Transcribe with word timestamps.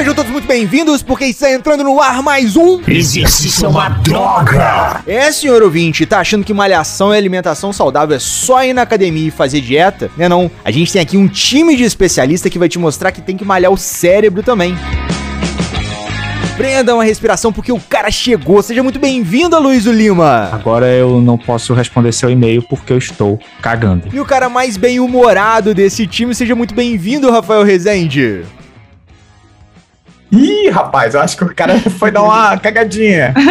Sejam 0.00 0.14
todos 0.14 0.32
muito 0.32 0.48
bem-vindos, 0.48 1.02
porque 1.02 1.26
está 1.26 1.52
entrando 1.52 1.84
no 1.84 2.00
ar 2.00 2.22
mais 2.22 2.56
um. 2.56 2.80
Exercício 2.88 3.66
é 3.66 3.68
uma 3.68 3.90
droga! 3.90 5.02
É, 5.06 5.30
senhor 5.30 5.62
ouvinte, 5.62 6.06
tá 6.06 6.20
achando 6.20 6.42
que 6.42 6.54
malhação 6.54 7.14
e 7.14 7.18
alimentação 7.18 7.70
saudável 7.70 8.16
é 8.16 8.18
só 8.18 8.64
ir 8.64 8.72
na 8.72 8.80
academia 8.80 9.28
e 9.28 9.30
fazer 9.30 9.60
dieta? 9.60 10.10
Né 10.16 10.26
não? 10.26 10.50
A 10.64 10.70
gente 10.70 10.90
tem 10.90 11.02
aqui 11.02 11.18
um 11.18 11.28
time 11.28 11.76
de 11.76 11.84
especialista 11.84 12.48
que 12.48 12.58
vai 12.58 12.66
te 12.66 12.78
mostrar 12.78 13.12
que 13.12 13.20
tem 13.20 13.36
que 13.36 13.44
malhar 13.44 13.70
o 13.70 13.76
cérebro 13.76 14.42
também. 14.42 14.74
Prenda 16.56 16.94
uma 16.94 17.04
respiração 17.04 17.52
porque 17.52 17.70
o 17.70 17.78
cara 17.78 18.10
chegou. 18.10 18.62
Seja 18.62 18.82
muito 18.82 18.98
bem-vindo, 18.98 19.60
Luiz 19.60 19.84
Lima. 19.84 20.48
Agora 20.50 20.86
eu 20.86 21.20
não 21.20 21.36
posso 21.36 21.74
responder 21.74 22.12
seu 22.12 22.30
e-mail 22.30 22.62
porque 22.62 22.90
eu 22.90 22.98
estou 22.98 23.38
cagando. 23.60 24.08
E 24.10 24.18
o 24.18 24.24
cara 24.24 24.48
mais 24.48 24.78
bem-humorado 24.78 25.74
desse 25.74 26.06
time, 26.06 26.34
seja 26.34 26.56
muito 26.56 26.74
bem-vindo, 26.74 27.30
Rafael 27.30 27.62
Rezende. 27.62 28.46
Ih, 30.32 30.70
rapaz, 30.70 31.14
eu 31.14 31.20
acho 31.20 31.36
que 31.36 31.44
o 31.44 31.54
cara 31.54 31.78
foi 31.98 32.10
dar 32.10 32.22
uma 32.22 32.56
cagadinha. 32.58 33.34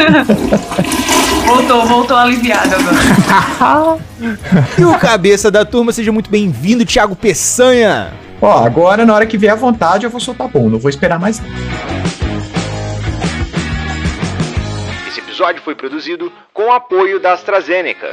Voltou, 1.45 1.83
voltou 1.87 2.15
aliviado 2.15 2.75
agora. 2.75 3.97
e 4.77 4.85
o 4.85 4.99
cabeça 4.99 5.49
da 5.49 5.65
turma, 5.65 5.91
seja 5.91 6.11
muito 6.11 6.29
bem-vindo, 6.29 6.85
Thiago 6.85 7.15
Peçanha. 7.15 8.13
Ó, 8.39 8.63
agora 8.63 9.03
na 9.03 9.15
hora 9.15 9.25
que 9.25 9.35
vier 9.35 9.53
a 9.53 9.55
vontade 9.55 10.05
eu 10.05 10.11
vou 10.11 10.19
soltar 10.19 10.47
bom, 10.47 10.69
não 10.69 10.77
vou 10.77 10.89
esperar 10.89 11.19
mais. 11.19 11.41
Esse 15.07 15.19
episódio 15.21 15.59
foi 15.63 15.73
produzido 15.73 16.31
com 16.53 16.67
o 16.67 16.71
apoio 16.71 17.19
da 17.19 17.33
AstraZeneca. 17.33 18.09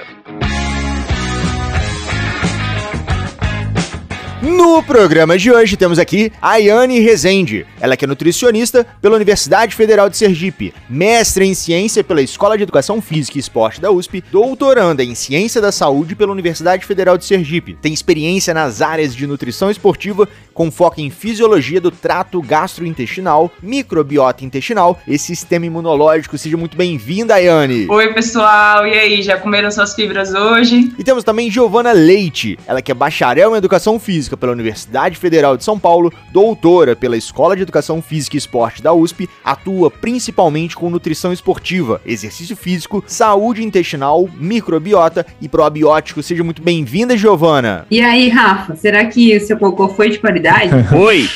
No 4.47 4.81
programa 4.81 5.37
de 5.37 5.51
hoje 5.51 5.77
temos 5.77 5.99
aqui 5.99 6.31
a 6.41 6.53
Ayane 6.53 7.01
Rezende. 7.01 7.67
Ela 7.81 7.97
que 7.97 8.05
é 8.05 8.09
nutricionista 8.09 8.87
pela 9.03 9.17
Universidade 9.17 9.75
Federal 9.75 10.09
de 10.09 10.17
Sergipe, 10.17 10.73
mestre 10.89 11.45
em 11.45 11.53
ciência 11.53 12.05
pela 12.05 12.23
Escola 12.23 12.57
de 12.57 12.63
Educação 12.63 13.03
Física 13.03 13.39
e 13.39 13.41
Esporte 13.41 13.81
da 13.81 13.91
USP, 13.91 14.23
doutoranda 14.31 15.03
em 15.03 15.17
ciência 15.17 15.61
da 15.61 15.73
saúde 15.73 16.15
pela 16.15 16.31
Universidade 16.31 16.87
Federal 16.87 17.19
de 17.19 17.25
Sergipe. 17.25 17.77
Tem 17.83 17.93
experiência 17.93 18.55
nas 18.55 18.81
áreas 18.81 19.17
de 19.17 19.27
nutrição 19.27 19.69
esportiva 19.69 20.29
com 20.55 20.71
foco 20.71 21.01
em 21.01 21.11
fisiologia 21.11 21.81
do 21.81 21.91
trato 21.91 22.41
gastrointestinal, 22.41 23.51
microbiota 23.61 24.45
intestinal 24.45 25.01
e 25.09 25.19
sistema 25.19 25.67
imunológico. 25.67 26.39
Seja 26.39 26.57
muito 26.57 26.77
bem-vinda, 26.77 27.35
Ayane. 27.35 27.89
Oi, 27.91 28.15
pessoal. 28.15 28.87
E 28.87 28.97
aí, 28.97 29.23
já 29.23 29.39
comeram 29.39 29.73
suas 29.73 29.93
fibras 29.93 30.33
hoje? 30.33 30.93
E 30.97 31.03
temos 31.03 31.25
também 31.25 31.51
Giovana 31.51 31.91
Leite. 31.91 32.57
Ela 32.67 32.81
que 32.81 32.93
é 32.93 32.95
bacharel 32.95 33.55
em 33.55 33.59
educação 33.59 33.99
física 33.99 34.36
pela 34.37 34.53
Universidade 34.53 35.17
Federal 35.17 35.57
de 35.57 35.65
São 35.65 35.79
Paulo, 35.79 36.13
doutora 36.33 36.95
pela 36.95 37.17
Escola 37.17 37.57
de 37.57 37.63
Educação 37.63 38.03
Física 38.03 38.37
e 38.37 38.39
Esporte 38.39 38.83
da 38.83 38.93
USP, 38.93 39.29
atua 39.45 39.91
principalmente 39.91 40.77
com 40.77 40.91
nutrição 40.91 41.33
esportiva, 41.33 42.01
exercício 42.05 42.57
físico, 42.57 43.03
saúde 43.07 43.65
intestinal, 43.65 44.29
microbiota 44.39 45.27
e 45.41 45.49
probiótico. 45.49 46.23
Seja 46.23 46.45
muito 46.45 46.63
bem-vinda, 46.63 47.17
Giovana. 47.17 47.87
E 47.91 48.01
aí, 48.01 48.29
Rafa, 48.29 48.77
será 48.77 49.05
que 49.07 49.37
o 49.37 49.41
seu 49.47 49.57
cocô 49.59 49.89
foi 49.89 50.11
de 50.11 50.19
qualidade? 50.19 50.71
Oi! 50.95 51.29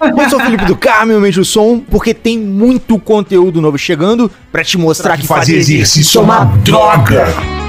Eu 0.00 0.28
sou 0.28 0.38
o 0.38 0.42
Felipe 0.42 0.64
do 0.64 0.76
Carmo, 0.76 1.12
aumente 1.12 1.40
o 1.40 1.44
som, 1.44 1.78
porque 1.78 2.12
tem 2.12 2.38
muito 2.38 2.98
conteúdo 2.98 3.60
novo 3.60 3.78
chegando 3.78 4.30
para 4.50 4.64
te 4.64 4.76
mostrar 4.76 5.16
que, 5.16 5.22
que 5.22 5.28
fazer 5.28 5.56
exercício 5.56 6.20
é 6.20 6.22
uma 6.22 6.44
droga. 6.44 7.61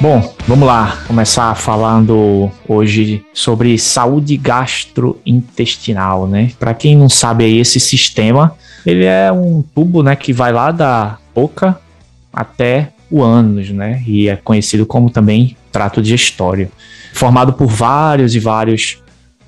Bom, 0.00 0.34
vamos 0.48 0.66
lá, 0.66 0.96
começar 1.06 1.54
falando 1.54 2.50
hoje 2.66 3.22
sobre 3.34 3.76
saúde 3.78 4.34
gastrointestinal, 4.38 6.26
né? 6.26 6.52
Para 6.58 6.72
quem 6.72 6.96
não 6.96 7.06
sabe 7.06 7.44
aí, 7.44 7.58
esse 7.58 7.78
sistema, 7.78 8.56
ele 8.86 9.04
é 9.04 9.30
um 9.30 9.62
tubo, 9.62 10.02
né, 10.02 10.16
que 10.16 10.32
vai 10.32 10.54
lá 10.54 10.70
da 10.72 11.18
boca 11.34 11.78
até 12.32 12.94
o 13.10 13.22
ânus, 13.22 13.68
né? 13.68 14.02
E 14.06 14.26
é 14.30 14.36
conhecido 14.36 14.86
como 14.86 15.10
também 15.10 15.54
trato 15.70 16.00
digestório, 16.00 16.72
formado 17.12 17.52
por 17.52 17.66
vários 17.66 18.34
e 18.34 18.40
vários 18.40 19.02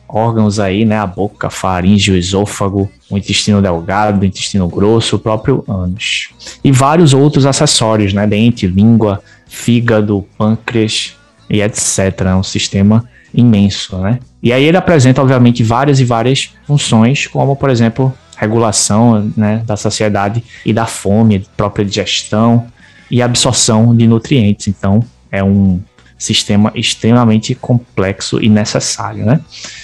órgãos 0.07 0.59
aí, 0.59 0.85
né? 0.85 0.99
A 0.99 1.07
boca, 1.07 1.47
a 1.47 1.51
faringe, 1.51 2.13
o 2.13 2.17
esôfago, 2.17 2.91
o 3.09 3.17
intestino 3.17 3.63
delgado, 3.63 4.21
o 4.21 4.25
intestino 4.27 4.69
grosso, 4.69 5.17
o 5.17 5.19
próprio 5.19 5.65
ânus. 5.67 6.29
E 6.63 6.71
vários 6.71 7.15
outros 7.15 7.47
acessórios, 7.47 8.13
né? 8.13 8.27
Dente, 8.27 8.67
língua, 8.67 9.23
fígado, 9.53 10.27
pâncreas 10.39 11.15
e 11.49 11.61
etc. 11.61 12.23
É 12.27 12.35
um 12.35 12.43
sistema 12.43 13.05
imenso, 13.35 13.99
né? 13.99 14.19
E 14.43 14.51
aí 14.53 14.65
ele 14.65 14.79
apresenta, 14.79 15.21
obviamente, 15.21 15.63
várias 15.63 16.01
e 16.01 16.05
várias 16.05 16.55
funções, 16.67 17.27
como, 17.27 17.55
por 17.55 17.69
exemplo, 17.69 18.13
regulação 18.37 19.31
né, 19.37 19.63
da 19.65 19.77
saciedade 19.77 20.43
e 20.65 20.73
da 20.73 20.87
fome, 20.87 21.47
própria 21.57 21.85
digestão 21.85 22.67
e 23.11 23.21
absorção 23.21 23.95
de 23.95 24.07
nutrientes. 24.07 24.69
Então, 24.69 25.05
é 25.31 25.45
um 25.45 25.81
sistema 26.19 26.73
extremamente 26.75 27.55
complexo 27.55 28.43
e 28.43 28.49
necessário, 28.49 29.25
né? 29.25 29.41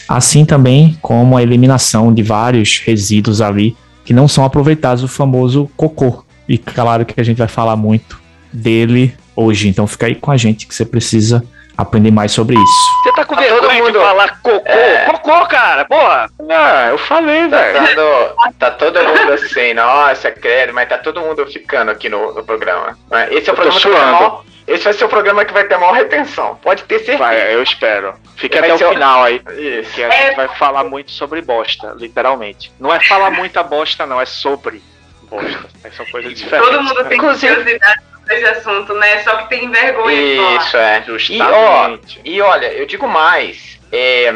Assim 0.09 0.45
também 0.45 0.97
como 1.03 1.37
a 1.37 1.43
eliminação 1.43 2.13
de 2.13 2.23
vários 2.23 2.79
resíduos 2.79 3.41
ali 3.41 3.77
que 4.05 4.15
não 4.15 4.27
são 4.27 4.45
aproveitados, 4.45 5.05
o 5.05 5.09
famoso 5.09 5.71
cocô. 5.77 6.25
E 6.49 6.57
claro 6.57 7.05
que 7.05 7.21
a 7.21 7.25
gente 7.25 7.37
vai 7.37 7.49
falar 7.49 7.77
muito 7.77 8.28
dele 8.59 9.15
hoje. 9.35 9.69
Então 9.69 9.87
fica 9.87 10.07
aí 10.07 10.15
com 10.15 10.31
a 10.31 10.37
gente 10.37 10.67
que 10.67 10.75
você 10.75 10.85
precisa 10.85 11.43
aprender 11.79 12.11
mais 12.11 12.33
sobre 12.33 12.57
isso. 12.57 13.03
Você 13.05 13.13
tá 13.13 13.25
com 13.25 13.37
tá 13.37 13.41
vergonha 13.41 13.63
todo 13.63 13.75
mundo... 13.75 13.93
de 13.93 13.99
falar 14.05 14.41
cocô? 14.41 14.69
É... 14.69 15.05
Cocô, 15.07 15.47
cara, 15.47 15.85
porra! 15.85 16.29
Não, 16.41 16.89
eu 16.91 16.99
falei, 16.99 17.49
tá 17.49 17.57
velho. 17.57 17.97
Tá, 17.97 18.53
tá, 18.59 18.71
todo 18.73 18.99
mundo 19.05 19.33
assim, 19.33 19.75
nossa, 19.75 20.33
credo, 20.33 20.75
mas 20.75 20.89
tá 20.89 20.99
todo 20.99 21.21
mundo 21.21 21.47
ficando 21.47 21.93
aqui 21.93 22.09
no, 22.09 22.35
no 22.35 22.45
programa. 22.45 22.99
Esse 23.31 23.49
é 23.49 23.53
o 23.53 23.55
eu 23.55 23.57
programa 23.57 23.81
que 23.81 23.89
vai 23.89 24.13
maior, 24.13 24.45
Esse 24.67 24.85
vai 24.85 24.93
ser 24.93 25.05
o 25.05 25.09
programa 25.09 25.45
que 25.45 25.53
vai 25.53 25.65
ter 25.65 25.75
a 25.75 25.79
maior 25.79 25.95
retenção. 25.95 26.57
Pode 26.57 26.83
ter 26.83 26.99
certeza. 26.99 27.19
Vai, 27.19 27.55
eu 27.55 27.63
espero. 27.63 28.15
Fique 28.37 28.59
vai 28.59 28.73
até 28.73 28.87
o 28.87 28.91
final 28.91 29.23
aí. 29.23 29.41
Isso. 29.57 29.93
Que 29.93 30.03
a 30.03 30.11
gente 30.11 30.35
vai 30.35 30.49
falar 30.57 30.83
muito 30.83 31.13
sobre 31.13 31.41
bosta, 31.43 31.95
literalmente. 31.97 32.73
Não 32.81 32.93
é 32.93 32.99
falar 33.07 33.31
muita 33.31 33.63
bosta, 33.63 34.05
não, 34.05 34.21
é 34.21 34.27
sobre 34.27 34.83
bosta. 35.31 35.61
São 35.97 36.07
coisas 36.07 36.35
diferentes. 36.35 36.71
Todo 36.71 36.83
mundo 36.83 37.05
tem 37.05 37.19
curiosidade 37.19 38.03
esse 38.35 38.45
assunto, 38.45 38.95
né? 38.95 39.23
Só 39.23 39.37
que 39.37 39.49
tem 39.49 39.71
vergonha 39.71 40.57
Isso, 40.57 40.77
é. 40.77 41.03
Justamente. 41.03 42.21
E, 42.25 42.41
ó, 42.41 42.49
e 42.49 42.53
olha, 42.53 42.73
eu 42.73 42.87
digo 42.87 43.09
mais. 43.09 43.79
É... 43.93 44.33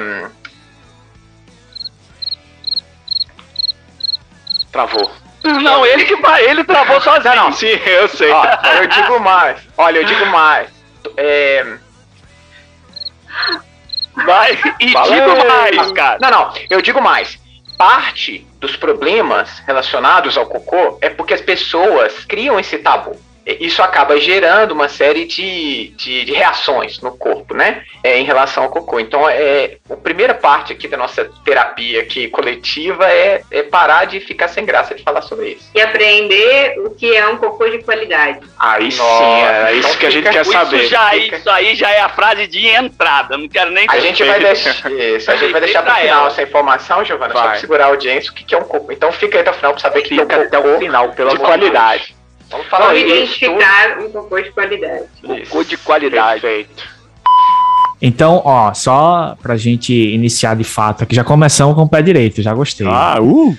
Travou. 4.71 5.11
Não, 5.45 5.85
ele 5.85 6.05
que 6.05 6.17
ele 6.47 6.65
travou 6.65 7.01
sozinho. 7.01 7.35
Não, 7.35 7.45
não. 7.45 7.53
Sim, 7.53 7.67
eu 7.67 8.09
sei. 8.09 8.31
Ó, 8.31 8.45
eu 8.81 8.87
digo 8.87 9.21
mais. 9.21 9.61
Olha, 9.77 9.99
eu 9.99 10.05
digo 10.05 10.27
mais. 10.27 10.69
É... 11.17 11.67
Vai, 14.25 14.59
e 14.79 14.93
Valeu. 14.93 15.35
digo 15.35 15.49
mais, 15.49 15.93
cara. 15.93 16.19
Não, 16.21 16.31
não, 16.31 16.55
eu 16.71 16.81
digo 16.81 17.03
mais. 17.03 17.41
Parte 17.77 18.47
dos 18.61 18.77
problemas 18.77 19.59
relacionados 19.67 20.37
ao 20.37 20.47
cocô 20.47 20.99
é 21.01 21.11
porque 21.11 21.35
as 21.35 21.41
pessoas 21.41 22.25
criam 22.25 22.61
esse 22.61 22.79
tabu 22.79 23.19
isso 23.47 23.83
acaba 23.83 24.19
gerando 24.19 24.73
uma 24.73 24.89
série 24.89 25.25
de, 25.25 25.89
de, 25.97 26.25
de 26.25 26.33
reações 26.33 27.01
no 27.01 27.17
corpo, 27.17 27.55
né? 27.55 27.83
É, 28.03 28.19
em 28.19 28.25
relação 28.25 28.65
ao 28.65 28.71
cocô. 28.71 29.01
Então, 29.01 29.29
é, 29.29 29.79
a 29.91 29.97
primeira 29.97 30.35
parte 30.35 30.73
aqui 30.73 30.87
da 30.87 30.97
nossa 30.97 31.29
terapia 31.45 32.01
aqui 32.01 32.29
coletiva 32.29 33.11
é, 33.11 33.43
é 33.51 33.63
parar 33.63 34.05
de 34.05 34.21
ficar 34.21 34.49
sem 34.49 34.65
graça 34.65 34.95
de 34.95 35.03
falar 35.03 35.23
sobre 35.23 35.51
isso. 35.51 35.71
E 35.75 35.81
aprender 35.81 36.75
o 36.79 36.91
que 36.91 37.15
é 37.15 37.27
um 37.27 37.37
cocô 37.37 37.69
de 37.69 37.83
qualidade. 37.83 38.41
Aí 38.59 38.95
Nossa, 38.95 39.25
sim, 39.25 39.43
é 39.43 39.73
isso 39.75 39.89
então 39.89 40.01
que 40.01 40.07
a 40.07 40.11
gente 40.11 40.31
quer 40.31 40.45
saber. 40.45 40.81
Isso, 40.83 40.91
já, 40.91 41.11
fica... 41.11 41.37
isso 41.37 41.51
aí 41.51 41.75
já 41.75 41.91
é 41.91 42.01
a 42.01 42.09
frase 42.09 42.47
de 42.47 42.67
entrada. 42.67 43.37
Não 43.37 43.49
quero 43.49 43.71
nem. 43.71 43.87
A 43.89 43.99
gente 43.99 44.23
vai 44.23 44.39
deixar, 44.41 44.91
isso, 44.91 45.31
a 45.31 45.37
gente 45.37 45.53
vai 45.53 45.61
deixar 45.61 45.83
para 45.83 45.97
final 45.97 46.27
essa 46.29 46.43
informação, 46.43 47.05
Giovana, 47.05 47.35
vai. 47.35 47.43
só 47.43 47.49
pra 47.51 47.59
segurar 47.59 47.85
a 47.85 47.89
audiência 47.89 48.31
o 48.31 48.35
que, 48.35 48.45
que 48.45 48.55
é 48.55 48.59
um 48.59 48.65
cocô. 48.65 48.93
Então 48.93 49.11
fica 49.13 49.39
aí 49.39 49.43
até 49.43 49.51
o 49.51 49.55
final 49.55 49.73
para 49.73 49.81
saber 49.81 50.01
o 50.01 50.03
que, 50.03 50.15
que 50.15 50.21
é 50.21 50.25
um 50.25 50.29
cocô 50.29 50.43
até 50.43 50.59
o 50.59 50.79
final, 50.79 51.09
pelo 51.13 51.31
de 51.31 51.39
qualidade. 51.39 52.22
Vamos 52.53 52.67
falar 52.69 52.89
Vamos 52.89 53.01
identificar 53.01 53.99
um 53.99 54.11
cocô 54.11 54.41
de 54.41 54.51
qualidade. 54.53 55.05
Cocô 55.23 55.65
de 55.65 55.77
qualidade. 55.79 56.41
Perfeito. 56.41 57.03
Então, 58.01 58.43
ó, 58.45 58.75
só 58.75 59.37
pra 59.41 59.57
gente 59.57 59.93
iniciar 59.93 60.57
de 60.57 60.65
fato 60.65 61.05
aqui, 61.05 61.15
já 61.15 61.23
começamos 61.23 61.75
com 61.75 61.83
o 61.83 61.89
pé 61.89 62.03
direito, 62.03 62.43
já 62.43 62.53
gostei. 62.53 62.87
Ah, 62.87 63.19
uh! 63.21 63.57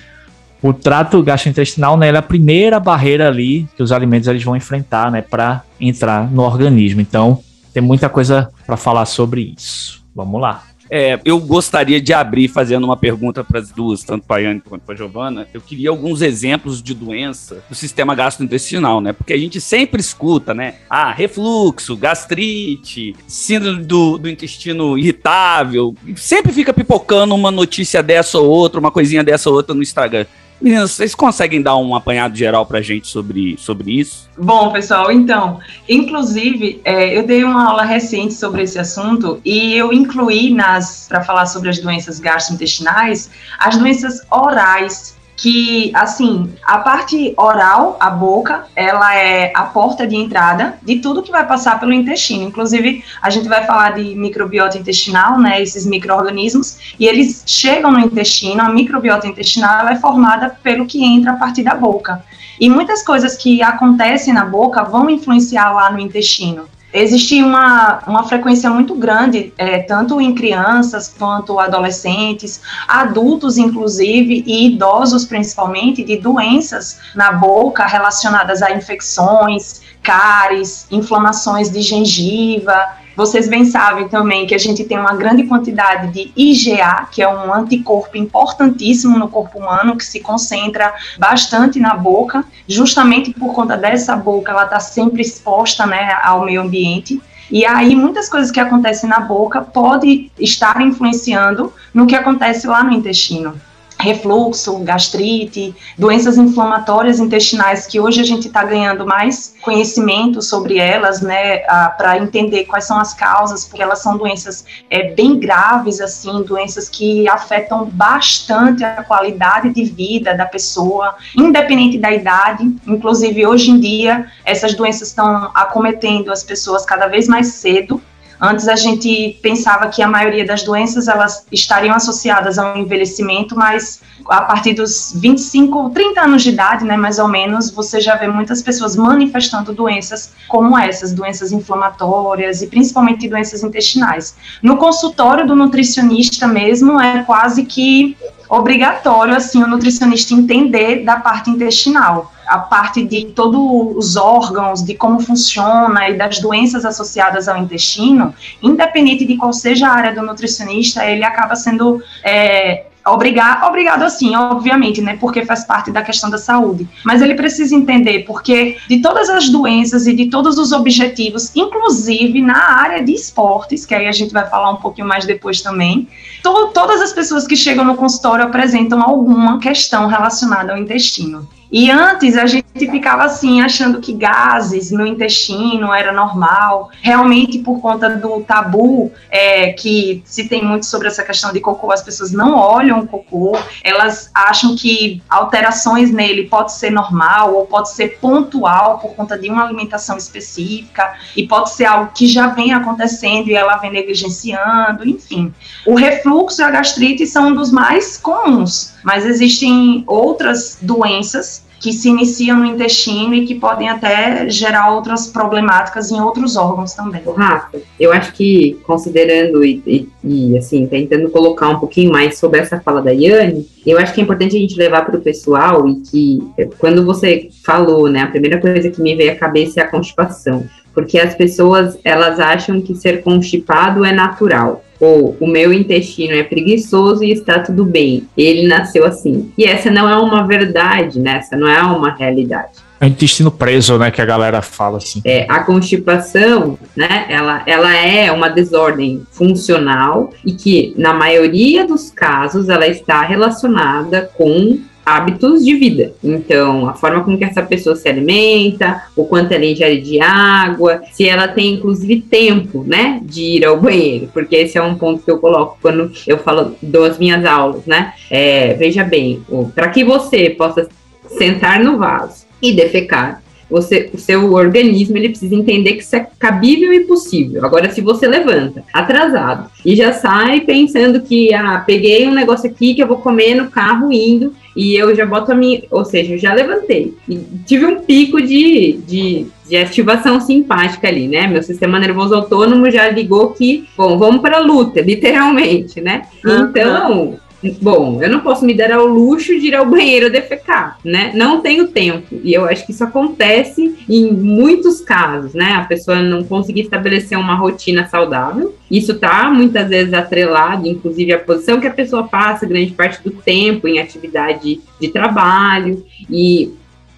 O 0.62 0.72
trato 0.72 1.22
gastrointestinal, 1.22 1.96
né, 1.96 2.08
é 2.08 2.16
a 2.16 2.22
primeira 2.22 2.78
barreira 2.78 3.28
ali 3.28 3.66
que 3.76 3.82
os 3.82 3.90
alimentos 3.90 4.28
eles 4.28 4.42
vão 4.42 4.54
enfrentar, 4.54 5.10
né, 5.10 5.22
para 5.22 5.62
entrar 5.80 6.30
no 6.30 6.42
organismo. 6.42 7.00
Então, 7.00 7.42
tem 7.72 7.82
muita 7.82 8.08
coisa 8.08 8.50
para 8.66 8.76
falar 8.76 9.06
sobre 9.06 9.54
isso. 9.56 10.04
Vamos 10.14 10.40
lá. 10.40 10.62
É, 10.96 11.18
eu 11.24 11.40
gostaria 11.40 12.00
de 12.00 12.12
abrir 12.12 12.46
fazendo 12.46 12.84
uma 12.84 12.96
pergunta 12.96 13.42
para 13.42 13.58
as 13.58 13.68
duas, 13.72 14.04
tanto 14.04 14.24
para 14.28 14.36
a 14.36 14.38
Yane 14.38 14.60
quanto 14.60 14.82
para 14.82 14.94
a 14.94 14.96
Giovana. 14.96 15.48
Eu 15.52 15.60
queria 15.60 15.90
alguns 15.90 16.22
exemplos 16.22 16.80
de 16.80 16.94
doença 16.94 17.64
do 17.68 17.74
sistema 17.74 18.14
gastrointestinal, 18.14 19.00
né? 19.00 19.12
Porque 19.12 19.32
a 19.32 19.36
gente 19.36 19.60
sempre 19.60 20.00
escuta, 20.00 20.54
né? 20.54 20.76
Ah, 20.88 21.10
refluxo, 21.10 21.96
gastrite, 21.96 23.12
síndrome 23.26 23.82
do, 23.82 24.18
do 24.18 24.30
intestino 24.30 24.96
irritável. 24.96 25.96
Sempre 26.14 26.52
fica 26.52 26.72
pipocando 26.72 27.34
uma 27.34 27.50
notícia 27.50 28.00
dessa 28.00 28.38
ou 28.38 28.48
outra, 28.48 28.78
uma 28.78 28.92
coisinha 28.92 29.24
dessa 29.24 29.50
ou 29.50 29.56
outra 29.56 29.74
no 29.74 29.82
Instagram. 29.82 30.26
Meninas, 30.60 30.92
vocês 30.92 31.14
conseguem 31.14 31.60
dar 31.60 31.76
um 31.76 31.94
apanhado 31.94 32.36
geral 32.36 32.64
pra 32.64 32.80
gente 32.80 33.08
sobre, 33.08 33.56
sobre 33.58 34.00
isso? 34.00 34.30
Bom, 34.36 34.72
pessoal, 34.72 35.12
então, 35.12 35.60
inclusive, 35.88 36.80
é, 36.84 37.16
eu 37.16 37.26
dei 37.26 37.44
uma 37.44 37.68
aula 37.68 37.84
recente 37.84 38.34
sobre 38.34 38.62
esse 38.62 38.78
assunto 38.78 39.40
e 39.44 39.74
eu 39.74 39.92
incluí 39.92 40.52
nas 40.52 41.06
para 41.08 41.22
falar 41.22 41.46
sobre 41.46 41.68
as 41.68 41.78
doenças 41.78 42.18
gastrointestinais 42.18 43.30
as 43.58 43.76
doenças 43.76 44.22
orais 44.30 45.16
que, 45.36 45.90
assim, 45.94 46.52
a 46.64 46.78
parte 46.78 47.34
oral, 47.36 47.96
a 47.98 48.10
boca, 48.10 48.66
ela 48.76 49.16
é 49.16 49.52
a 49.54 49.64
porta 49.64 50.06
de 50.06 50.16
entrada 50.16 50.78
de 50.82 50.96
tudo 51.00 51.22
que 51.22 51.30
vai 51.30 51.46
passar 51.46 51.80
pelo 51.80 51.92
intestino. 51.92 52.44
Inclusive, 52.44 53.04
a 53.20 53.30
gente 53.30 53.48
vai 53.48 53.64
falar 53.64 53.94
de 53.94 54.14
microbiota 54.14 54.78
intestinal, 54.78 55.38
né, 55.38 55.60
esses 55.60 55.84
micro-organismos, 55.84 56.94
e 56.98 57.06
eles 57.06 57.42
chegam 57.46 57.90
no 57.90 58.00
intestino, 58.00 58.62
a 58.62 58.68
microbiota 58.68 59.26
intestinal 59.26 59.88
é 59.88 59.96
formada 59.96 60.56
pelo 60.62 60.86
que 60.86 61.04
entra 61.04 61.32
a 61.32 61.36
partir 61.36 61.62
da 61.62 61.74
boca. 61.74 62.24
E 62.60 62.70
muitas 62.70 63.02
coisas 63.02 63.36
que 63.36 63.62
acontecem 63.62 64.32
na 64.32 64.44
boca 64.44 64.84
vão 64.84 65.10
influenciar 65.10 65.72
lá 65.72 65.90
no 65.90 65.98
intestino 65.98 66.73
existe 66.94 67.42
uma, 67.42 67.98
uma 68.06 68.22
frequência 68.22 68.70
muito 68.70 68.94
grande, 68.94 69.52
é, 69.58 69.80
tanto 69.80 70.20
em 70.20 70.32
crianças 70.32 71.12
quanto 71.18 71.58
adolescentes, 71.58 72.62
adultos, 72.86 73.58
inclusive, 73.58 74.44
e 74.46 74.68
idosos, 74.68 75.24
principalmente, 75.24 76.04
de 76.04 76.16
doenças 76.16 77.00
na 77.14 77.32
boca 77.32 77.84
relacionadas 77.84 78.62
a 78.62 78.70
infecções, 78.70 79.82
cáries, 80.02 80.86
inflamações 80.90 81.70
de 81.70 81.82
gengiva, 81.82 83.03
vocês 83.16 83.48
bem 83.48 83.64
sabem 83.64 84.08
também 84.08 84.46
que 84.46 84.54
a 84.54 84.58
gente 84.58 84.84
tem 84.84 84.98
uma 84.98 85.14
grande 85.14 85.44
quantidade 85.44 86.12
de 86.12 86.32
IgA, 86.36 87.08
que 87.10 87.22
é 87.22 87.28
um 87.28 87.52
anticorpo 87.54 88.16
importantíssimo 88.16 89.18
no 89.18 89.28
corpo 89.28 89.58
humano, 89.58 89.96
que 89.96 90.04
se 90.04 90.20
concentra 90.20 90.92
bastante 91.18 91.78
na 91.78 91.94
boca, 91.94 92.44
justamente 92.68 93.32
por 93.32 93.54
conta 93.54 93.76
dessa 93.76 94.16
boca, 94.16 94.50
ela 94.50 94.64
está 94.64 94.80
sempre 94.80 95.22
exposta 95.22 95.86
né, 95.86 96.16
ao 96.22 96.44
meio 96.44 96.62
ambiente. 96.62 97.20
E 97.50 97.64
aí, 97.64 97.94
muitas 97.94 98.28
coisas 98.28 98.50
que 98.50 98.58
acontecem 98.58 99.08
na 99.08 99.20
boca 99.20 99.60
podem 99.60 100.30
estar 100.38 100.80
influenciando 100.80 101.72
no 101.92 102.06
que 102.06 102.16
acontece 102.16 102.66
lá 102.66 102.82
no 102.82 102.92
intestino 102.92 103.60
refluxo, 104.04 104.78
gastrite, 104.80 105.74
doenças 105.98 106.36
inflamatórias 106.36 107.18
intestinais, 107.18 107.86
que 107.86 107.98
hoje 107.98 108.20
a 108.20 108.24
gente 108.24 108.48
está 108.48 108.62
ganhando 108.62 109.06
mais 109.06 109.54
conhecimento 109.62 110.42
sobre 110.42 110.76
elas, 110.78 111.22
né, 111.22 111.58
para 111.96 112.18
entender 112.18 112.64
quais 112.64 112.84
são 112.84 112.98
as 112.98 113.14
causas, 113.14 113.64
porque 113.64 113.82
elas 113.82 114.00
são 114.00 114.16
doenças 114.16 114.64
é, 114.90 115.12
bem 115.12 115.38
graves, 115.38 116.00
assim, 116.00 116.42
doenças 116.42 116.88
que 116.88 117.26
afetam 117.28 117.86
bastante 117.86 118.84
a 118.84 119.02
qualidade 119.02 119.70
de 119.70 119.84
vida 119.84 120.36
da 120.36 120.44
pessoa, 120.44 121.14
independente 121.36 121.98
da 121.98 122.12
idade. 122.12 122.64
Inclusive, 122.86 123.46
hoje 123.46 123.70
em 123.70 123.80
dia, 123.80 124.26
essas 124.44 124.74
doenças 124.74 125.08
estão 125.08 125.50
acometendo 125.54 126.30
as 126.30 126.44
pessoas 126.44 126.84
cada 126.84 127.06
vez 127.06 127.26
mais 127.26 127.46
cedo, 127.46 128.00
Antes 128.44 128.68
a 128.68 128.76
gente 128.76 129.38
pensava 129.40 129.88
que 129.88 130.02
a 130.02 130.06
maioria 130.06 130.44
das 130.44 130.62
doenças 130.62 131.08
elas 131.08 131.46
estariam 131.50 131.96
associadas 131.96 132.58
ao 132.58 132.76
envelhecimento, 132.76 133.56
mas 133.56 134.02
a 134.28 134.42
partir 134.42 134.74
dos 134.74 135.14
25, 135.16 135.88
30 135.90 136.20
anos 136.20 136.42
de 136.42 136.50
idade, 136.50 136.84
né, 136.84 136.94
mais 136.94 137.18
ou 137.18 137.26
menos, 137.26 137.70
você 137.70 138.02
já 138.02 138.16
vê 138.16 138.28
muitas 138.28 138.60
pessoas 138.60 138.96
manifestando 138.96 139.72
doenças 139.72 140.34
como 140.46 140.76
essas, 140.78 141.14
doenças 141.14 141.52
inflamatórias 141.52 142.60
e 142.60 142.66
principalmente 142.66 143.26
doenças 143.26 143.62
intestinais. 143.62 144.36
No 144.62 144.76
consultório 144.76 145.46
do 145.46 145.56
nutricionista 145.56 146.46
mesmo 146.46 147.00
é 147.00 147.22
quase 147.22 147.64
que 147.64 148.14
obrigatório 148.46 149.34
assim 149.34 149.62
o 149.62 149.66
nutricionista 149.66 150.34
entender 150.34 151.02
da 151.02 151.16
parte 151.16 151.48
intestinal 151.48 152.33
a 152.46 152.58
parte 152.58 153.04
de 153.04 153.26
todos 153.26 153.96
os 153.96 154.16
órgãos, 154.16 154.82
de 154.82 154.94
como 154.94 155.20
funciona 155.20 156.08
e 156.08 156.14
das 156.14 156.38
doenças 156.38 156.84
associadas 156.84 157.48
ao 157.48 157.56
intestino, 157.56 158.34
independente 158.62 159.24
de 159.24 159.36
qual 159.36 159.52
seja 159.52 159.88
a 159.88 159.92
área 159.92 160.14
do 160.14 160.22
nutricionista, 160.22 161.04
ele 161.04 161.24
acaba 161.24 161.56
sendo 161.56 162.02
é, 162.22 162.84
obrigado, 163.06 164.02
assim, 164.02 164.34
obviamente, 164.34 165.02
né, 165.02 165.16
porque 165.20 165.44
faz 165.44 165.64
parte 165.64 165.90
da 165.90 166.02
questão 166.02 166.30
da 166.30 166.38
saúde. 166.38 166.88
Mas 167.04 167.20
ele 167.20 167.34
precisa 167.34 167.74
entender 167.74 168.20
porque 168.20 168.78
de 168.88 169.00
todas 169.00 169.28
as 169.28 169.48
doenças 169.48 170.06
e 170.06 170.14
de 170.14 170.26
todos 170.26 170.58
os 170.58 170.72
objetivos, 170.72 171.54
inclusive 171.54 172.40
na 172.40 172.80
área 172.80 173.04
de 173.04 173.12
esportes, 173.12 173.84
que 173.84 173.94
aí 173.94 174.06
a 174.06 174.12
gente 174.12 174.32
vai 174.32 174.48
falar 174.48 174.70
um 174.70 174.76
pouquinho 174.76 175.06
mais 175.06 175.26
depois 175.26 175.60
também, 175.60 176.08
to 176.42 176.68
todas 176.72 177.00
as 177.00 177.12
pessoas 177.12 177.46
que 177.46 177.56
chegam 177.56 177.84
no 177.84 177.94
consultório 177.94 178.44
apresentam 178.44 179.02
alguma 179.02 179.58
questão 179.58 180.06
relacionada 180.06 180.72
ao 180.72 180.78
intestino. 180.78 181.46
E 181.70 181.90
antes 181.90 182.36
a 182.36 182.46
gente 182.46 182.64
ficava 182.90 183.24
assim, 183.24 183.60
achando 183.60 184.00
que 184.00 184.12
gases 184.12 184.90
no 184.90 185.06
intestino 185.06 185.92
era 185.92 186.12
normal. 186.12 186.90
Realmente, 187.00 187.58
por 187.58 187.80
conta 187.80 188.10
do 188.10 188.40
tabu 188.42 189.10
é, 189.30 189.72
que 189.72 190.22
se 190.24 190.48
tem 190.48 190.64
muito 190.64 190.86
sobre 190.86 191.08
essa 191.08 191.22
questão 191.22 191.52
de 191.52 191.60
cocô, 191.60 191.92
as 191.92 192.02
pessoas 192.02 192.32
não 192.32 192.56
olham 192.56 193.00
o 193.00 193.06
cocô, 193.06 193.58
elas 193.82 194.30
acham 194.34 194.76
que 194.76 195.22
alterações 195.28 196.10
nele 196.10 196.44
pode 196.44 196.72
ser 196.72 196.90
normal 196.90 197.54
ou 197.54 197.66
pode 197.66 197.90
ser 197.90 198.18
pontual 198.20 198.98
por 198.98 199.14
conta 199.14 199.38
de 199.38 199.48
uma 199.48 199.64
alimentação 199.64 200.16
específica 200.16 201.14
e 201.36 201.46
pode 201.46 201.70
ser 201.70 201.86
algo 201.86 202.12
que 202.14 202.26
já 202.26 202.48
vem 202.48 202.72
acontecendo 202.72 203.48
e 203.48 203.54
ela 203.54 203.76
vem 203.76 203.92
negligenciando, 203.92 205.08
enfim. 205.08 205.52
O 205.86 205.94
refluxo 205.94 206.60
e 206.60 206.64
a 206.64 206.70
gastrite 206.70 207.26
são 207.26 207.48
um 207.48 207.54
dos 207.54 207.70
mais 207.70 208.16
comuns, 208.16 208.94
mas 209.02 209.26
existem 209.26 210.04
outras 210.06 210.78
doenças 210.80 211.63
que 211.84 211.92
se 211.92 212.08
iniciam 212.08 212.60
no 212.60 212.64
intestino 212.64 213.34
e 213.34 213.44
que 213.44 213.56
podem 213.56 213.90
até 213.90 214.48
gerar 214.48 214.94
outras 214.94 215.26
problemáticas 215.26 216.10
em 216.10 216.18
outros 216.18 216.56
órgãos 216.56 216.94
também. 216.94 217.20
Rafa, 217.36 217.78
eu 218.00 218.10
acho 218.10 218.32
que 218.32 218.78
considerando 218.84 219.62
e, 219.62 219.82
e, 219.86 220.08
e, 220.24 220.56
assim, 220.56 220.86
tentando 220.86 221.28
colocar 221.28 221.68
um 221.68 221.78
pouquinho 221.78 222.10
mais 222.10 222.38
sobre 222.38 222.60
essa 222.60 222.80
fala 222.80 223.02
da 223.02 223.10
Yane, 223.10 223.68
eu 223.86 223.98
acho 223.98 224.14
que 224.14 224.20
é 224.22 224.24
importante 224.24 224.56
a 224.56 224.60
gente 224.60 224.78
levar 224.78 225.04
para 225.04 225.18
o 225.18 225.20
pessoal 225.20 225.86
e 225.86 225.96
que 225.96 226.42
quando 226.78 227.04
você 227.04 227.50
falou, 227.62 228.08
né, 228.08 228.22
a 228.22 228.28
primeira 228.28 228.58
coisa 228.58 228.88
que 228.88 229.02
me 229.02 229.14
veio 229.14 229.32
à 229.32 229.36
cabeça 229.36 229.80
é 229.80 229.82
a 229.82 229.88
constipação, 229.88 230.66
porque 230.94 231.18
as 231.18 231.34
pessoas 231.34 231.98
elas 232.02 232.40
acham 232.40 232.80
que 232.80 232.94
ser 232.94 233.22
constipado 233.22 234.06
é 234.06 234.12
natural 234.12 234.82
ou 235.04 235.36
o 235.38 235.46
meu 235.46 235.72
intestino 235.72 236.34
é 236.34 236.42
preguiçoso 236.42 237.22
e 237.22 237.32
está 237.32 237.58
tudo 237.58 237.84
bem. 237.84 238.26
Ele 238.36 238.66
nasceu 238.66 239.04
assim. 239.04 239.52
E 239.56 239.64
essa 239.64 239.90
não 239.90 240.08
é 240.08 240.16
uma 240.16 240.46
verdade, 240.46 241.20
né? 241.20 241.38
Essa 241.38 241.56
não 241.56 241.68
é 241.68 241.82
uma 241.82 242.10
realidade. 242.10 242.84
É 243.00 243.06
intestino 243.06 243.50
preso, 243.50 243.98
né, 243.98 244.10
que 244.10 244.22
a 244.22 244.24
galera 244.24 244.62
fala 244.62 244.96
assim. 244.96 245.20
É, 245.24 245.44
a 245.48 245.62
constipação, 245.62 246.78
né, 246.96 247.26
ela, 247.28 247.62
ela 247.66 247.94
é 247.94 248.32
uma 248.32 248.48
desordem 248.48 249.22
funcional 249.30 250.30
e 250.44 250.52
que, 250.52 250.94
na 250.96 251.12
maioria 251.12 251.86
dos 251.86 252.10
casos, 252.10 252.68
ela 252.68 252.86
está 252.86 253.20
relacionada 253.22 254.30
com 254.34 254.78
hábitos 255.04 255.64
de 255.64 255.74
vida. 255.74 256.12
Então, 256.22 256.88
a 256.88 256.94
forma 256.94 257.22
como 257.22 257.38
que 257.38 257.44
essa 257.44 257.62
pessoa 257.62 257.94
se 257.94 258.08
alimenta, 258.08 259.02
o 259.14 259.24
quanto 259.24 259.52
ela 259.52 259.64
ingere 259.64 260.00
de 260.00 260.20
água, 260.20 261.02
se 261.12 261.28
ela 261.28 261.48
tem 261.48 261.74
inclusive 261.74 262.20
tempo, 262.22 262.84
né, 262.86 263.20
de 263.22 263.42
ir 263.42 263.64
ao 263.64 263.80
banheiro, 263.80 264.28
porque 264.32 264.56
esse 264.56 264.78
é 264.78 264.82
um 264.82 264.94
ponto 264.94 265.22
que 265.22 265.30
eu 265.30 265.38
coloco 265.38 265.78
quando 265.80 266.10
eu 266.26 266.38
falo 266.38 266.74
das 266.82 267.18
minhas 267.18 267.44
aulas, 267.44 267.84
né? 267.86 268.14
É, 268.30 268.74
veja 268.74 269.04
bem, 269.04 269.42
para 269.74 269.88
que 269.88 270.04
você 270.04 270.50
possa 270.50 270.88
sentar 271.28 271.80
no 271.80 271.98
vaso 271.98 272.44
e 272.62 272.72
defecar, 272.72 273.42
você, 273.70 274.10
o 274.12 274.18
seu 274.18 274.52
organismo 274.52 275.16
ele 275.16 275.30
precisa 275.30 275.54
entender 275.54 275.94
que 275.94 276.02
isso 276.02 276.16
é 276.16 276.26
cabível 276.38 276.92
e 276.92 277.00
possível. 277.00 277.64
Agora, 277.64 277.90
se 277.90 278.00
você 278.00 278.26
levanta 278.26 278.84
atrasado 278.92 279.70
e 279.84 279.96
já 279.96 280.12
sai 280.12 280.60
pensando 280.60 281.20
que 281.20 281.52
ah, 281.54 281.82
peguei 281.86 282.26
um 282.26 282.34
negócio 282.34 282.68
aqui 282.68 282.94
que 282.94 283.02
eu 283.02 283.06
vou 283.06 283.18
comer 283.18 283.54
no 283.54 283.70
carro 283.70 284.12
indo 284.12 284.54
e 284.76 284.96
eu 284.96 285.14
já 285.14 285.24
boto 285.24 285.52
a 285.52 285.54
minha, 285.54 285.82
ou 285.90 286.04
seja, 286.04 286.34
eu 286.34 286.38
já 286.38 286.52
levantei 286.52 287.14
e 287.28 287.38
tive 287.64 287.86
um 287.86 288.00
pico 288.00 288.40
de, 288.40 288.98
de, 289.06 289.46
de 289.68 289.76
ativação 289.76 290.40
simpática 290.40 291.06
ali, 291.06 291.28
né? 291.28 291.46
Meu 291.46 291.62
sistema 291.62 292.00
nervoso 292.00 292.34
autônomo 292.34 292.90
já 292.90 293.08
ligou 293.08 293.50
que, 293.50 293.88
bom, 293.96 294.18
vamos 294.18 294.40
para 294.40 294.56
a 294.56 294.60
luta, 294.60 295.00
literalmente, 295.00 296.00
né? 296.00 296.22
Uhum. 296.44 296.60
Então, 296.64 297.38
bom, 297.80 298.22
eu 298.22 298.30
não 298.30 298.40
posso 298.40 298.64
me 298.64 298.74
dar 298.74 298.92
ao 298.92 299.06
luxo 299.06 299.58
de 299.58 299.68
ir 299.68 299.74
ao 299.74 299.86
banheiro 299.86 300.30
defecar, 300.30 300.98
né? 301.04 301.32
Não 301.34 301.60
tenho 301.60 301.88
tempo. 301.88 302.38
E 302.42 302.52
eu 302.52 302.64
acho 302.64 302.84
que 302.84 302.92
isso 302.92 303.04
acontece 303.04 303.94
em 304.08 304.32
muitos 304.32 305.00
casos, 305.00 305.54
né? 305.54 305.72
A 305.74 305.84
pessoa 305.84 306.20
não 306.20 306.44
conseguir 306.44 306.82
estabelecer 306.82 307.38
uma 307.38 307.54
rotina 307.54 308.06
saudável. 308.06 308.74
Isso 308.90 309.14
tá 309.18 309.50
muitas 309.50 309.88
vezes 309.88 310.12
atrelado, 310.12 310.86
inclusive, 310.86 311.32
à 311.32 311.38
posição 311.38 311.80
que 311.80 311.86
a 311.86 311.92
pessoa 311.92 312.24
passa 312.24 312.66
grande 312.66 312.92
parte 312.92 313.22
do 313.22 313.30
tempo 313.30 313.88
em 313.88 313.98
atividade 313.98 314.80
de 315.00 315.08
trabalho. 315.08 316.04
E 316.30 316.72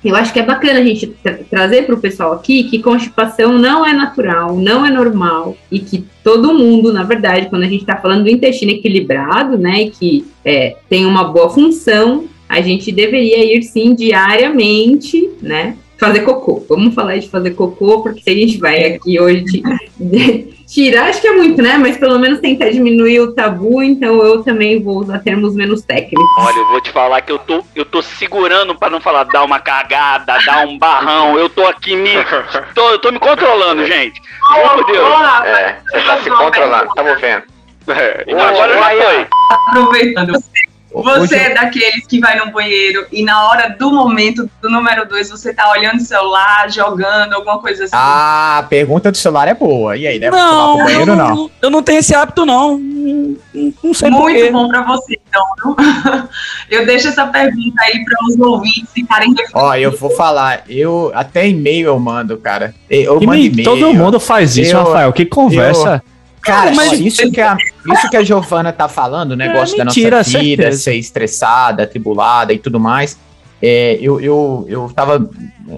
eu 0.09 0.17
acho 0.17 0.33
que 0.33 0.39
é 0.39 0.43
bacana 0.43 0.81
a 0.81 0.85
gente 0.85 1.07
tra 1.07 1.35
trazer 1.51 1.87
para 1.87 1.95
o 1.95 2.01
pessoal 2.01 2.33
aqui 2.33 2.65
que 2.65 2.83
constipação 2.83 3.59
não 3.59 3.85
é 3.85 3.93
natural, 3.93 4.57
não 4.57 4.85
é 4.85 4.91
normal 4.91 5.57
e 5.71 5.79
que 5.79 6.05
todo 6.23 6.55
mundo, 6.55 6.93
na 6.93 7.03
verdade, 7.03 7.49
quando 7.49 7.63
a 7.63 7.69
gente 7.69 7.81
está 7.81 7.97
falando 7.97 8.25
do 8.25 8.31
intestino 8.31 8.73
equilibrado, 8.73 9.57
né, 9.57 9.83
e 9.83 9.91
que 9.91 10.25
é, 10.45 10.77
tem 10.89 11.07
uma 11.07 11.25
boa 11.25 11.51
função, 11.51 12.25
a 12.49 12.61
gente 12.61 12.93
deveria 12.93 13.57
ir 13.57 13.63
sim 13.63 13.95
diariamente, 13.95 15.31
né, 15.41 15.77
fazer 15.99 16.21
cocô. 16.21 16.65
Vamos 16.69 16.95
falar 16.95 17.17
de 17.19 17.29
fazer 17.29 17.53
cocô, 17.53 18.03
porque 18.03 18.23
se 18.23 18.31
a 18.31 18.35
gente 18.35 18.59
vai 18.59 18.85
aqui 18.85 19.21
hoje 19.21 19.63
tirar, 20.67 21.09
acho 21.09 21.21
que 21.21 21.29
é 21.29 21.33
muito, 21.33 21.63
né? 21.63 21.79
Mas 21.79 21.97
pelo 21.97 22.19
menos 22.19 22.41
tentar 22.41 22.71
diminuir 22.71 23.21
o 23.21 23.33
tabu, 23.33 23.83
então 23.83 24.23
eu 24.23 24.43
também 24.43 24.83
vou 24.83 24.99
usar 24.99 25.21
termos 25.21 25.55
menos 25.55 25.83
técnicos. 25.83 26.25
Olha, 26.39 26.57
eu 26.57 26.69
vou 26.69 26.81
te 26.81 26.91
falar 26.91 27.21
que 27.23 27.33
eu 27.33 27.39
tô, 27.39 27.65
eu 27.75 27.85
tô 27.85 28.03
segurando 28.03 28.75
para 28.75 28.91
não 28.91 29.01
falar 29.01 29.25
dar 29.25 29.45
uma 29.45 29.61
cagada, 29.61 30.39
dar 30.45 30.67
um 30.67 30.79
barrão. 30.79 31.39
Eu 31.39 31.49
tô 31.49 31.67
aqui 31.67 31.97
me. 31.97 32.11
Tô, 32.75 32.91
eu 32.91 32.99
tô 32.99 33.11
me 33.11 33.19
controlando, 33.19 33.87
gente. 33.87 34.21
Juro 34.55 34.85
por 34.85 34.93
Deus. 34.93 35.09
É, 35.45 35.79
você 35.91 36.01
tá 36.03 36.19
se 36.19 36.31
controlando, 36.31 36.95
tamo 36.95 37.17
vendo. 37.19 37.45
É, 37.89 38.25
e 38.27 38.35
agora 38.35 38.75
já 38.75 39.05
foi. 39.05 39.27
Aproveitando, 39.51 40.33
você, 40.33 40.66
você 41.03 41.37
é 41.37 41.55
daqueles 41.55 42.07
que 42.07 42.19
vai 42.21 42.39
no 42.39 42.51
banheiro 42.53 43.07
e 43.13 43.23
na 43.23 43.47
hora 43.49 43.69
do 43.79 43.91
momento 43.93 44.49
do 44.63 44.71
número 44.71 45.07
dois 45.07 45.29
você 45.31 45.53
tá 45.53 45.71
olhando 45.71 45.97
o 45.99 46.05
celular, 46.05 46.71
jogando, 46.71 47.35
alguma 47.35 47.59
coisa 47.59 47.85
assim. 47.85 47.93
Ah, 47.95 48.59
a 48.59 48.63
pergunta 48.63 49.11
do 49.11 49.17
celular 49.17 49.49
é 49.49 49.55
boa. 49.55 49.97
E 49.97 50.07
aí, 50.07 50.19
deve 50.19 50.37
tomar 50.37 50.47
Não, 50.51 50.75
pro 50.77 50.85
banheiro 50.85 51.13
eu 51.13 51.17
não? 51.17 51.29
não, 51.35 51.51
eu 51.63 51.71
não 51.71 51.83
tenho 51.83 51.99
esse 51.99 52.15
hábito, 52.15 52.47
não. 52.47 52.79
Não, 52.79 53.37
não 53.83 53.95
sei 53.95 54.11
Muito 54.11 54.53
bom 54.53 54.69
pra 54.69 54.83
você, 54.83 55.19
então. 55.29 55.45
viu? 55.75 56.29
Eu 56.69 56.85
deixo 56.85 57.07
essa 57.09 57.25
pergunta 57.27 57.81
aí 57.83 58.05
para 58.05 58.27
os 58.29 58.39
ouvintes 58.41 58.91
ficarem 58.93 59.33
Ó, 59.55 59.75
eu 59.77 59.97
vou 59.97 60.11
falar, 60.11 60.65
eu 60.69 61.13
até 61.15 61.47
e-mail 61.49 61.87
eu 61.87 61.99
mando, 62.01 62.37
cara. 62.39 62.75
Eu 62.91 63.23
E 63.23 63.27
mando 63.27 63.39
e-mail. 63.39 63.65
todo 63.65 63.95
mundo 63.95 64.19
faz 64.19 64.57
isso, 64.57 64.73
Eu- 64.75 64.83
Rafael. 64.83 65.13
Que 65.13 65.25
conversa. 65.25 66.03
Cara, 66.43 66.73
Mas- 66.75 66.93
ó, 66.93 66.95
isso, 66.97 67.31
que 67.31 67.41
a, 67.41 67.57
isso 67.93 68.11
que 68.11 68.17
a 68.17 68.23
Giovana 68.25 68.73
tá 68.73 68.89
falando, 68.89 69.33
o 69.33 69.37
negócio 69.37 69.75
É 69.75 69.79
da 69.79 69.85
mentira, 69.85 70.19
nossa 70.19 70.39
vida, 70.39 70.63
certeza. 70.63 70.83
ser 70.83 70.95
estressada, 70.95 71.83
atribulada 71.83 72.53
e 72.53 72.59
tudo 72.59 72.79
mais. 72.81 73.19
É, 73.61 73.99
eu, 74.01 74.21
eu, 74.21 74.67
eu 74.69 74.93
tava 74.95 75.29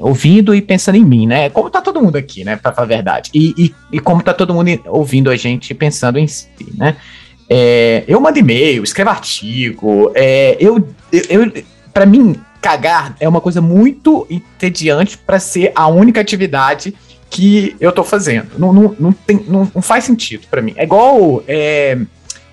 ouvindo 0.00 0.54
e 0.54 0.60
pensando 0.60 0.96
em 0.96 1.04
mim, 1.04 1.26
né? 1.26 1.48
Como 1.50 1.70
tá 1.70 1.80
todo 1.80 2.02
mundo 2.02 2.16
aqui, 2.16 2.44
né? 2.44 2.56
Pra 2.56 2.72
falar 2.72 2.86
a 2.86 2.88
verdade. 2.88 3.30
E, 3.32 3.54
e, 3.56 3.74
e 3.92 4.00
como 4.00 4.22
tá 4.22 4.34
todo 4.34 4.52
mundo 4.52 4.68
ouvindo 4.86 5.30
a 5.30 5.36
gente 5.36 5.70
e 5.70 5.74
pensando 5.74 6.18
em 6.18 6.26
si, 6.26 6.48
né? 6.76 6.96
É, 7.48 8.04
eu 8.06 8.20
mando 8.20 8.38
e-mail, 8.38 8.82
escrevo 8.82 9.10
artigo. 9.10 10.10
É, 10.14 10.56
eu, 10.60 10.88
eu, 11.12 11.22
eu, 11.30 11.52
para 11.94 12.04
mim, 12.04 12.36
cagar 12.60 13.16
é 13.20 13.28
uma 13.28 13.40
coisa 13.40 13.60
muito 13.60 14.26
entediante 14.28 15.16
para 15.16 15.38
ser 15.38 15.72
a 15.74 15.86
única 15.86 16.20
atividade 16.20 16.94
que 17.30 17.76
eu 17.80 17.92
tô 17.92 18.02
fazendo. 18.04 18.58
Não, 18.58 18.72
não, 18.72 18.96
não, 18.98 19.12
tem, 19.12 19.44
não, 19.46 19.70
não 19.74 19.82
faz 19.82 20.04
sentido 20.04 20.46
pra 20.50 20.62
mim. 20.62 20.72
É 20.76 20.84
igual 20.84 21.42
é, 21.46 21.98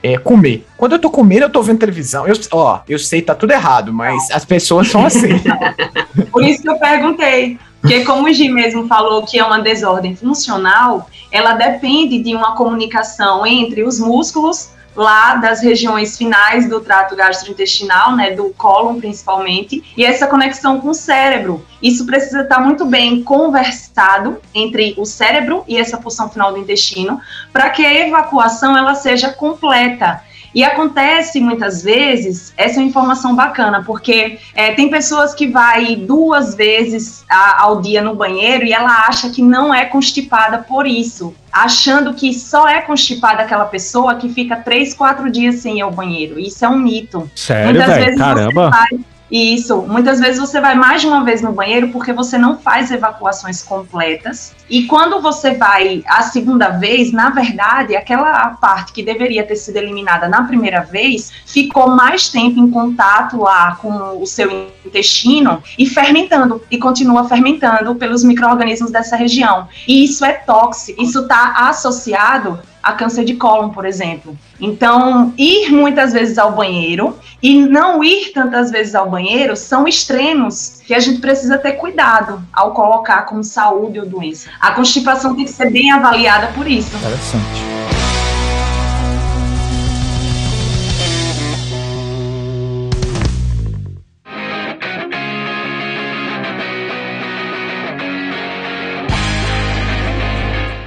é, 0.04 0.18
comer. 0.18 0.66
Quando 0.78 0.94
eu 0.94 1.00
tô 1.00 1.10
comendo, 1.10 1.46
eu 1.46 1.50
tô 1.50 1.62
vendo 1.62 1.80
televisão. 1.80 2.28
Eu, 2.28 2.36
ó, 2.52 2.82
eu 2.88 3.00
sei, 3.00 3.22
tá 3.22 3.34
tudo 3.34 3.52
errado, 3.52 3.94
mas 3.94 4.30
as 4.32 4.46
pessoas 4.46 4.90
são 4.90 5.06
assim. 5.06 5.40
Por 6.32 6.44
isso 6.44 6.62
que 6.62 6.70
eu 6.70 6.78
perguntei. 6.78 7.58
Porque 7.82 8.04
como 8.04 8.28
o 8.28 8.34
Gi 8.34 8.50
mesmo 8.50 8.88
falou 8.88 9.24
que 9.24 9.38
é 9.38 9.46
uma 9.46 9.60
desordem 9.60 10.16
funcional, 10.16 11.08
ela 11.32 11.54
depende 11.54 12.20
de 12.20 12.36
uma 12.36 12.56
comunicação 12.56 13.46
entre 13.46 13.84
os 13.84 14.00
músculos 14.00 14.70
lá 14.96 15.36
das 15.36 15.62
regiões 15.62 16.18
finais 16.18 16.70
do 16.70 16.80
trato 16.80 17.16
gastrointestinal, 17.16 18.16
né, 18.16 18.32
do 18.32 18.50
cólon 18.52 19.00
principalmente, 19.00 19.84
e 19.96 20.06
essa 20.06 20.28
conexão 20.28 20.80
com 20.80 20.90
o 20.90 20.94
cérebro. 20.94 21.66
Isso 21.82 22.06
precisa 22.06 22.42
estar 22.42 22.60
muito 22.60 22.86
bem 22.86 23.24
conversado 23.24 24.40
entre 24.54 24.94
o 24.98 25.06
cérebro 25.06 25.64
e 25.68 25.78
essa 25.78 25.98
porção 25.98 26.30
final 26.30 26.54
do 26.54 26.60
intestino, 26.60 27.20
para 27.52 27.70
que 27.70 27.86
a 27.86 28.08
evacuação 28.08 28.78
ela 28.78 28.96
seja 28.96 29.30
completa. 29.32 30.22
E 30.56 30.64
acontece 30.64 31.42
muitas 31.42 31.84
vezes, 31.84 32.54
essa 32.56 32.80
é 32.80 32.82
uma 32.82 32.88
informação 32.88 33.36
bacana, 33.36 33.84
porque 33.86 34.40
é, 34.56 34.72
tem 34.72 34.90
pessoas 34.90 35.34
que 35.36 35.48
vai 35.48 35.98
duas 35.98 36.56
vezes 36.56 37.26
a- 37.30 37.62
ao 37.64 37.82
dia 37.82 38.02
no 38.02 38.16
banheiro 38.16 38.64
e 38.64 38.72
ela 38.72 39.06
acha 39.08 39.30
que 39.30 39.42
não 39.42 39.74
é 39.74 39.84
constipada 39.86 40.60
por 40.60 40.88
isso, 40.88 41.36
achando 41.52 42.14
que 42.14 42.34
só 42.34 42.68
é 42.70 42.80
constipada 42.80 43.44
aquela 43.44 43.66
pessoa 43.66 44.16
que 44.16 44.30
fica 44.30 44.56
três, 44.56 44.94
quatro 44.94 45.30
dias 45.30 45.56
sem 45.56 45.80
ir 45.80 45.82
ao 45.82 45.92
banheiro. 45.92 46.40
Isso 46.40 46.64
é 46.64 46.70
um 46.70 46.78
mito. 46.80 47.30
Sério, 47.36 47.72
Muitas 47.76 47.88
velho? 47.94 48.06
vezes 48.06 48.20
Caramba. 48.20 48.72
você 48.72 48.96
vai. 48.96 49.00
Isso, 49.30 49.82
muitas 49.82 50.20
vezes 50.20 50.40
você 50.40 50.62
vai 50.62 50.76
mais 50.76 51.02
de 51.02 51.08
uma 51.08 51.24
vez 51.24 51.42
no 51.42 51.52
banheiro 51.52 51.90
porque 51.90 52.14
você 52.14 52.38
não 52.38 52.58
faz 52.58 52.92
evacuações 52.92 53.64
completas. 53.64 54.54
E 54.70 54.84
quando 54.84 55.22
você 55.22 55.54
vai 55.54 56.04
a 56.08 56.24
segunda 56.24 56.70
vez, 56.70 57.12
na 57.12 57.30
verdade, 57.30 57.96
aquela 57.96 58.50
parte 58.50 58.94
que 58.94 59.04
deveria 59.04 59.46
ter 59.46 59.56
sido 59.56 59.78
eliminada 59.78 60.28
na 60.28 60.44
primeira 60.44 60.82
vez 60.82 61.32
ficou 61.46 61.90
mais 61.90 62.30
tempo 62.30 62.60
em 62.60 62.70
contato 62.70 63.38
lá 63.38 63.76
com 63.82 64.22
o 64.22 64.26
seu 64.26 64.70
intestino 64.86 65.62
e 65.78 65.86
fermentando, 65.86 66.62
e 66.70 66.78
continua 66.78 67.28
fermentando 67.28 67.96
pelos 67.96 68.24
micro-organismos 68.24 68.92
dessa 68.92 69.16
região. 69.16 69.68
E 69.88 70.04
isso 70.04 70.24
é 70.24 70.34
tóxico, 70.34 71.02
isso 71.02 71.22
está 71.22 71.68
associado 71.68 72.60
a 72.86 72.94
câncer 72.94 73.26
de 73.26 73.34
cólon, 73.34 73.70
por 73.70 73.84
exemplo. 73.84 74.38
Então, 74.62 75.34
ir 75.36 75.72
muitas 75.72 76.14
vezes 76.14 76.38
ao 76.38 76.52
banheiro 76.52 77.18
e 77.42 77.66
não 77.66 78.04
ir 78.04 78.32
tantas 78.32 78.70
vezes 78.70 78.94
ao 78.94 79.10
banheiro 79.10 79.56
são 79.56 79.88
extremos 79.88 80.82
que 80.86 80.94
a 80.94 81.00
gente 81.00 81.20
precisa 81.20 81.58
ter 81.58 81.74
cuidado 81.74 82.44
ao 82.54 82.76
colocar 82.76 83.24
como 83.24 83.44
saúde 83.44 84.00
ou 84.00 84.06
doença. 84.06 84.50
A 84.62 84.72
constipação 84.72 85.36
tem 85.36 85.46
que 85.46 85.52
ser 85.52 85.72
bem 85.72 85.92
avaliada 85.92 86.52
por 86.54 86.68
isso. 86.68 86.96
Interessante. 86.96 87.85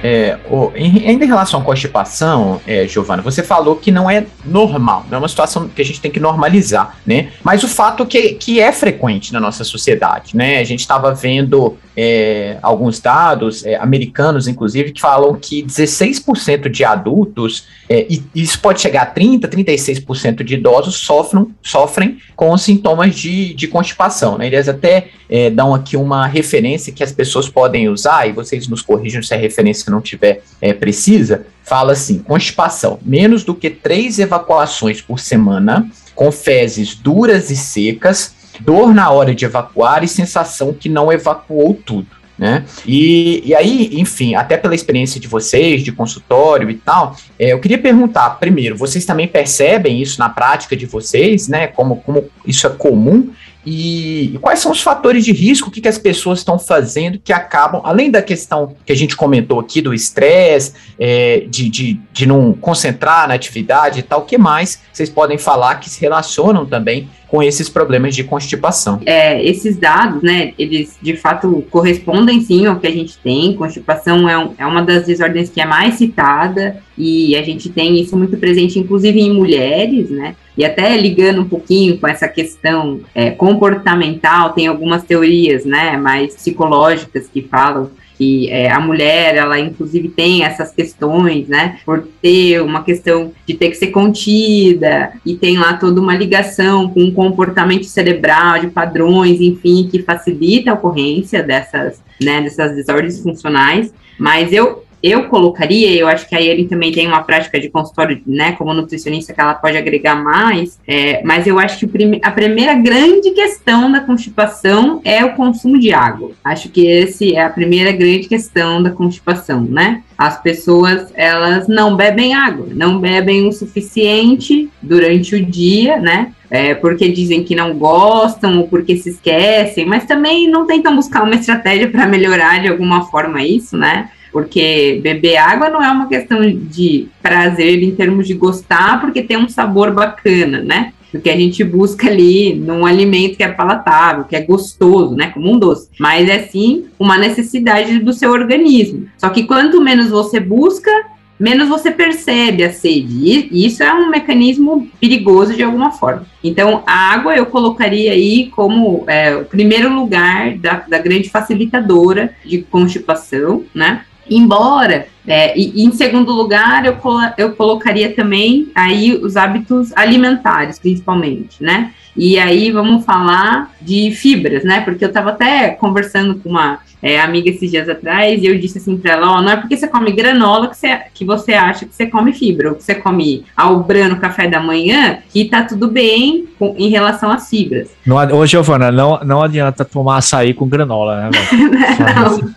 É, 0.03 0.37
o- 0.49 0.71
em- 0.75 1.07
ainda 1.07 1.25
em 1.25 1.27
relação 1.27 1.59
à 1.59 1.63
constipação, 1.63 2.61
é, 2.65 2.87
Giovana, 2.87 3.21
você 3.21 3.43
falou 3.43 3.75
que 3.75 3.91
não 3.91 4.09
é 4.09 4.25
normal, 4.45 5.05
não 5.09 5.17
é 5.17 5.19
uma 5.19 5.27
situação 5.27 5.67
que 5.67 5.81
a 5.81 5.85
gente 5.85 5.99
tem 5.99 6.09
que 6.09 6.19
normalizar, 6.19 6.97
né? 7.05 7.31
Mas 7.43 7.63
o 7.63 7.67
fato 7.67 8.05
que, 8.05 8.33
que 8.33 8.59
é 8.59 8.71
frequente 8.71 9.33
na 9.33 9.39
nossa 9.39 9.63
sociedade, 9.63 10.35
né? 10.37 10.59
A 10.59 10.63
gente 10.63 10.79
estava 10.79 11.13
vendo 11.13 11.77
é, 11.97 12.57
alguns 12.61 12.99
dados 13.01 13.65
é, 13.65 13.75
americanos, 13.75 14.47
inclusive, 14.47 14.93
que 14.93 15.01
falam 15.01 15.35
que 15.35 15.61
16% 15.63 16.69
de 16.69 16.85
adultos, 16.85 17.65
é, 17.89 18.05
e 18.09 18.23
isso 18.33 18.59
pode 18.61 18.79
chegar 18.79 19.01
a 19.01 19.05
30, 19.05 19.47
36% 19.49 20.43
de 20.43 20.53
idosos 20.53 20.95
sofrem, 20.95 21.47
sofrem 21.61 22.17
com 22.37 22.57
sintomas 22.57 23.13
de, 23.15 23.53
de 23.53 23.67
constipação, 23.67 24.37
né? 24.37 24.47
Eles 24.47 24.69
até 24.69 25.07
é, 25.29 25.49
dão 25.49 25.73
aqui 25.75 25.97
uma 25.97 26.25
referência 26.25 26.93
que 26.93 27.03
as 27.03 27.11
pessoas 27.11 27.49
podem 27.49 27.89
usar, 27.89 28.27
e 28.29 28.31
vocês 28.31 28.67
nos 28.67 28.81
corrijam 28.81 29.21
se 29.21 29.33
a 29.33 29.37
referência 29.37 29.88
não 29.89 30.01
tiver 30.01 30.43
é, 30.61 30.73
precisa, 30.73 31.45
fala 31.63 31.93
assim, 31.93 32.19
constipação, 32.19 32.99
menos 33.03 33.43
do 33.43 33.53
que 33.53 33.69
três 33.69 34.19
evacuações 34.19 35.01
por 35.01 35.19
semana, 35.19 35.89
com 36.15 36.31
fezes 36.31 36.95
duras 36.95 37.49
e 37.49 37.55
secas, 37.55 38.33
dor 38.59 38.93
na 38.93 39.09
hora 39.09 39.33
de 39.33 39.45
evacuar 39.45 40.03
e 40.03 40.07
sensação 40.07 40.73
que 40.73 40.89
não 40.89 41.11
evacuou 41.11 41.73
tudo. 41.73 42.19
Né? 42.39 42.63
E, 42.87 43.41
e 43.45 43.53
aí, 43.53 43.89
enfim, 43.99 44.33
até 44.33 44.55
pela 44.55 44.73
experiência 44.73 45.19
de 45.19 45.27
vocês, 45.27 45.83
de 45.83 45.91
consultório 45.91 46.69
e 46.69 46.75
tal, 46.75 47.17
é, 47.37 47.51
eu 47.51 47.59
queria 47.59 47.77
perguntar, 47.77 48.29
primeiro, 48.39 48.77
vocês 48.77 49.03
também 49.03 49.27
percebem 49.27 50.01
isso 50.01 50.17
na 50.17 50.29
prática 50.29 50.73
de 50.73 50.85
vocês, 50.85 51.49
né? 51.49 51.67
Como, 51.67 51.97
como 51.97 52.29
isso 52.47 52.65
é 52.65 52.69
comum? 52.69 53.29
E, 53.65 54.37
quais 54.41 54.59
são 54.59 54.71
os 54.71 54.81
fatores 54.81 55.25
de 55.25 55.31
risco? 55.31 55.67
O 55.69 55.71
que, 55.71 55.81
que 55.81 55.87
as 55.87 55.97
pessoas 55.97 56.39
estão 56.39 56.57
fazendo 56.57 57.19
que 57.19 57.33
acabam, 57.33 57.81
além 57.83 58.09
da 58.09 58.21
questão 58.21 58.75
que 58.85 58.91
a 58.91 58.95
gente 58.95 59.15
comentou 59.15 59.59
aqui 59.59 59.81
do 59.81 59.93
estresse, 59.93 60.73
é, 60.97 61.45
de, 61.47 61.69
de, 61.69 61.99
de 62.11 62.25
não 62.25 62.53
concentrar 62.53 63.27
na 63.27 63.33
atividade 63.33 63.99
e 63.99 64.03
tal, 64.03 64.21
o 64.21 64.25
que 64.25 64.37
mais 64.37 64.81
vocês 64.91 65.09
podem 65.09 65.37
falar 65.37 65.75
que 65.75 65.89
se 65.89 65.99
relacionam 66.01 66.65
também 66.65 67.09
com 67.27 67.43
esses 67.43 67.69
problemas 67.69 68.15
de 68.15 68.23
constipação? 68.23 69.01
É, 69.05 69.43
esses 69.45 69.77
dados, 69.77 70.23
né, 70.23 70.53
eles 70.57 70.97
de 70.99 71.15
fato 71.15 71.63
correspondem 71.69 72.41
sim 72.41 72.65
ao 72.65 72.79
que 72.79 72.87
a 72.87 72.91
gente 72.91 73.17
tem. 73.19 73.53
Constipação 73.55 74.27
é, 74.27 74.37
um- 74.37 74.53
é 74.57 74.65
uma 74.65 74.81
das 74.81 75.05
desordens 75.05 75.49
que 75.49 75.61
é 75.61 75.65
mais 75.65 75.95
citada 75.95 76.81
e 76.97 77.35
a 77.35 77.43
gente 77.43 77.69
tem 77.69 78.01
isso 78.01 78.17
muito 78.17 78.35
presente, 78.37 78.79
inclusive 78.79 79.19
em 79.21 79.31
mulheres, 79.31 80.09
né? 80.09 80.35
E 80.59 80.65
até 80.65 80.97
ligando 80.97 81.39
um 81.39 81.47
pouquinho 81.47 81.97
com 81.97 82.05
essa 82.05 82.27
questão 82.27 82.99
é, 83.15 83.31
comportamental, 83.31 84.51
tem 84.51 84.67
algumas 84.67 85.03
teorias, 85.03 85.63
né, 85.63 85.95
mais 85.95 86.35
psicológicas 86.35 87.29
que 87.29 87.41
falam 87.43 87.89
que 88.17 88.49
é, 88.49 88.69
a 88.69 88.81
mulher, 88.81 89.37
ela 89.37 89.57
inclusive 89.57 90.09
tem 90.09 90.43
essas 90.43 90.73
questões, 90.73 91.47
né, 91.47 91.79
por 91.85 92.05
ter 92.21 92.61
uma 92.61 92.83
questão 92.83 93.31
de 93.47 93.53
ter 93.53 93.69
que 93.69 93.75
ser 93.75 93.87
contida, 93.87 95.13
e 95.25 95.37
tem 95.37 95.57
lá 95.57 95.75
toda 95.75 96.01
uma 96.01 96.13
ligação 96.13 96.89
com 96.89 97.05
o 97.05 97.13
comportamento 97.13 97.85
cerebral, 97.85 98.59
de 98.59 98.67
padrões, 98.67 99.39
enfim, 99.39 99.87
que 99.89 100.03
facilita 100.03 100.71
a 100.71 100.73
ocorrência 100.73 101.41
dessas, 101.41 102.03
né, 102.21 102.41
dessas 102.41 102.75
desordens 102.75 103.23
funcionais, 103.23 103.93
mas 104.19 104.51
eu 104.51 104.83
eu 105.01 105.25
colocaria, 105.25 105.93
eu 105.93 106.07
acho 106.07 106.27
que 106.27 106.35
a 106.35 106.39
Yeri 106.39 106.65
também 106.65 106.91
tem 106.91 107.07
uma 107.07 107.23
prática 107.23 107.59
de 107.59 107.69
consultório, 107.69 108.21
né, 108.27 108.53
como 108.53 108.73
nutricionista, 108.73 109.33
que 109.33 109.39
ela 109.39 109.53
pode 109.53 109.77
agregar 109.77 110.15
mais, 110.15 110.79
é, 110.87 111.21
mas 111.23 111.47
eu 111.47 111.57
acho 111.57 111.79
que 111.79 111.87
prime 111.87 112.19
a 112.21 112.31
primeira 112.31 112.73
grande 112.73 113.31
questão 113.31 113.91
da 113.91 114.01
constipação 114.01 115.01
é 115.03 115.23
o 115.23 115.33
consumo 115.35 115.79
de 115.79 115.93
água. 115.93 116.31
Acho 116.43 116.69
que 116.69 116.85
esse 116.85 117.35
é 117.35 117.43
a 117.43 117.49
primeira 117.49 117.91
grande 117.91 118.27
questão 118.27 118.81
da 118.83 118.89
constipação, 118.89 119.61
né? 119.61 120.03
As 120.17 120.41
pessoas, 120.41 121.07
elas 121.13 121.67
não 121.67 121.95
bebem 121.95 122.33
água, 122.33 122.67
não 122.71 122.99
bebem 122.99 123.47
o 123.47 123.53
suficiente 123.53 124.69
durante 124.81 125.35
o 125.35 125.45
dia, 125.45 125.97
né? 125.97 126.33
É, 126.51 126.73
porque 126.73 127.07
dizem 127.09 127.43
que 127.43 127.55
não 127.55 127.77
gostam 127.77 128.57
ou 128.57 128.67
porque 128.67 128.97
se 128.97 129.11
esquecem, 129.11 129.85
mas 129.85 130.05
também 130.05 130.49
não 130.49 130.65
tentam 130.65 130.95
buscar 130.95 131.23
uma 131.23 131.35
estratégia 131.35 131.89
para 131.89 132.07
melhorar 132.07 132.59
de 132.59 132.67
alguma 132.67 133.05
forma 133.05 133.43
isso, 133.43 133.77
né? 133.77 134.09
Porque 134.31 134.99
beber 135.01 135.37
água 135.37 135.69
não 135.69 135.83
é 135.83 135.89
uma 135.89 136.07
questão 136.07 136.39
de 136.41 137.07
prazer 137.21 137.81
em 137.81 137.91
termos 137.91 138.27
de 138.27 138.33
gostar, 138.33 139.01
porque 139.01 139.23
tem 139.23 139.37
um 139.37 139.49
sabor 139.49 139.91
bacana, 139.91 140.61
né? 140.61 140.93
O 141.13 141.19
que 141.19 141.29
a 141.29 141.35
gente 141.35 141.63
busca 141.63 142.07
ali 142.07 142.53
num 142.53 142.85
alimento 142.85 143.35
que 143.35 143.43
é 143.43 143.47
palatável, 143.47 144.25
que 144.25 144.35
é 144.35 144.41
gostoso, 144.41 145.15
né? 145.15 145.31
Como 145.33 145.51
um 145.51 145.57
doce. 145.57 145.89
Mas 145.99 146.29
é 146.29 146.39
sim 146.39 146.85
uma 146.99 147.17
necessidade 147.17 147.99
do 147.99 148.13
seu 148.13 148.31
organismo. 148.31 149.07
Só 149.17 149.29
que 149.29 149.43
quanto 149.43 149.81
menos 149.81 150.11
você 150.11 150.39
busca, 150.39 150.91
menos 151.39 151.69
você 151.69 151.89
percebe 151.89 152.63
a 152.63 152.71
sede. 152.71 153.49
E 153.51 153.65
isso 153.65 153.81
é 153.81 153.93
um 153.93 154.09
mecanismo 154.09 154.87
perigoso 154.99 155.55
de 155.55 155.63
alguma 155.63 155.91
forma. 155.91 156.25
Então, 156.43 156.83
a 156.85 157.13
água 157.13 157.35
eu 157.35 157.45
colocaria 157.45 158.11
aí 158.11 158.47
como 158.47 159.05
é, 159.07 159.35
o 159.35 159.45
primeiro 159.45 159.93
lugar 159.93 160.57
da, 160.57 160.83
da 160.87 160.99
grande 160.99 161.29
facilitadora 161.29 162.35
de 162.45 162.61
constipação, 162.61 163.63
né? 163.73 164.01
Embora, 164.29 165.07
é, 165.27 165.57
e, 165.57 165.81
e, 165.81 165.85
em 165.85 165.91
segundo 165.91 166.31
lugar, 166.31 166.85
eu, 166.85 166.97
eu 167.37 167.53
colocaria 167.53 168.13
também 168.13 168.69
aí 168.73 169.13
os 169.13 169.37
hábitos 169.37 169.91
alimentares, 169.95 170.79
principalmente, 170.79 171.61
né? 171.61 171.93
E 172.15 172.37
aí 172.37 172.71
vamos 172.71 173.05
falar 173.05 173.71
de 173.81 174.11
fibras, 174.11 174.63
né? 174.63 174.81
Porque 174.81 175.03
eu 175.03 175.09
estava 175.09 175.29
até 175.29 175.69
conversando 175.69 176.35
com 176.35 176.49
uma 176.49 176.79
é, 177.01 177.19
amiga 177.19 177.49
esses 177.49 177.71
dias 177.71 177.87
atrás 177.87 178.41
e 178.41 178.45
eu 178.45 178.59
disse 178.59 178.77
assim 178.77 178.97
para 178.97 179.13
ela: 179.13 179.31
ó, 179.37 179.41
não 179.41 179.51
é 179.51 179.55
porque 179.55 179.77
você 179.77 179.87
come 179.87 180.11
granola 180.11 180.67
que 180.67 180.77
você, 180.77 180.99
que 181.13 181.23
você 181.23 181.53
acha 181.53 181.85
que 181.85 181.95
você 181.95 182.07
come 182.07 182.33
fibra, 182.33 182.69
ou 182.69 182.75
que 182.75 182.83
você 182.83 182.95
come 182.95 183.45
albrano 183.55 184.17
café 184.17 184.47
da 184.47 184.59
manhã, 184.59 185.19
que 185.29 185.45
tá 185.45 185.63
tudo 185.63 185.89
bem 185.89 186.47
com, 186.57 186.75
em 186.77 186.89
relação 186.89 187.31
às 187.31 187.49
fibras. 187.49 187.89
Não, 188.05 188.17
ô, 188.17 188.45
Giovana, 188.45 188.91
não, 188.91 189.19
não 189.23 189.41
adianta 189.41 189.85
tomar 189.85 190.17
açaí 190.17 190.53
com 190.53 190.67
granola, 190.67 191.29
né? 191.29 191.31
não. 192.15 192.53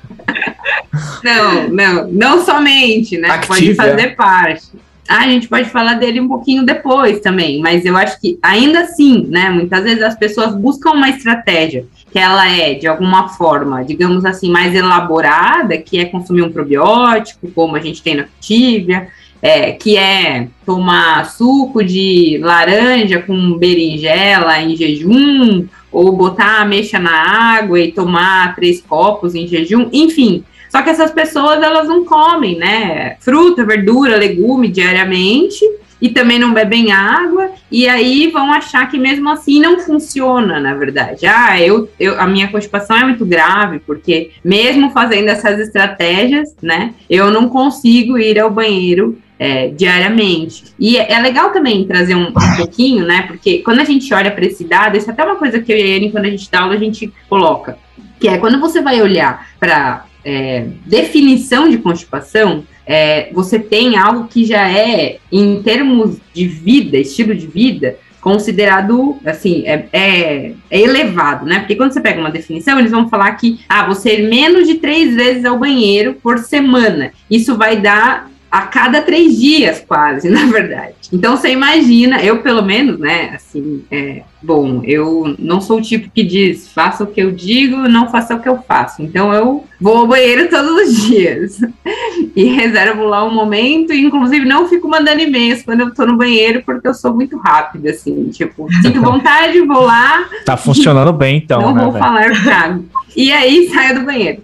Não, 1.25 1.69
não, 1.69 2.09
não 2.09 2.45
somente, 2.45 3.17
né? 3.17 3.29
Active, 3.31 3.49
pode 3.49 3.75
fazer 3.75 4.03
é. 4.03 4.09
parte. 4.11 4.69
Ah, 5.09 5.25
a 5.25 5.29
gente 5.29 5.49
pode 5.49 5.69
falar 5.69 5.95
dele 5.95 6.21
um 6.21 6.29
pouquinho 6.29 6.65
depois 6.65 7.21
também, 7.21 7.61
mas 7.61 7.85
eu 7.85 7.97
acho 7.97 8.21
que 8.21 8.39
ainda 8.43 8.81
assim, 8.81 9.27
né? 9.29 9.51
Muitas 9.51 9.83
vezes 9.83 10.03
as 10.03 10.17
pessoas 10.17 10.55
buscam 10.55 10.93
uma 10.93 11.09
estratégia 11.09 11.87
que 12.11 12.19
ela 12.19 12.49
é 12.49 12.75
de 12.75 12.87
alguma 12.87 13.29
forma, 13.29 13.85
digamos 13.85 14.25
assim, 14.25 14.51
mais 14.51 14.75
elaborada, 14.75 15.77
que 15.79 15.99
é 15.99 16.05
consumir 16.05 16.43
um 16.43 16.53
probiótico, 16.53 17.51
como 17.51 17.75
a 17.75 17.81
gente 17.81 18.03
tem 18.03 18.15
na 18.15 18.23
Activia, 18.23 19.09
é, 19.41 19.73
que 19.73 19.97
é 19.97 20.49
tomar 20.65 21.27
suco 21.27 21.83
de 21.83 22.39
laranja 22.41 23.21
com 23.21 23.59
berinjela 23.59 24.61
em 24.61 24.77
jejum, 24.77 25.67
ou 25.91 26.17
botar 26.17 26.61
ameixa 26.61 26.99
na 26.99 27.13
água 27.59 27.81
e 27.81 27.93
tomar 27.93 28.55
três 28.55 28.81
copos 28.81 29.35
em 29.35 29.49
jejum, 29.49 29.89
enfim, 29.93 30.45
só 30.73 30.81
que 30.81 30.89
essas 30.89 31.11
pessoas, 31.11 31.63
elas 31.63 31.87
não 31.87 32.03
comem, 32.03 32.57
né? 32.57 33.17
Fruta, 33.21 33.63
verdura, 33.63 34.17
legume 34.17 34.69
diariamente 34.69 35.63
e 36.01 36.09
também 36.09 36.39
não 36.39 36.55
bebem 36.55 36.91
água, 36.91 37.51
e 37.71 37.87
aí 37.87 38.29
vão 38.29 38.51
achar 38.51 38.91
que 38.91 38.99
mesmo 38.99 39.29
assim 39.29 39.61
não 39.61 39.79
funciona, 39.79 40.59
na 40.59 40.75
verdade. 40.75 41.27
Ah, 41.27 41.61
eu, 41.61 41.91
eu 42.01 42.19
a 42.19 42.27
minha 42.27 42.49
constipação 42.49 42.97
é 42.97 43.05
muito 43.05 43.25
grave, 43.27 43.81
porque 43.81 44.31
mesmo 44.43 44.91
fazendo 44.91 45.29
essas 45.29 45.61
estratégias, 45.61 46.57
né, 46.61 46.95
eu 47.09 47.31
não 47.31 47.51
consigo 47.51 48.19
ir 48.19 48.41
ao 48.41 48.51
banheiro 48.51 49.19
é, 49.39 49.69
diariamente. 49.69 50.65
E 50.81 50.97
é, 50.97 51.13
é 51.13 51.21
legal 51.21 51.51
também 51.51 51.87
trazer 51.87 52.15
um, 52.15 52.29
um, 52.29 52.57
pouquinho, 52.57 53.05
né? 53.05 53.25
Porque 53.29 53.59
quando 53.59 53.81
a 53.81 53.85
gente 53.85 54.13
olha 54.15 54.31
para 54.31 54.47
esse 54.47 54.65
dado, 54.65 54.97
isso 54.97 55.11
é 55.11 55.13
até 55.13 55.23
uma 55.23 55.37
coisa 55.37 55.61
que 55.61 55.71
eu 55.71 55.77
e 55.77 56.07
a 56.07 56.11
quando 56.11 56.25
a 56.25 56.31
gente 56.31 56.51
dá 56.51 56.61
aula, 56.61 56.75
a 56.75 56.79
gente 56.79 57.13
coloca. 57.29 57.77
Que 58.19 58.29
é 58.29 58.39
quando 58.39 58.59
você 58.59 58.81
vai 58.81 59.03
olhar 59.03 59.49
para 59.61 60.05
é, 60.25 60.67
definição 60.87 61.69
de 61.69 61.79
constipação, 61.79 62.65
é, 62.87 63.31
você 63.33 63.59
tem 63.59 63.97
algo 63.97 64.29
que 64.29 64.45
já 64.45 64.69
é, 64.69 65.19
em 65.31 65.63
termos 65.63 66.19
de 66.35 66.47
vida, 66.47 66.99
estilo 66.99 67.35
de 67.35 67.47
vida, 67.47 67.97
considerado, 68.21 69.19
assim, 69.27 69.65
é, 69.67 69.89
é, 69.93 70.53
é, 70.71 70.81
elevado, 70.81 71.45
né? 71.45 71.59
Porque 71.59 71.75
quando 71.75 71.93
você 71.93 72.01
pega 72.01 72.21
uma 72.21 72.31
definição, 72.31 72.79
eles 72.79 72.93
vão 72.93 73.09
falar 73.09 73.33
que, 73.33 73.61
ah, 73.69 73.85
você 73.85 74.21
ir 74.21 74.31
menos 74.31 74.69
de 74.69 74.75
três 74.75 75.17
vezes 75.17 75.45
ao 75.45 75.59
banheiro 75.59 76.15
por 76.23 76.39
semana. 76.39 77.13
Isso 77.29 77.57
vai 77.57 77.81
dar 77.81 78.31
a 78.53 78.67
cada 78.67 79.01
três 79.01 79.41
dias, 79.41 79.83
quase, 79.89 80.29
na 80.31 80.45
verdade. 80.45 80.95
Então 81.11 81.39
você 81.39 81.51
imagina, 81.51 82.23
eu 82.23 82.43
pelo 82.43 82.63
menos, 82.63 82.99
né, 82.99 83.33
assim, 83.35 83.83
é, 83.91 84.23
bom, 84.43 84.83
eu 84.85 85.35
não 85.39 85.59
sou 85.59 85.79
o 85.79 85.83
tipo 85.83 86.11
que 86.11 86.23
diz 86.23 86.71
faça 86.71 87.03
o 87.03 87.07
que 87.07 87.23
eu 87.23 87.33
digo, 87.33 87.77
não 87.89 88.11
faça 88.11 88.35
o 88.35 88.41
que 88.41 88.49
eu 88.49 88.59
faço. 88.69 89.03
Então 89.03 89.33
eu 89.33 89.65
vou 89.81 89.97
ao 89.97 90.07
banheiro 90.07 90.51
todos 90.51 90.89
os 90.89 91.03
dias 91.07 91.61
e 92.37 92.45
reservo 92.45 93.05
lá 93.05 93.25
um 93.25 93.33
momento, 93.33 93.93
e 93.95 94.05
inclusive 94.05 94.45
não 94.45 94.69
fico 94.69 94.87
mandando 94.87 95.23
e-mails 95.23 95.63
quando 95.63 95.81
eu 95.81 95.95
tô 95.95 96.05
no 96.05 96.19
banheiro, 96.19 96.63
porque 96.65 96.87
eu 96.87 96.95
sou 96.95 97.15
muito 97.15 97.39
rápida, 97.39 97.91
assim, 97.91 98.29
tipo, 98.29 98.69
sinto 98.83 99.01
vontade, 99.01 99.59
vou 99.63 99.83
lá. 99.83 100.27
Tá 100.45 100.59
funcionando 100.59 101.13
bem, 101.13 101.39
então. 101.39 101.63
Não 101.63 101.75
né, 101.75 101.83
vou 101.85 101.93
véio? 101.93 102.05
falar 102.05 102.45
cago. 102.45 102.85
E 103.17 103.33
aí 103.33 103.71
saio 103.71 103.99
do 103.99 104.05
banheiro. 104.05 104.43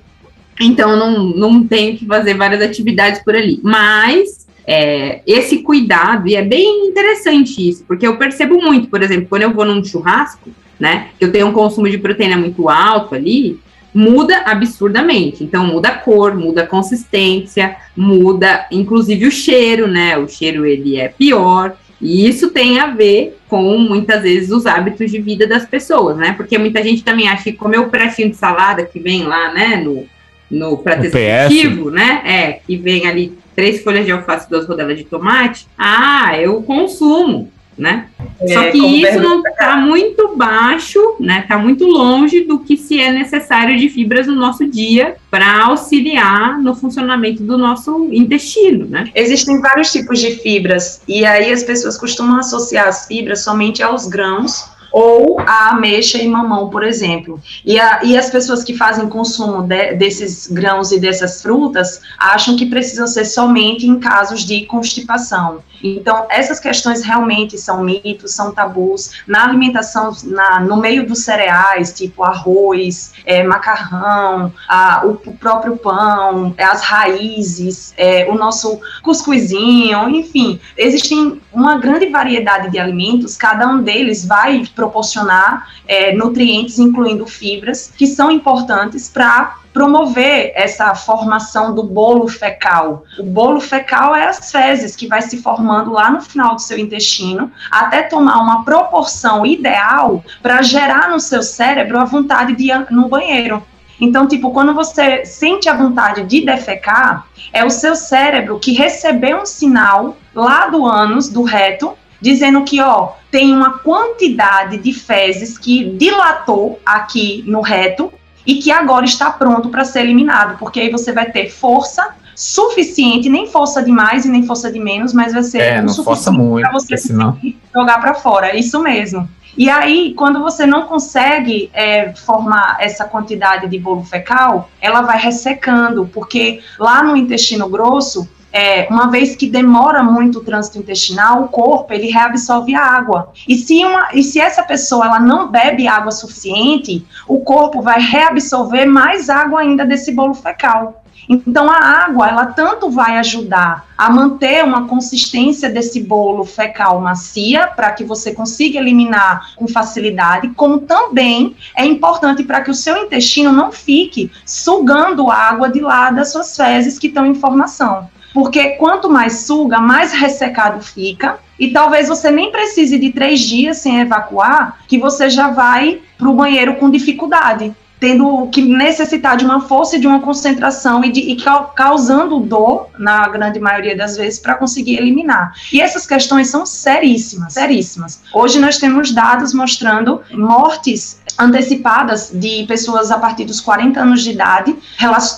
Então, 0.61 0.97
não, 0.97 1.25
não 1.25 1.67
tenho 1.67 1.97
que 1.97 2.07
fazer 2.07 2.35
várias 2.35 2.63
atividades 2.63 3.23
por 3.23 3.35
ali. 3.35 3.61
Mas 3.63 4.47
é, 4.67 5.21
esse 5.27 5.63
cuidado, 5.63 6.29
e 6.29 6.37
é 6.37 6.43
bem 6.43 6.89
interessante 6.89 7.69
isso, 7.69 7.85
porque 7.87 8.07
eu 8.07 8.17
percebo 8.17 8.61
muito, 8.61 8.89
por 8.89 9.03
exemplo, 9.03 9.27
quando 9.29 9.43
eu 9.43 9.53
vou 9.53 9.65
num 9.65 9.85
churrasco, 9.85 10.51
né, 10.79 11.09
que 11.19 11.25
eu 11.25 11.33
tenho 11.33 11.47
um 11.49 11.53
consumo 11.53 11.89
de 11.89 11.99
proteína 11.99 12.37
muito 12.37 12.69
alto 12.69 13.15
ali, 13.15 13.59
muda 13.95 14.43
absurdamente. 14.45 15.43
Então, 15.43 15.67
muda 15.67 15.89
a 15.89 15.95
cor, 15.95 16.35
muda 16.35 16.63
a 16.63 16.67
consistência, 16.67 17.77
muda 17.97 18.67
inclusive 18.71 19.27
o 19.27 19.31
cheiro, 19.31 19.89
né? 19.89 20.17
O 20.19 20.29
cheiro 20.29 20.67
ele 20.67 20.97
é 20.97 21.09
pior. 21.09 21.77
E 22.01 22.29
isso 22.29 22.51
tem 22.51 22.79
a 22.79 22.89
ver 22.89 23.39
com 23.49 23.77
muitas 23.79 24.23
vezes 24.23 24.51
os 24.51 24.67
hábitos 24.67 25.11
de 25.11 25.19
vida 25.19 25.47
das 25.47 25.67
pessoas, 25.67 26.17
né? 26.17 26.33
Porque 26.33 26.57
muita 26.59 26.83
gente 26.83 27.03
também 27.03 27.29
acha 27.29 27.45
que 27.45 27.53
comer 27.55 27.79
o 27.79 27.89
pratinho 27.89 28.31
de 28.31 28.37
salada 28.37 28.85
que 28.85 29.01
vem 29.01 29.25
lá, 29.25 29.53
né, 29.53 29.77
no, 29.77 30.07
no 30.51 30.79
prato 30.79 31.05
executivo, 31.05 31.91
né? 31.91 32.23
É, 32.25 32.53
que 32.67 32.77
vem 32.77 33.07
ali 33.07 33.39
três 33.55 33.83
folhas 33.83 34.05
de 34.05 34.13
alface 34.13 34.47
e 34.47 34.51
duas 34.51 34.67
rodelas 34.67 34.97
de 34.97 35.05
tomate. 35.05 35.67
Ah, 35.77 36.39
eu 36.39 36.63
consumo, 36.63 37.51
né? 37.77 38.07
É, 38.41 38.55
Só 38.55 38.71
que 38.71 38.79
isso 38.79 39.21
não 39.21 39.43
está 39.43 39.77
muito 39.77 40.37
baixo, 40.37 41.01
né? 41.21 41.41
Está 41.41 41.59
muito 41.59 41.85
longe 41.85 42.45
do 42.45 42.59
que 42.59 42.77
se 42.77 43.01
é 43.01 43.13
necessário 43.13 43.77
de 43.77 43.89
fibras 43.89 44.27
no 44.27 44.35
nosso 44.35 44.67
dia 44.67 45.17
para 45.31 45.65
auxiliar 45.65 46.59
no 46.61 46.75
funcionamento 46.75 47.43
do 47.43 47.59
nosso 47.59 48.09
intestino, 48.13 48.87
né? 48.87 49.11
Existem 49.15 49.61
vários 49.61 49.93
tipos 49.93 50.19
de 50.19 50.33
fibras 50.37 51.03
e 51.07 51.25
aí 51.25 51.53
as 51.53 51.63
pessoas 51.63 51.99
costumam 51.99 52.39
associar 52.39 52.89
as 52.89 53.07
fibras 53.07 53.43
somente 53.45 53.83
aos 53.83 54.07
grãos 54.07 54.78
ou 54.93 55.39
a 55.41 55.71
ameixa 55.71 56.19
e 56.19 56.29
mamão, 56.29 56.71
por 56.71 56.83
exemplo. 56.83 57.41
E, 57.65 57.79
a, 57.79 58.01
e 58.03 58.17
as 58.17 58.31
pessoas 58.31 58.65
que 58.65 58.77
fazem 58.77 59.09
consumo 59.09 59.63
de, 59.63 59.95
desses 59.95 60.47
grãos 60.47 60.93
e 60.93 60.99
dessas 60.99 61.43
frutas 61.43 62.01
acham 62.19 62.57
que 62.57 62.67
precisam 62.67 63.07
ser 63.07 63.25
somente 63.25 63.87
em 63.87 63.99
casos 63.99 64.45
de 64.45 64.65
constipação. 64.67 65.63
Então, 65.83 66.27
essas 66.29 66.59
questões 66.59 67.03
realmente 67.03 67.57
são 67.57 67.83
mitos, 67.83 68.33
são 68.33 68.53
tabus. 68.53 69.23
Na 69.27 69.45
alimentação, 69.45 70.13
na, 70.25 70.61
no 70.61 70.77
meio 70.77 71.07
dos 71.07 71.21
cereais, 71.21 71.93
tipo 71.93 72.25
arroz, 72.25 73.13
é, 73.25 73.43
macarrão, 73.45 74.53
a, 74.69 75.03
o, 75.05 75.15
próprio 75.15 75.77
pão, 75.77 76.55
as 76.59 76.83
raízes, 76.83 77.95
é, 77.97 78.27
o 78.29 78.35
nosso 78.35 78.81
cuscuzinho, 79.03 80.09
enfim, 80.09 80.61
existem 80.77 81.41
uma 81.53 81.79
grande 81.79 82.07
variedade 82.07 82.71
de 82.71 82.79
alimentos, 82.79 83.37
cada 83.37 83.67
um 83.69 83.83
deles 83.83 84.25
vai 84.25 84.65
proporcionar 84.79 85.69
é, 85.89 86.15
nutrientes, 86.15 86.79
incluindo 86.79 87.27
fibras, 87.27 87.93
que 87.97 88.07
são 88.07 88.31
importantes 88.31 89.09
para 89.09 89.57
promover 89.73 90.53
essa 90.55 90.95
formação 90.95 91.75
do 91.75 91.83
bolo 91.83 92.29
fecal. 92.29 93.03
O 93.19 93.25
bolo 93.25 93.61
fecal 93.61 94.15
é 94.15 94.27
as 94.27 94.51
fezes 94.53 94.95
que 94.95 95.09
vai 95.09 95.21
se 95.21 95.43
formando 95.43 95.93
lá 95.93 96.11
no 96.11 96.21
final 96.21 96.55
do 96.55 96.61
seu 96.61 96.79
intestino, 96.79 97.51
até 97.71 98.03
tomar 98.03 98.39
uma 98.39 98.65
proporção 98.65 99.45
ideal 99.45 100.23
para 100.41 100.63
gerar 100.63 101.11
no 101.11 101.19
seu 101.19 101.43
cérebro 101.43 101.99
a 101.99 102.05
vontade 102.05 102.55
de 102.55 102.71
ir 102.71 102.87
no 102.91 103.09
banheiro. 103.09 103.63
Então, 104.01 104.29
tipo, 104.29 104.53
quando 104.53 104.73
você 104.75 105.25
sente 105.25 105.69
a 105.69 105.75
vontade 105.75 106.23
de 106.23 106.45
defecar, 106.45 107.27
é 107.53 107.65
o 107.65 107.71
seu 107.71 107.97
cérebro 107.97 108.61
que 108.61 108.73
recebeu 108.73 109.39
um 109.39 109.47
sinal 109.47 110.17
lá 110.33 110.69
do 110.69 110.87
ânus, 110.87 111.29
do 111.29 111.43
reto, 111.43 111.97
dizendo 112.21 112.63
que, 112.65 112.81
ó, 112.81 113.13
tem 113.31 113.53
uma 113.53 113.79
quantidade 113.79 114.79
de 114.79 114.93
fezes 114.93 115.57
que 115.57 115.91
dilatou 115.91 116.81
aqui 116.85 117.45
no 117.47 117.61
reto 117.61 118.13
e 118.47 118.57
que 118.57 118.71
agora 118.71 119.05
está 119.05 119.31
pronto 119.31 119.69
para 119.69 119.85
ser 119.85 120.01
eliminado, 120.01 120.59
porque 120.59 120.81
aí 120.81 120.91
você 120.91 121.13
vai 121.13 121.31
ter 121.31 121.51
força 121.51 122.15
suficiente, 122.35 123.29
nem 123.29 123.51
força 123.51 123.83
de 123.83 123.91
mais 123.91 124.25
e 124.25 124.31
nem 124.31 124.47
força 124.47 124.71
de 124.71 124.79
menos, 124.79 125.13
mas 125.13 125.33
vai 125.33 125.43
ser 125.43 125.59
é, 125.59 125.85
o 125.85 125.89
suficiente 125.89 126.61
para 126.61 126.73
você 126.73 126.97
senão... 126.97 127.37
jogar 127.75 128.01
para 128.01 128.15
fora. 128.15 128.57
Isso 128.57 128.81
mesmo. 128.81 129.29
E 129.57 129.69
aí, 129.69 130.15
quando 130.17 130.41
você 130.41 130.65
não 130.65 130.83
consegue 130.83 131.69
é, 131.75 132.15
formar 132.15 132.77
essa 132.79 133.05
quantidade 133.05 133.67
de 133.67 133.77
bolo 133.77 134.05
fecal, 134.05 134.71
ela 134.81 135.03
vai 135.03 135.21
ressecando, 135.21 136.09
porque 136.15 136.61
lá 136.79 137.03
no 137.03 137.17
intestino 137.17 137.69
grosso 137.69 138.29
é, 138.59 138.89
uma 138.91 139.09
vez 139.09 139.37
que 139.37 139.49
demora 139.49 140.03
muito 140.03 140.41
o 140.41 140.43
trânsito 140.43 140.81
intestinal, 140.81 141.45
o 141.45 141.49
corpo 141.49 141.93
ele 141.93 142.11
reabsorve 142.11 142.75
a 142.75 142.83
água. 142.83 143.33
E 143.47 143.55
se, 143.55 143.85
uma, 143.85 144.09
e 144.13 144.25
se 144.25 144.41
essa 144.41 144.65
pessoa 144.65 145.07
ela 145.07 145.21
não 145.21 145.49
bebe 145.49 145.87
água 145.87 146.11
suficiente, 146.11 147.07
o 147.29 147.39
corpo 147.39 147.81
vai 147.81 148.01
reabsorver 148.01 148.85
mais 148.85 149.31
água 149.31 149.61
ainda 149.61 149.87
desse 149.87 150.11
bolo 150.11 150.35
fecal. 150.35 151.05
Então 151.29 151.71
a 151.71 151.77
água, 151.77 152.29
ela 152.29 152.47
tanto 152.47 152.91
vai 152.91 153.19
ajudar 153.19 153.87
a 153.97 154.11
manter 154.11 154.65
uma 154.65 154.89
consistência 154.89 155.71
desse 155.71 156.03
bolo 156.03 156.45
fecal 156.45 157.01
macia 157.01 157.69
para 157.69 157.93
que 157.93 158.03
você 158.03 158.35
consiga 158.35 158.81
eliminar 158.81 159.55
com 159.55 159.69
facilidade, 159.69 160.49
como 160.57 160.81
também 160.81 161.55
é 161.77 161.85
importante 161.85 162.43
para 162.43 162.63
que 162.63 162.73
o 162.73 162.75
seu 162.75 162.97
intestino 162.97 163.53
não 163.53 163.71
fique 163.71 164.33
sugando 164.45 165.31
água 165.31 165.69
de 165.69 165.79
lá 165.79 166.11
das 166.11 166.33
suas 166.33 166.57
fezes 166.57 166.99
que 166.99 167.07
estão 167.07 167.25
em 167.25 167.35
formação. 167.37 168.09
Porque 168.33 168.71
quanto 168.71 169.11
mais 169.11 169.41
suga, 169.41 169.81
mais 169.81 170.13
ressecado 170.13 170.83
fica. 170.83 171.39
E 171.59 171.71
talvez 171.71 172.09
você 172.09 172.31
nem 172.31 172.53
precise 172.53 172.99
de 172.99 173.11
três 173.13 173.41
dias 173.41 173.79
sem 173.79 174.01
evacuar, 174.01 174.79
que 174.87 174.99
você 174.99 175.29
já 175.29 175.51
vai 175.51 176.01
para 176.17 176.29
o 176.29 176.35
banheiro 176.35 176.77
com 176.77 176.91
dificuldade 176.91 177.75
tendo 178.01 178.47
que 178.49 178.63
necessitar 178.63 179.37
de 179.37 179.45
uma 179.45 179.63
força 179.63 179.97
e 179.97 180.01
de 180.01 180.07
uma 180.07 180.21
concentração 180.21 181.05
e, 181.05 181.11
de, 181.11 181.21
e 181.21 181.37
causando 181.75 182.39
dor, 182.41 182.89
na 182.99 183.29
grande 183.29 183.59
maioria 183.59 183.97
das 183.97 184.17
vezes, 184.17 184.39
para 184.39 184.55
conseguir 184.55 184.97
eliminar. 184.97 185.53
E 185.73 185.81
essas 185.81 186.07
questões 186.07 186.49
são 186.49 186.65
seríssimas, 186.65 187.55
seríssimas. 187.55 188.23
Hoje 188.33 188.59
nós 188.59 188.79
temos 188.79 189.11
dados 189.11 189.53
mostrando 189.53 190.23
mortes 190.33 191.21
antecipadas 191.39 192.31
de 192.33 192.65
pessoas 192.67 193.11
a 193.11 193.19
partir 193.19 193.45
dos 193.45 193.61
40 193.61 194.01
anos 194.01 194.23
de 194.23 194.31
idade, 194.31 194.75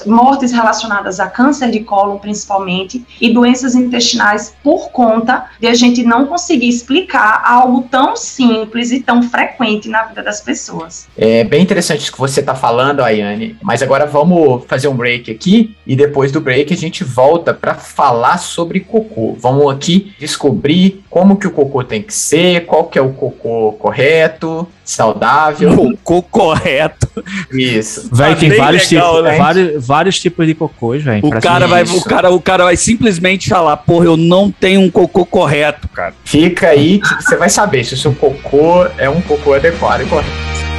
mortes 0.06 0.52
relacionadas 0.52 1.20
a 1.20 1.26
câncer 1.26 1.70
de 1.70 1.80
cólon 1.80 2.18
principalmente 2.18 3.04
e 3.20 3.32
doenças 3.32 3.74
intestinais 3.74 4.54
por 4.62 4.90
conta 4.90 5.46
de 5.60 5.66
a 5.66 5.74
gente 5.74 6.02
não 6.02 6.26
conseguir 6.26 6.68
explicar 6.68 7.42
algo 7.44 7.82
tão 7.90 8.16
simples 8.16 8.90
e 8.90 9.00
tão 9.00 9.22
frequente 9.22 9.88
na 9.88 10.04
vida 10.04 10.22
das 10.22 10.40
pessoas. 10.40 11.06
É 11.16 11.44
bem 11.44 11.62
interessante 11.62 12.02
isso 12.02 12.12
que 12.12 12.18
você 12.18 12.40
está 12.40 12.54
falando, 12.54 13.00
Ayane, 13.00 13.56
mas 13.62 13.82
agora 13.82 14.06
vamos 14.06 14.64
fazer 14.66 14.88
um 14.88 14.94
break 14.94 15.30
aqui 15.30 15.76
e 15.86 15.94
depois 15.94 16.32
do 16.32 16.40
break 16.40 16.72
a 16.72 16.76
gente 16.76 17.04
volta 17.04 17.52
para 17.52 17.74
falar 17.74 18.38
sobre 18.38 18.80
cocô. 18.80 19.36
Vamos 19.38 19.72
aqui 19.72 20.14
descobrir 20.18 21.02
como 21.10 21.36
que 21.36 21.46
o 21.46 21.50
cocô 21.50 21.82
tem 21.84 22.02
que 22.02 22.14
ser, 22.14 22.66
qual 22.66 22.84
que 22.84 22.98
é 22.98 23.02
o 23.02 23.12
cocô 23.12 23.72
correto, 23.72 24.68
saudável. 24.84 25.74
Cocô 26.02 26.22
correto. 26.22 27.08
Isso. 27.52 28.08
Vai, 28.12 28.34
tem 28.36 28.50
vários, 28.50 28.90
legal, 28.90 29.16
tipos, 29.16 29.30
né? 29.30 29.38
vários, 29.38 29.86
vários 29.86 30.20
tipos 30.20 30.46
de 30.46 30.54
cocôs, 30.54 31.02
velho. 31.02 31.24
O 31.24 31.30
cara 31.40 31.66
vai, 31.66 31.82
o 31.82 32.02
cara, 32.02 32.30
o 32.30 32.40
cara 32.40 32.64
vai 32.64 32.76
simplesmente 32.76 33.48
falar, 33.48 33.76
porra, 33.78 34.06
eu 34.06 34.16
não 34.16 34.50
tenho 34.50 34.80
um 34.80 34.90
cocô 34.90 35.24
correto, 35.24 35.88
cara. 35.88 36.14
Fica 36.24 36.68
aí 36.68 37.00
que 37.00 37.22
você 37.22 37.36
vai 37.36 37.48
saber 37.48 37.84
se 37.84 37.94
o 37.94 37.96
seu 37.96 38.14
cocô 38.14 38.86
é 38.96 39.08
um 39.08 39.20
cocô 39.20 39.54
adequado 39.54 40.02
e 40.02 40.06
correto. 40.06 40.69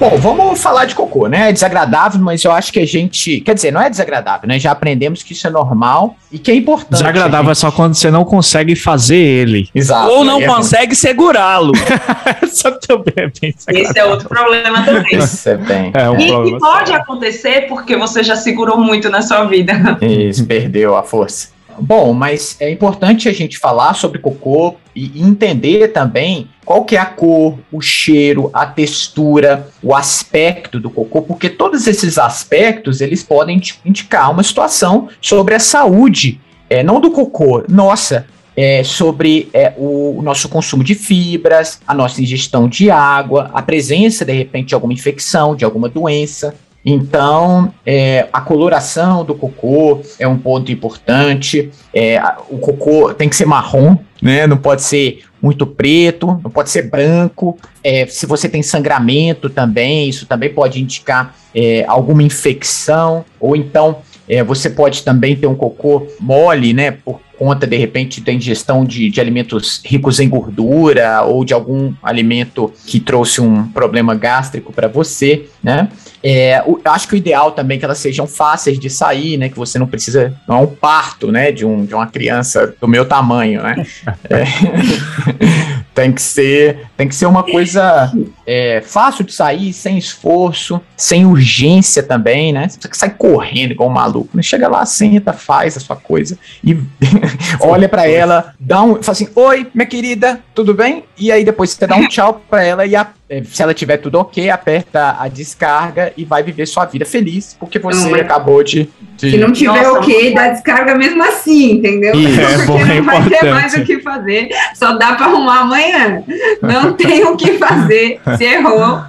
Bom, 0.00 0.16
vamos 0.16 0.62
falar 0.62 0.86
de 0.86 0.94
cocô, 0.94 1.26
né? 1.26 1.50
É 1.50 1.52
desagradável, 1.52 2.18
mas 2.22 2.42
eu 2.42 2.50
acho 2.50 2.72
que 2.72 2.80
a 2.80 2.86
gente. 2.86 3.42
Quer 3.42 3.54
dizer, 3.54 3.70
não 3.70 3.82
é 3.82 3.90
desagradável, 3.90 4.48
né? 4.48 4.58
Já 4.58 4.70
aprendemos 4.70 5.22
que 5.22 5.34
isso 5.34 5.46
é 5.46 5.50
normal 5.50 6.16
e 6.32 6.38
que 6.38 6.50
é 6.50 6.54
importante. 6.54 6.92
Desagradável 6.92 7.48
gente... 7.48 7.50
é 7.50 7.54
só 7.54 7.70
quando 7.70 7.94
você 7.94 8.10
não 8.10 8.24
consegue 8.24 8.74
fazer 8.74 9.18
ele. 9.18 9.68
Exato. 9.74 10.10
Ou 10.10 10.24
não 10.24 10.40
é 10.40 10.46
consegue 10.46 10.96
segurá-lo. 10.96 11.74
Isso 12.42 12.70
também 12.80 13.14
é 13.16 13.30
bem 13.40 13.54
Esse 13.68 13.98
é 13.98 14.04
outro 14.06 14.26
problema 14.26 14.82
também. 14.84 15.18
Isso 15.18 15.48
é 15.48 15.56
bem. 15.58 15.90
É 15.92 16.08
um 16.08 16.18
e, 16.18 16.28
problema 16.28 16.56
e 16.56 16.60
pode 16.60 16.92
acontecer 16.92 17.66
porque 17.68 17.94
você 17.94 18.22
já 18.22 18.36
segurou 18.36 18.78
muito 18.78 19.10
na 19.10 19.20
sua 19.20 19.44
vida. 19.44 19.98
Isso, 20.00 20.46
perdeu 20.46 20.96
a 20.96 21.02
força. 21.02 21.48
Bom, 21.78 22.12
mas 22.12 22.56
é 22.60 22.70
importante 22.70 23.28
a 23.28 23.32
gente 23.32 23.58
falar 23.58 23.94
sobre 23.94 24.18
cocô 24.18 24.76
e 24.94 25.22
entender 25.22 25.88
também 25.88 26.48
qual 26.70 26.84
que 26.84 26.94
é 26.94 27.00
a 27.00 27.04
cor, 27.04 27.58
o 27.72 27.80
cheiro, 27.80 28.48
a 28.52 28.64
textura, 28.64 29.68
o 29.82 29.92
aspecto 29.92 30.78
do 30.78 30.88
cocô, 30.88 31.20
porque 31.20 31.50
todos 31.50 31.88
esses 31.88 32.16
aspectos 32.16 33.00
eles 33.00 33.24
podem 33.24 33.60
indicar 33.84 34.30
uma 34.30 34.44
situação 34.44 35.08
sobre 35.20 35.56
a 35.56 35.58
saúde, 35.58 36.40
é, 36.68 36.80
não 36.84 37.00
do 37.00 37.10
cocô, 37.10 37.64
nossa, 37.68 38.24
é, 38.56 38.84
sobre 38.84 39.48
é, 39.52 39.74
o, 39.76 40.18
o, 40.18 40.22
nosso 40.22 40.48
consumo 40.48 40.84
de 40.84 40.94
fibras, 40.94 41.80
a 41.84 41.92
nossa 41.92 42.22
ingestão 42.22 42.68
de 42.68 42.88
água, 42.88 43.50
a 43.52 43.60
presença 43.60 44.24
de 44.24 44.32
repente 44.32 44.68
de 44.68 44.74
alguma 44.76 44.92
infecção, 44.92 45.56
de 45.56 45.64
alguma 45.64 45.88
doença. 45.88 46.54
Então, 46.84 47.72
é, 47.84 48.28
a 48.32 48.40
coloração 48.40 49.24
do 49.24 49.34
cocô 49.34 50.00
é 50.18 50.26
um 50.26 50.38
ponto 50.38 50.72
importante. 50.72 51.70
É, 51.92 52.20
o 52.48 52.58
cocô 52.58 53.12
tem 53.12 53.28
que 53.28 53.36
ser 53.36 53.46
marrom, 53.46 53.96
né? 54.22 54.46
Não 54.46 54.56
pode 54.56 54.82
ser 54.82 55.22
muito 55.42 55.66
preto, 55.66 56.40
não 56.42 56.50
pode 56.50 56.70
ser 56.70 56.82
branco. 56.90 57.58
É, 57.84 58.06
se 58.06 58.26
você 58.26 58.48
tem 58.48 58.62
sangramento 58.62 59.50
também, 59.50 60.08
isso 60.08 60.26
também 60.26 60.50
pode 60.50 60.80
indicar 60.80 61.34
é, 61.54 61.84
alguma 61.86 62.22
infecção. 62.22 63.24
Ou 63.38 63.54
então, 63.54 63.98
é, 64.28 64.42
você 64.42 64.70
pode 64.70 65.02
também 65.02 65.36
ter 65.36 65.46
um 65.46 65.54
cocô 65.54 66.06
mole, 66.18 66.72
né? 66.72 66.92
Por 66.92 67.20
conta, 67.36 67.66
de 67.66 67.76
repente, 67.76 68.20
da 68.20 68.32
ingestão 68.32 68.84
de, 68.84 69.10
de 69.10 69.20
alimentos 69.20 69.82
ricos 69.84 70.20
em 70.20 70.28
gordura 70.28 71.22
ou 71.22 71.44
de 71.44 71.52
algum 71.52 71.92
alimento 72.02 72.72
que 72.86 73.00
trouxe 73.00 73.40
um 73.40 73.66
problema 73.68 74.14
gástrico 74.14 74.72
para 74.72 74.88
você, 74.88 75.46
né? 75.62 75.88
É, 76.22 76.58
eu 76.60 76.80
acho 76.84 77.08
que 77.08 77.14
o 77.14 77.16
ideal 77.16 77.52
também 77.52 77.76
é 77.76 77.78
que 77.78 77.84
elas 77.84 77.98
sejam 77.98 78.26
fáceis 78.26 78.78
de 78.78 78.90
sair, 78.90 79.36
né? 79.36 79.48
Que 79.48 79.56
você 79.56 79.78
não 79.78 79.86
precisa, 79.86 80.34
não 80.46 80.58
é 80.58 80.60
um 80.60 80.66
parto, 80.66 81.32
né? 81.32 81.50
De, 81.50 81.64
um, 81.64 81.84
de 81.84 81.94
uma 81.94 82.06
criança 82.06 82.74
do 82.80 82.86
meu 82.86 83.04
tamanho, 83.04 83.62
né? 83.62 83.86
É. 84.28 84.44
Tem 85.94 86.12
que 86.12 86.22
ser, 86.22 86.86
tem 86.96 87.08
que 87.08 87.14
ser 87.14 87.26
uma 87.26 87.42
coisa 87.42 88.12
é, 88.46 88.80
fácil 88.80 89.24
de 89.24 89.32
sair, 89.34 89.72
sem 89.72 89.98
esforço, 89.98 90.80
sem 90.96 91.26
urgência 91.26 92.02
também, 92.02 92.52
né? 92.52 92.68
Você 92.68 92.78
precisa 92.78 93.06
sair 93.06 93.16
correndo 93.18 93.72
igual 93.72 93.90
um 93.90 93.92
maluco. 93.92 94.30
Né? 94.34 94.42
Chega 94.42 94.68
lá, 94.68 94.86
senta, 94.86 95.32
faz 95.32 95.76
a 95.76 95.80
sua 95.80 95.96
coisa 95.96 96.38
e 96.62 96.76
olha 97.60 97.88
para 97.88 98.08
ela, 98.08 98.54
dá 98.58 98.82
um, 98.82 99.02
fala 99.02 99.12
assim: 99.12 99.28
"Oi, 99.34 99.66
minha 99.74 99.86
querida, 99.86 100.40
tudo 100.54 100.72
bem?" 100.72 101.04
E 101.18 101.32
aí 101.32 101.44
depois 101.44 101.70
você 101.70 101.86
dá 101.86 101.96
um 101.96 102.06
tchau 102.06 102.40
para 102.48 102.64
ela 102.64 102.86
e 102.86 102.94
a, 102.94 103.08
se 103.44 103.62
ela 103.62 103.72
tiver 103.72 103.96
tudo 103.98 104.16
ok, 104.18 104.50
aperta 104.50 105.16
a 105.18 105.28
descarga 105.28 106.12
e 106.16 106.24
vai 106.24 106.42
viver 106.42 106.66
sua 106.66 106.84
vida 106.84 107.04
feliz, 107.04 107.56
porque 107.58 107.78
você 107.78 108.02
Não, 108.04 108.10
mas- 108.10 108.20
acabou 108.22 108.62
de, 108.64 108.88
de 109.16 109.30
Se 109.30 109.36
não 109.36 109.52
tiver 109.52 109.82
Nossa, 109.82 110.00
ok, 110.00 110.34
dá 110.34 110.48
descarga 110.48 110.94
mesmo 110.96 111.22
assim, 111.22 111.72
entendeu? 111.74 112.14
Isso, 112.14 112.40
é 112.40 112.66
bom, 112.66 112.78
Porque 112.78 112.92
é 112.92 112.94
não 112.96 113.04
vai 113.04 113.16
ter 113.16 113.26
importante. 113.26 113.50
mais 113.52 113.74
o 113.74 113.84
que 113.84 114.00
fazer, 114.00 114.48
só 114.74 114.92
dá 114.96 115.14
pra 115.14 115.26
arrumar 115.26 115.60
amanhã. 115.60 116.22
Não 116.60 116.92
tem 116.98 117.24
o 117.24 117.36
que 117.36 117.52
fazer, 117.58 118.20
se 118.36 118.44
errou, 118.44 119.00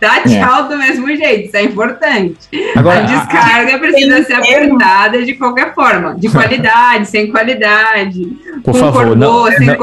dá 0.00 0.20
tchau 0.22 0.68
do 0.68 0.76
mesmo 0.76 1.06
jeito, 1.08 1.46
isso 1.46 1.56
é 1.56 1.62
importante. 1.62 2.36
Agora, 2.74 3.00
a 3.00 3.02
descarga 3.02 3.78
precisa 3.78 4.14
tem 4.16 4.24
ser 4.24 4.40
termo. 4.42 4.74
apertada 4.76 5.22
de 5.24 5.34
qualquer 5.34 5.74
forma, 5.74 6.14
de 6.16 6.28
qualidade, 6.30 7.06
sem 7.08 7.30
qualidade, 7.30 8.24
por 8.64 8.72
com 8.72 8.74
favor, 8.74 9.16
não, 9.16 9.46
sem 9.52 9.66
não, 9.66 9.76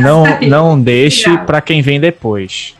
não, 0.00 0.26
não 0.48 0.80
deixe 0.80 1.36
para 1.38 1.60
quem 1.60 1.80
vem 1.80 2.00
depois. 2.00 2.71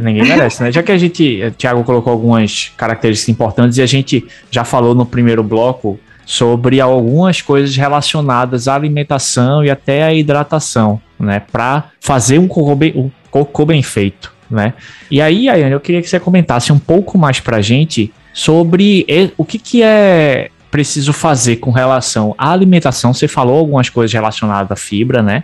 Ninguém 0.00 0.22
merece, 0.24 0.62
né? 0.62 0.72
Já 0.72 0.82
que 0.82 0.92
a 0.92 0.98
gente, 0.98 1.42
o 1.44 1.50
Thiago 1.52 1.84
colocou 1.84 2.12
algumas 2.12 2.72
características 2.76 3.28
importantes 3.28 3.78
e 3.78 3.82
a 3.82 3.86
gente 3.86 4.24
já 4.50 4.64
falou 4.64 4.94
no 4.94 5.04
primeiro 5.04 5.42
bloco 5.42 5.98
sobre 6.24 6.80
algumas 6.80 7.42
coisas 7.42 7.76
relacionadas 7.76 8.68
à 8.68 8.74
alimentação 8.74 9.64
e 9.64 9.70
até 9.70 10.04
à 10.04 10.14
hidratação, 10.14 11.00
né? 11.18 11.42
Para 11.50 11.84
fazer 12.00 12.38
um 12.38 12.46
cocô 12.46 12.74
bem, 12.74 12.92
um 12.96 13.10
cocô 13.30 13.64
bem 13.66 13.82
feito, 13.82 14.32
né? 14.50 14.74
E 15.10 15.20
aí, 15.20 15.48
Ayane, 15.48 15.72
eu 15.72 15.80
queria 15.80 16.00
que 16.00 16.08
você 16.08 16.20
comentasse 16.20 16.72
um 16.72 16.78
pouco 16.78 17.18
mais 17.18 17.40
pra 17.40 17.60
gente 17.60 18.12
sobre 18.32 19.04
e- 19.08 19.30
o 19.36 19.44
que, 19.44 19.58
que 19.58 19.82
é 19.82 20.50
preciso 20.70 21.12
fazer 21.12 21.56
com 21.56 21.72
relação 21.72 22.32
à 22.38 22.52
alimentação. 22.52 23.12
Você 23.12 23.26
falou 23.26 23.58
algumas 23.58 23.88
coisas 23.88 24.12
relacionadas 24.12 24.70
à 24.70 24.76
fibra, 24.76 25.20
né? 25.20 25.42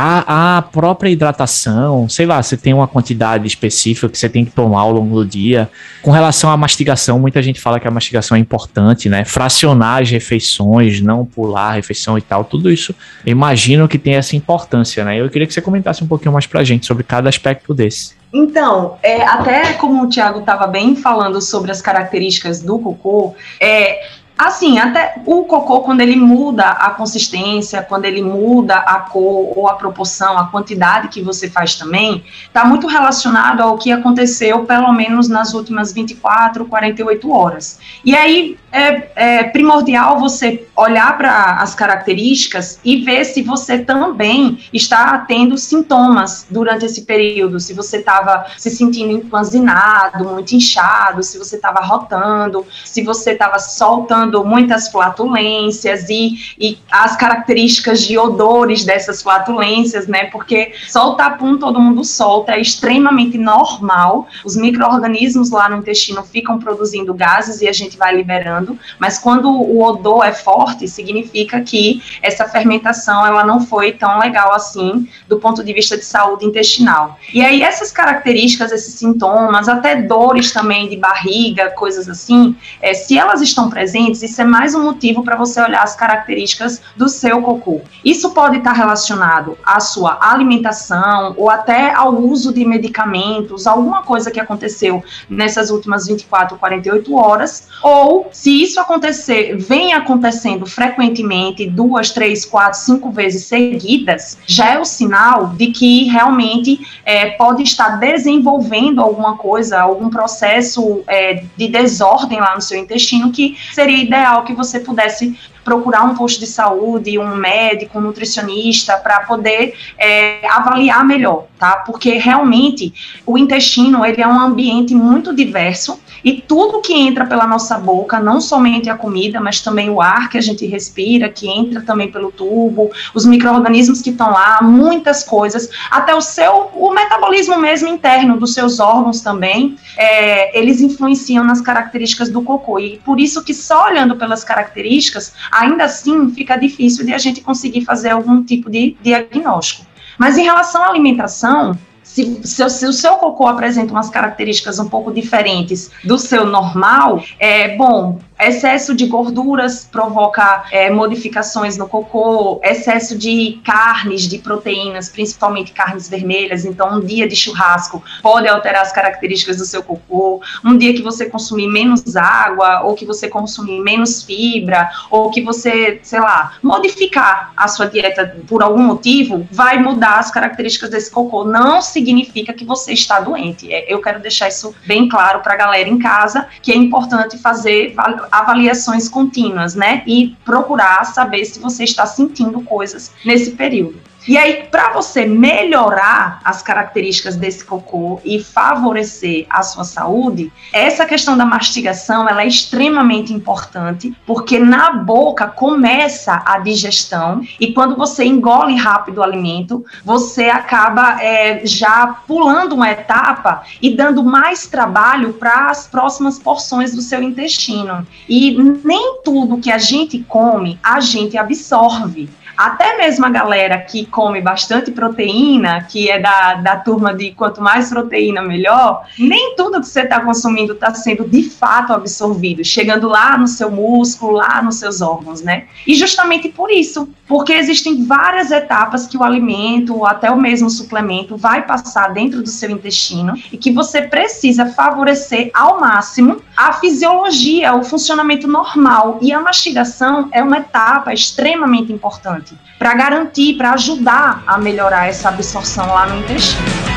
A, 0.00 0.58
a 0.58 0.62
própria 0.62 1.10
hidratação, 1.10 2.08
sei 2.08 2.24
lá, 2.24 2.40
você 2.40 2.56
tem 2.56 2.72
uma 2.72 2.86
quantidade 2.86 3.48
específica 3.48 4.08
que 4.08 4.16
você 4.16 4.28
tem 4.28 4.44
que 4.44 4.52
tomar 4.52 4.82
ao 4.82 4.92
longo 4.92 5.24
do 5.24 5.28
dia. 5.28 5.68
Com 6.02 6.12
relação 6.12 6.52
à 6.52 6.56
mastigação, 6.56 7.18
muita 7.18 7.42
gente 7.42 7.60
fala 7.60 7.80
que 7.80 7.88
a 7.88 7.90
mastigação 7.90 8.36
é 8.36 8.40
importante, 8.40 9.08
né? 9.08 9.24
Fracionar 9.24 10.00
as 10.00 10.08
refeições, 10.08 11.00
não 11.00 11.24
pular 11.24 11.70
a 11.70 11.72
refeição 11.72 12.16
e 12.16 12.20
tal, 12.20 12.44
tudo 12.44 12.70
isso 12.70 12.94
imagino 13.26 13.88
que 13.88 13.98
tem 13.98 14.14
essa 14.14 14.36
importância, 14.36 15.04
né? 15.04 15.20
Eu 15.20 15.28
queria 15.28 15.48
que 15.48 15.52
você 15.52 15.60
comentasse 15.60 16.04
um 16.04 16.06
pouquinho 16.06 16.32
mais 16.32 16.46
pra 16.46 16.62
gente 16.62 16.86
sobre 16.86 17.02
cada 17.02 17.28
aspecto 17.28 17.74
desse. 17.74 18.16
Então, 18.32 18.98
é, 19.02 19.22
até 19.24 19.72
como 19.72 20.04
o 20.04 20.08
Thiago 20.08 20.40
estava 20.40 20.66
bem 20.66 20.94
falando 20.94 21.40
sobre 21.40 21.70
as 21.70 21.80
características 21.80 22.60
do 22.60 22.78
cocô, 22.78 23.34
é, 23.58 24.00
assim, 24.38 24.78
até 24.78 25.16
o 25.26 25.44
cocô, 25.44 25.80
quando 25.80 26.00
ele 26.00 26.14
muda 26.14 26.64
a 26.64 26.90
consistência, 26.90 27.82
quando 27.82 28.04
ele 28.04 28.22
muda 28.22 28.76
a 28.76 29.00
cor 29.00 29.52
ou 29.58 29.68
a 29.68 29.74
proporção, 29.74 30.38
a 30.38 30.46
quantidade 30.46 31.08
que 31.08 31.20
você 31.20 31.50
faz 31.50 31.74
também, 31.74 32.24
está 32.46 32.64
muito 32.64 32.86
relacionado 32.86 33.60
ao 33.60 33.76
que 33.76 33.90
aconteceu, 33.90 34.64
pelo 34.64 34.92
menos 34.92 35.28
nas 35.28 35.54
últimas 35.54 35.92
24, 35.92 36.64
48 36.66 37.32
horas. 37.32 37.80
E 38.04 38.14
aí 38.14 38.56
é, 38.70 39.38
é 39.38 39.44
primordial 39.44 40.18
você 40.18 40.66
olhar 40.76 41.16
para 41.16 41.56
as 41.60 41.74
características 41.74 42.78
e 42.84 42.96
ver 43.04 43.24
se 43.24 43.42
você 43.42 43.78
também 43.78 44.58
está 44.72 45.18
tendo 45.18 45.56
sintomas 45.56 46.46
durante 46.50 46.84
esse 46.84 47.02
período, 47.02 47.58
se 47.58 47.72
você 47.72 47.98
estava 47.98 48.46
se 48.56 48.70
sentindo 48.70 49.12
empanzinado, 49.12 50.24
muito 50.24 50.54
inchado, 50.54 51.22
se 51.22 51.38
você 51.38 51.56
estava 51.56 51.80
rotando, 51.80 52.66
se 52.84 53.02
você 53.02 53.32
estava 53.32 53.58
soltando 53.58 54.44
muitas 54.44 54.88
flatulências 54.88 56.08
e, 56.08 56.54
e 56.58 56.78
as 56.90 57.16
características 57.16 58.02
de 58.02 58.18
odores 58.18 58.84
dessas 58.84 59.22
flatulências, 59.22 60.06
né? 60.06 60.24
Porque 60.26 60.72
soltar 60.88 61.38
pum 61.38 61.56
todo 61.56 61.80
mundo 61.80 62.04
solta, 62.04 62.52
é 62.52 62.60
extremamente 62.60 63.38
normal. 63.38 64.26
Os 64.44 64.56
micro-organismos 64.56 65.50
lá 65.50 65.68
no 65.68 65.76
intestino 65.76 66.22
ficam 66.22 66.58
produzindo 66.58 67.14
gases 67.14 67.60
e 67.60 67.68
a 67.68 67.72
gente 67.72 67.96
vai 67.96 68.14
liberando, 68.14 68.57
mas 68.98 69.18
quando 69.18 69.50
o 69.50 69.82
odor 69.82 70.24
é 70.24 70.32
forte, 70.32 70.88
significa 70.88 71.60
que 71.60 72.02
essa 72.22 72.46
fermentação 72.48 73.26
ela 73.26 73.44
não 73.44 73.60
foi 73.60 73.92
tão 73.92 74.18
legal 74.18 74.52
assim 74.52 75.08
do 75.28 75.38
ponto 75.38 75.62
de 75.62 75.72
vista 75.72 75.96
de 75.96 76.04
saúde 76.04 76.44
intestinal. 76.44 77.18
E 77.32 77.42
aí 77.42 77.62
essas 77.62 77.92
características, 77.92 78.72
esses 78.72 78.94
sintomas, 78.94 79.68
até 79.68 79.96
dores 80.02 80.52
também 80.52 80.88
de 80.88 80.96
barriga, 80.96 81.70
coisas 81.70 82.08
assim, 82.08 82.56
é, 82.80 82.94
se 82.94 83.18
elas 83.18 83.40
estão 83.40 83.68
presentes, 83.68 84.22
isso 84.22 84.40
é 84.40 84.44
mais 84.44 84.74
um 84.74 84.82
motivo 84.82 85.22
para 85.22 85.36
você 85.36 85.60
olhar 85.60 85.82
as 85.82 85.94
características 85.94 86.80
do 86.96 87.08
seu 87.08 87.42
cocô. 87.42 87.80
Isso 88.04 88.30
pode 88.30 88.58
estar 88.58 88.72
relacionado 88.72 89.58
à 89.64 89.80
sua 89.80 90.18
alimentação 90.20 91.34
ou 91.36 91.50
até 91.50 91.92
ao 91.92 92.14
uso 92.14 92.52
de 92.52 92.64
medicamentos, 92.64 93.66
alguma 93.66 94.02
coisa 94.02 94.30
que 94.30 94.40
aconteceu 94.40 95.02
nessas 95.28 95.70
últimas 95.70 96.06
24, 96.06 96.56
48 96.58 97.14
horas, 97.14 97.68
ou 97.82 98.28
se 98.48 98.62
isso 98.62 98.80
acontecer, 98.80 99.58
vem 99.58 99.92
acontecendo 99.92 100.64
frequentemente, 100.64 101.68
duas, 101.68 102.12
três, 102.12 102.46
quatro, 102.46 102.78
cinco 102.78 103.10
vezes 103.10 103.44
seguidas, 103.44 104.38
já 104.46 104.72
é 104.72 104.78
o 104.78 104.86
sinal 104.86 105.48
de 105.48 105.66
que 105.66 106.04
realmente 106.04 106.80
é, 107.04 107.32
pode 107.32 107.62
estar 107.62 107.98
desenvolvendo 107.98 109.02
alguma 109.02 109.36
coisa, 109.36 109.78
algum 109.78 110.08
processo 110.08 111.02
é, 111.06 111.44
de 111.58 111.68
desordem 111.68 112.40
lá 112.40 112.54
no 112.54 112.62
seu 112.62 112.78
intestino, 112.78 113.30
que 113.30 113.54
seria 113.70 114.02
ideal 114.02 114.42
que 114.44 114.54
você 114.54 114.80
pudesse 114.80 115.38
procurar 115.62 116.04
um 116.04 116.14
posto 116.14 116.40
de 116.40 116.46
saúde, 116.46 117.18
um 117.18 117.36
médico, 117.36 117.98
um 117.98 118.00
nutricionista, 118.00 118.96
para 118.96 119.20
poder 119.26 119.74
é, 119.98 120.40
avaliar 120.48 121.04
melhor, 121.04 121.48
tá? 121.58 121.76
Porque 121.84 122.12
realmente 122.12 122.94
o 123.26 123.36
intestino 123.36 124.06
ele 124.06 124.22
é 124.22 124.26
um 124.26 124.40
ambiente 124.40 124.94
muito 124.94 125.36
diverso 125.36 126.00
e 126.24 126.40
tudo 126.40 126.80
que 126.80 126.92
entra 126.92 127.26
pela 127.26 127.46
nossa 127.46 127.78
boca, 127.78 128.20
não 128.20 128.40
somente 128.40 128.90
a 128.90 128.96
comida, 128.96 129.40
mas 129.40 129.60
também 129.60 129.90
o 129.90 130.00
ar 130.00 130.28
que 130.28 130.38
a 130.38 130.40
gente 130.40 130.66
respira, 130.66 131.28
que 131.28 131.48
entra 131.48 131.80
também 131.80 132.10
pelo 132.10 132.30
tubo, 132.32 132.90
os 133.14 133.24
micro-organismos 133.24 134.00
que 134.00 134.10
estão 134.10 134.30
lá, 134.30 134.60
muitas 134.62 135.24
coisas, 135.24 135.68
até 135.90 136.14
o 136.14 136.20
seu, 136.20 136.70
o 136.74 136.92
metabolismo 136.92 137.58
mesmo 137.58 137.88
interno 137.88 138.38
dos 138.38 138.54
seus 138.54 138.80
órgãos 138.80 139.20
também, 139.20 139.76
é, 139.96 140.58
eles 140.58 140.80
influenciam 140.80 141.44
nas 141.44 141.60
características 141.60 142.30
do 142.30 142.42
cocô. 142.42 142.78
E 142.78 142.98
por 143.04 143.20
isso 143.20 143.44
que 143.44 143.54
só 143.54 143.86
olhando 143.86 144.16
pelas 144.16 144.44
características, 144.44 145.34
ainda 145.50 145.84
assim 145.84 146.30
fica 146.34 146.56
difícil 146.56 147.04
de 147.04 147.12
a 147.12 147.18
gente 147.18 147.40
conseguir 147.40 147.84
fazer 147.84 148.10
algum 148.10 148.42
tipo 148.42 148.70
de 148.70 148.96
diagnóstico. 149.02 149.86
Mas 150.18 150.36
em 150.36 150.42
relação 150.42 150.82
à 150.82 150.88
alimentação, 150.88 151.78
se, 152.08 152.40
se, 152.42 152.68
se, 152.70 152.86
o 152.86 152.92
seu 152.92 153.14
cocô 153.14 153.46
apresenta 153.46 153.92
umas 153.92 154.08
características 154.08 154.78
um 154.78 154.88
pouco 154.88 155.12
diferentes 155.12 155.90
do 156.02 156.18
seu 156.18 156.46
normal, 156.46 157.22
é 157.38 157.76
bom. 157.76 158.18
Excesso 158.40 158.94
de 158.94 159.06
gorduras 159.06 159.88
provoca 159.90 160.64
é, 160.70 160.90
modificações 160.90 161.76
no 161.76 161.88
cocô, 161.88 162.60
excesso 162.62 163.18
de 163.18 163.60
carnes, 163.64 164.28
de 164.28 164.38
proteínas, 164.38 165.08
principalmente 165.08 165.72
carnes 165.72 166.08
vermelhas. 166.08 166.64
Então, 166.64 166.98
um 166.98 167.00
dia 167.00 167.28
de 167.28 167.34
churrasco 167.34 168.02
pode 168.22 168.46
alterar 168.46 168.82
as 168.82 168.92
características 168.92 169.56
do 169.56 169.64
seu 169.64 169.82
cocô. 169.82 170.40
Um 170.64 170.78
dia 170.78 170.94
que 170.94 171.02
você 171.02 171.26
consumir 171.26 171.68
menos 171.68 172.16
água, 172.16 172.82
ou 172.82 172.94
que 172.94 173.04
você 173.04 173.28
consumir 173.28 173.80
menos 173.80 174.22
fibra, 174.22 174.88
ou 175.10 175.30
que 175.30 175.42
você, 175.42 176.00
sei 176.02 176.20
lá, 176.20 176.52
modificar 176.62 177.52
a 177.56 177.66
sua 177.66 177.86
dieta 177.86 178.36
por 178.46 178.62
algum 178.62 178.82
motivo, 178.82 179.48
vai 179.50 179.78
mudar 179.78 180.18
as 180.18 180.30
características 180.30 180.90
desse 180.90 181.10
cocô. 181.10 181.44
Não 181.44 181.82
significa 181.82 182.52
que 182.52 182.64
você 182.64 182.92
está 182.92 183.18
doente. 183.20 183.68
Eu 183.88 184.00
quero 184.00 184.20
deixar 184.20 184.48
isso 184.48 184.74
bem 184.86 185.08
claro 185.08 185.40
para 185.40 185.54
a 185.54 185.56
galera 185.56 185.88
em 185.88 185.98
casa, 185.98 186.46
que 186.62 186.70
é 186.70 186.76
importante 186.76 187.36
fazer 187.38 187.94
avaliações 188.30 189.08
contínuas, 189.08 189.74
né? 189.74 190.02
E 190.06 190.36
procurar 190.44 191.04
saber 191.04 191.44
se 191.44 191.58
você 191.58 191.84
está 191.84 192.06
sentindo 192.06 192.60
coisas 192.62 193.12
nesse 193.24 193.52
período. 193.52 193.98
E 194.28 194.36
aí, 194.36 194.68
para 194.70 194.92
você 194.92 195.24
melhorar 195.24 196.38
as 196.44 196.60
características 196.60 197.34
desse 197.34 197.64
cocô 197.64 198.20
e 198.22 198.38
favorecer 198.38 199.46
a 199.48 199.62
sua 199.62 199.84
saúde, 199.84 200.52
essa 200.70 201.06
questão 201.06 201.34
da 201.34 201.46
mastigação 201.46 202.28
ela 202.28 202.42
é 202.42 202.46
extremamente 202.46 203.32
importante, 203.32 204.14
porque 204.26 204.58
na 204.58 204.92
boca 204.92 205.46
começa 205.46 206.42
a 206.44 206.58
digestão 206.58 207.40
e 207.58 207.72
quando 207.72 207.96
você 207.96 208.22
engole 208.22 208.76
rápido 208.76 209.18
o 209.18 209.22
alimento, 209.22 209.82
você 210.04 210.50
acaba 210.50 211.22
é, 211.22 211.64
já 211.64 212.08
pulando 212.26 212.74
uma 212.74 212.90
etapa 212.90 213.62
e 213.80 213.96
dando 213.96 214.22
mais 214.22 214.66
trabalho 214.66 215.32
para 215.32 215.70
as 215.70 215.86
próximas 215.86 216.38
porções 216.38 216.94
do 216.94 217.00
seu 217.00 217.22
intestino. 217.22 218.06
E 218.28 218.50
nem 218.84 219.22
tudo 219.24 219.56
que 219.56 219.70
a 219.70 219.78
gente 219.78 220.18
come 220.18 220.78
a 220.82 221.00
gente 221.00 221.38
absorve. 221.38 222.28
Até 222.58 222.96
mesmo 222.96 223.24
a 223.24 223.30
galera 223.30 223.78
que 223.78 224.04
come 224.04 224.40
bastante 224.40 224.90
proteína, 224.90 225.84
que 225.84 226.10
é 226.10 226.18
da, 226.18 226.54
da 226.54 226.76
turma 226.76 227.14
de 227.14 227.30
quanto 227.30 227.62
mais 227.62 227.88
proteína, 227.88 228.42
melhor, 228.42 229.06
nem 229.16 229.54
tudo 229.54 229.80
que 229.80 229.86
você 229.86 230.00
está 230.00 230.18
consumindo 230.24 230.72
está 230.72 230.92
sendo 230.92 231.24
de 231.24 231.48
fato 231.48 231.92
absorvido, 231.92 232.64
chegando 232.64 233.06
lá 233.06 233.38
no 233.38 233.46
seu 233.46 233.70
músculo, 233.70 234.32
lá 234.32 234.60
nos 234.60 234.80
seus 234.80 235.00
órgãos, 235.00 235.40
né? 235.40 235.68
E 235.86 235.94
justamente 235.94 236.48
por 236.48 236.68
isso, 236.68 237.08
porque 237.28 237.52
existem 237.52 238.04
várias 238.04 238.50
etapas 238.50 239.06
que 239.06 239.16
o 239.16 239.22
alimento, 239.22 239.94
ou 239.94 240.06
até 240.06 240.30
o 240.30 240.40
mesmo 240.40 240.70
suplemento, 240.70 241.36
vai 241.36 241.66
passar 241.66 242.12
dentro 242.14 242.42
do 242.42 242.48
seu 242.48 242.70
intestino 242.70 243.34
e 243.52 243.58
que 243.58 243.70
você 243.70 244.02
precisa 244.02 244.66
favorecer 244.66 245.50
ao 245.52 245.78
máximo 245.78 246.40
a 246.56 246.72
fisiologia, 246.72 247.74
o 247.74 247.84
funcionamento 247.84 248.48
normal. 248.48 249.18
E 249.20 249.32
a 249.32 249.40
mastigação 249.40 250.28
é 250.32 250.42
uma 250.42 250.58
etapa 250.58 251.12
extremamente 251.12 251.92
importante 251.92 252.56
para 252.78 252.94
garantir, 252.94 253.54
para 253.56 253.72
ajudar 253.72 254.42
a 254.46 254.56
melhorar 254.56 255.06
essa 255.06 255.28
absorção 255.28 255.86
lá 255.86 256.06
no 256.06 256.20
intestino. 256.20 256.87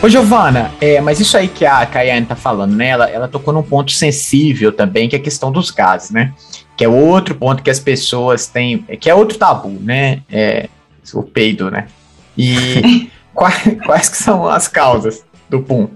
Ô, 0.00 0.08
Giovana, 0.08 0.70
é, 0.80 1.00
mas 1.00 1.18
isso 1.18 1.36
aí 1.36 1.48
que 1.48 1.66
a 1.66 1.84
Kayane 1.84 2.24
tá 2.24 2.36
falando, 2.36 2.74
né? 2.76 2.86
Ela, 2.86 3.10
ela 3.10 3.28
tocou 3.28 3.52
num 3.52 3.64
ponto 3.64 3.90
sensível 3.90 4.70
também, 4.70 5.08
que 5.08 5.16
é 5.16 5.18
a 5.18 5.22
questão 5.22 5.50
dos 5.50 5.72
gases, 5.72 6.10
né? 6.10 6.32
Que 6.76 6.84
é 6.84 6.88
outro 6.88 7.34
ponto 7.34 7.64
que 7.64 7.70
as 7.70 7.80
pessoas 7.80 8.46
têm, 8.46 8.78
que 9.00 9.10
é 9.10 9.14
outro 9.14 9.36
tabu, 9.36 9.70
né? 9.80 10.22
É, 10.30 10.68
o 11.12 11.24
peido, 11.24 11.68
né? 11.68 11.88
E 12.36 13.10
quais, 13.34 13.60
quais 13.84 14.08
que 14.08 14.16
são 14.16 14.46
as 14.46 14.68
causas 14.68 15.24
do 15.48 15.60
pum? 15.60 15.88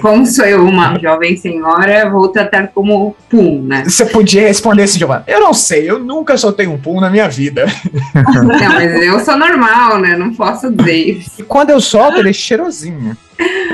Como 0.00 0.26
sou 0.26 0.44
eu 0.44 0.64
uma 0.64 0.98
jovem 1.00 1.36
senhora, 1.36 2.10
vou 2.10 2.28
tratar 2.28 2.68
como 2.68 3.16
pum, 3.28 3.62
né? 3.62 3.84
Você 3.84 4.04
podia 4.04 4.42
responder 4.42 4.84
assim, 4.84 4.98
Giovana. 4.98 5.24
Eu 5.26 5.40
não 5.40 5.54
sei, 5.54 5.88
eu 5.88 5.98
nunca 5.98 6.36
soltei 6.36 6.66
um 6.66 6.78
pum 6.78 7.00
na 7.00 7.10
minha 7.10 7.28
vida. 7.28 7.66
Não, 8.14 8.72
mas 8.72 9.02
eu 9.02 9.20
sou 9.20 9.36
normal, 9.36 9.98
né? 9.98 10.16
Não 10.16 10.34
posso 10.34 10.70
dizer 10.70 10.96
isso. 10.96 11.40
E 11.40 11.42
quando 11.42 11.70
eu 11.70 11.80
solto, 11.80 12.18
ele 12.18 12.30
é 12.30 12.32
cheirosinho. 12.32 13.16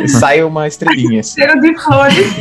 E 0.02 0.08
sai 0.08 0.42
uma 0.42 0.68
estrelinha 0.68 1.20
assim. 1.20 1.40
Cheiro 1.40 1.60
de 1.60 1.74
flores. 1.78 2.26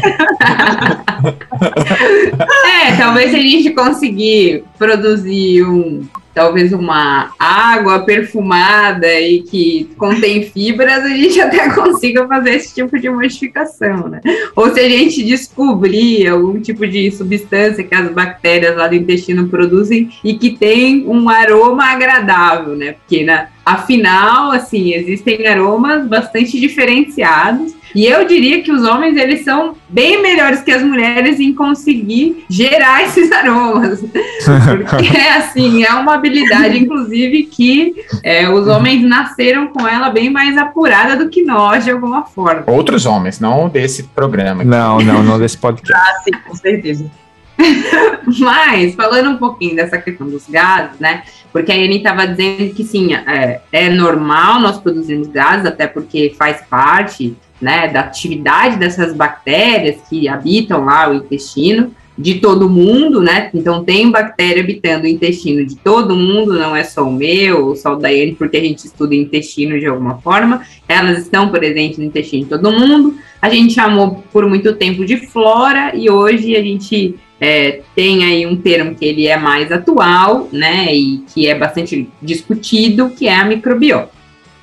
É, 2.66 2.96
talvez 2.98 3.32
se 3.32 3.38
a 3.38 3.40
gente 3.40 3.72
conseguir 3.72 4.64
produzir 4.78 5.64
um 5.64 6.06
talvez 6.36 6.74
uma 6.74 7.34
água 7.40 8.02
perfumada 8.02 9.08
e 9.22 9.42
que 9.42 9.90
contém 9.98 10.44
fibras, 10.44 11.04
a 11.04 11.10
gente 11.10 11.40
até 11.42 11.70
consiga 11.74 12.28
fazer 12.28 12.52
esse 12.52 12.76
tipo 12.76 13.00
de 13.00 13.10
modificação, 13.10 14.10
né? 14.10 14.20
Ou 14.54 14.72
se 14.72 14.82
a 14.82 14.90
gente 14.90 15.24
descobrir 15.24 16.28
algum 16.28 16.60
tipo 16.60 16.86
de 16.86 17.10
substância 17.12 17.84
que 17.84 17.96
as 17.96 18.12
bactérias 18.12 18.76
lá 18.76 18.88
do 18.88 18.96
intestino 18.96 19.48
produzem 19.48 20.10
e 20.24 20.34
que 20.34 20.58
tem 20.58 21.08
um 21.08 21.30
aroma 21.30 21.86
agradável, 21.86 22.76
né? 22.76 22.92
Porque, 22.94 23.24
na, 23.24 23.48
afinal, 23.66 24.52
assim, 24.52 24.94
existem 24.94 25.48
aromas 25.48 26.06
bastante 26.06 26.60
diferenciados 26.60 27.74
e 27.96 28.06
eu 28.06 28.28
diria 28.28 28.62
que 28.62 28.72
os 28.72 28.84
homens, 28.84 29.16
eles 29.16 29.44
são 29.44 29.76
bem 29.88 30.22
melhores 30.22 30.62
que 30.62 30.72
as 30.72 30.84
mulheres 30.84 31.40
em 31.40 31.54
conseguir 31.54 32.46
gerar 32.50 33.04
esses 33.04 33.32
aromas. 33.32 34.02
Porque, 34.02 35.18
assim, 35.38 35.84
é 35.84 35.94
uma 35.94 36.16
habilidade, 36.16 36.78
inclusive, 36.78 37.44
que 37.44 37.96
é, 38.22 38.50
os 38.50 38.68
homens 38.68 39.02
nasceram 39.02 39.68
com 39.68 39.88
ela 39.88 40.10
bem 40.10 40.30
mais 40.30 40.58
apurada 40.58 41.16
do 41.16 41.30
que 41.30 41.44
nós, 41.44 41.86
de 41.86 41.92
alguma 41.92 42.26
forma. 42.26 42.64
Outros 42.68 43.06
homens, 43.06 43.40
não 43.40 43.70
desse 43.70 44.04
programa. 44.04 44.62
aqui. 44.62 44.70
Não, 44.70 45.00
não, 45.00 45.24
não 45.24 45.40
desse 45.40 45.58
podcast. 45.58 45.94
Ah, 45.96 46.22
sim, 46.24 46.32
com 46.46 46.54
certeza. 46.54 47.10
Mas, 48.40 48.96
falando 48.96 49.32
um 49.32 49.38
pouquinho 49.38 49.76
dessa 49.76 49.98
questão 49.98 50.28
dos 50.28 50.48
gases, 50.50 51.00
né? 51.00 51.24
Porque 51.52 51.72
a 51.72 51.76
Annie 51.76 51.98
estava 51.98 52.28
dizendo 52.28 52.74
que 52.74 52.84
sim, 52.84 53.14
é, 53.14 53.62
é 53.72 53.90
normal 53.90 54.60
nós 54.60 54.78
produzirmos 54.78 55.28
gases, 55.28 55.66
até 55.66 55.88
porque 55.88 56.36
faz 56.38 56.62
parte 56.70 57.36
né, 57.62 57.88
da 57.88 58.02
atividade 58.02 58.78
dessas 58.78 59.14
bactérias 59.14 59.98
que 60.10 60.28
habitam 60.28 60.84
lá 60.86 61.10
o 61.10 61.14
intestino 61.14 61.92
de 62.18 62.36
todo 62.36 62.70
mundo, 62.70 63.22
né? 63.22 63.50
Então 63.54 63.84
tem 63.84 64.10
bactéria 64.10 64.64
habitando 64.64 65.04
o 65.04 65.08
intestino 65.08 65.66
de 65.66 65.76
todo 65.76 66.16
mundo, 66.16 66.54
não 66.54 66.76
é 66.76 66.84
só 66.84 67.04
o 67.04 67.12
meu, 67.12 67.68
ou 67.68 67.76
só 67.76 67.92
o 67.92 67.96
da 67.96 68.04
Daiane, 68.04 68.36
porque 68.36 68.58
a 68.58 68.62
gente 68.62 68.86
estuda 68.86 69.14
intestino 69.14 69.78
de 69.80 69.86
alguma 69.86 70.18
forma. 70.20 70.62
Elas 70.88 71.20
estão 71.20 71.50
presentes 71.50 71.98
no 71.98 72.06
intestino 72.06 72.44
de 72.44 72.50
todo 72.50 72.72
mundo. 72.72 73.16
A 73.42 73.50
gente 73.50 73.74
chamou 73.74 74.24
por 74.32 74.48
muito 74.48 74.74
tempo 74.74 75.06
de 75.06 75.18
flora 75.18 75.94
e 75.94 76.10
hoje 76.10 76.56
a 76.56 76.62
gente 76.62 77.16
é, 77.40 77.82
tem 77.96 78.24
aí 78.24 78.46
um 78.46 78.56
termo 78.56 78.96
que 78.96 79.06
ele 79.06 79.28
é 79.28 79.38
mais 79.38 79.72
atual, 79.72 80.50
né? 80.52 80.94
E 80.94 81.24
que 81.34 81.48
é 81.48 81.56
bastante 81.56 82.10
discutido, 82.22 83.10
que 83.10 83.28
é 83.28 83.36
a 83.36 83.46
microbiota. 83.46 84.12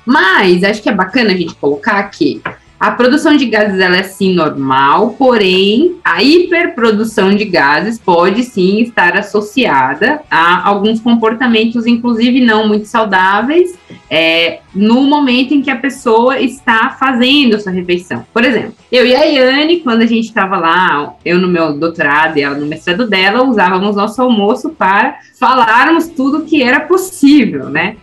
Mas 0.05 0.63
acho 0.63 0.81
que 0.81 0.89
é 0.89 0.93
bacana 0.93 1.31
a 1.31 1.37
gente 1.37 1.55
colocar 1.55 2.03
que 2.03 2.41
a 2.83 2.91
produção 2.91 3.37
de 3.37 3.45
gases 3.45 3.79
ela 3.79 3.95
é 3.95 4.03
sim 4.03 4.33
normal, 4.33 5.15
porém 5.17 5.95
a 6.03 6.21
hiperprodução 6.21 7.33
de 7.33 7.45
gases 7.45 7.97
pode 7.97 8.43
sim 8.43 8.81
estar 8.81 9.15
associada 9.15 10.19
a 10.29 10.67
alguns 10.67 10.99
comportamentos, 10.99 11.87
inclusive 11.87 12.41
não 12.41 12.67
muito 12.67 12.85
saudáveis, 12.85 13.73
é, 14.09 14.59
no 14.75 15.01
momento 15.03 15.53
em 15.53 15.61
que 15.61 15.71
a 15.71 15.77
pessoa 15.77 16.41
está 16.41 16.89
fazendo 16.99 17.57
sua 17.57 17.71
refeição. 17.71 18.25
Por 18.33 18.43
exemplo, 18.43 18.73
eu 18.91 19.05
e 19.05 19.15
a 19.15 19.23
Yane, 19.23 19.79
quando 19.79 20.01
a 20.01 20.05
gente 20.05 20.25
estava 20.25 20.57
lá, 20.57 21.13
eu 21.23 21.39
no 21.39 21.47
meu 21.47 21.79
doutorado 21.79 22.37
e 22.37 22.41
ela 22.41 22.57
no 22.57 22.65
mestrado 22.65 23.07
dela, 23.07 23.43
usávamos 23.43 23.95
nosso 23.95 24.21
almoço 24.21 24.71
para 24.71 25.19
falarmos 25.39 26.07
tudo 26.09 26.43
que 26.43 26.61
era 26.61 26.81
possível, 26.81 27.69
né? 27.69 27.95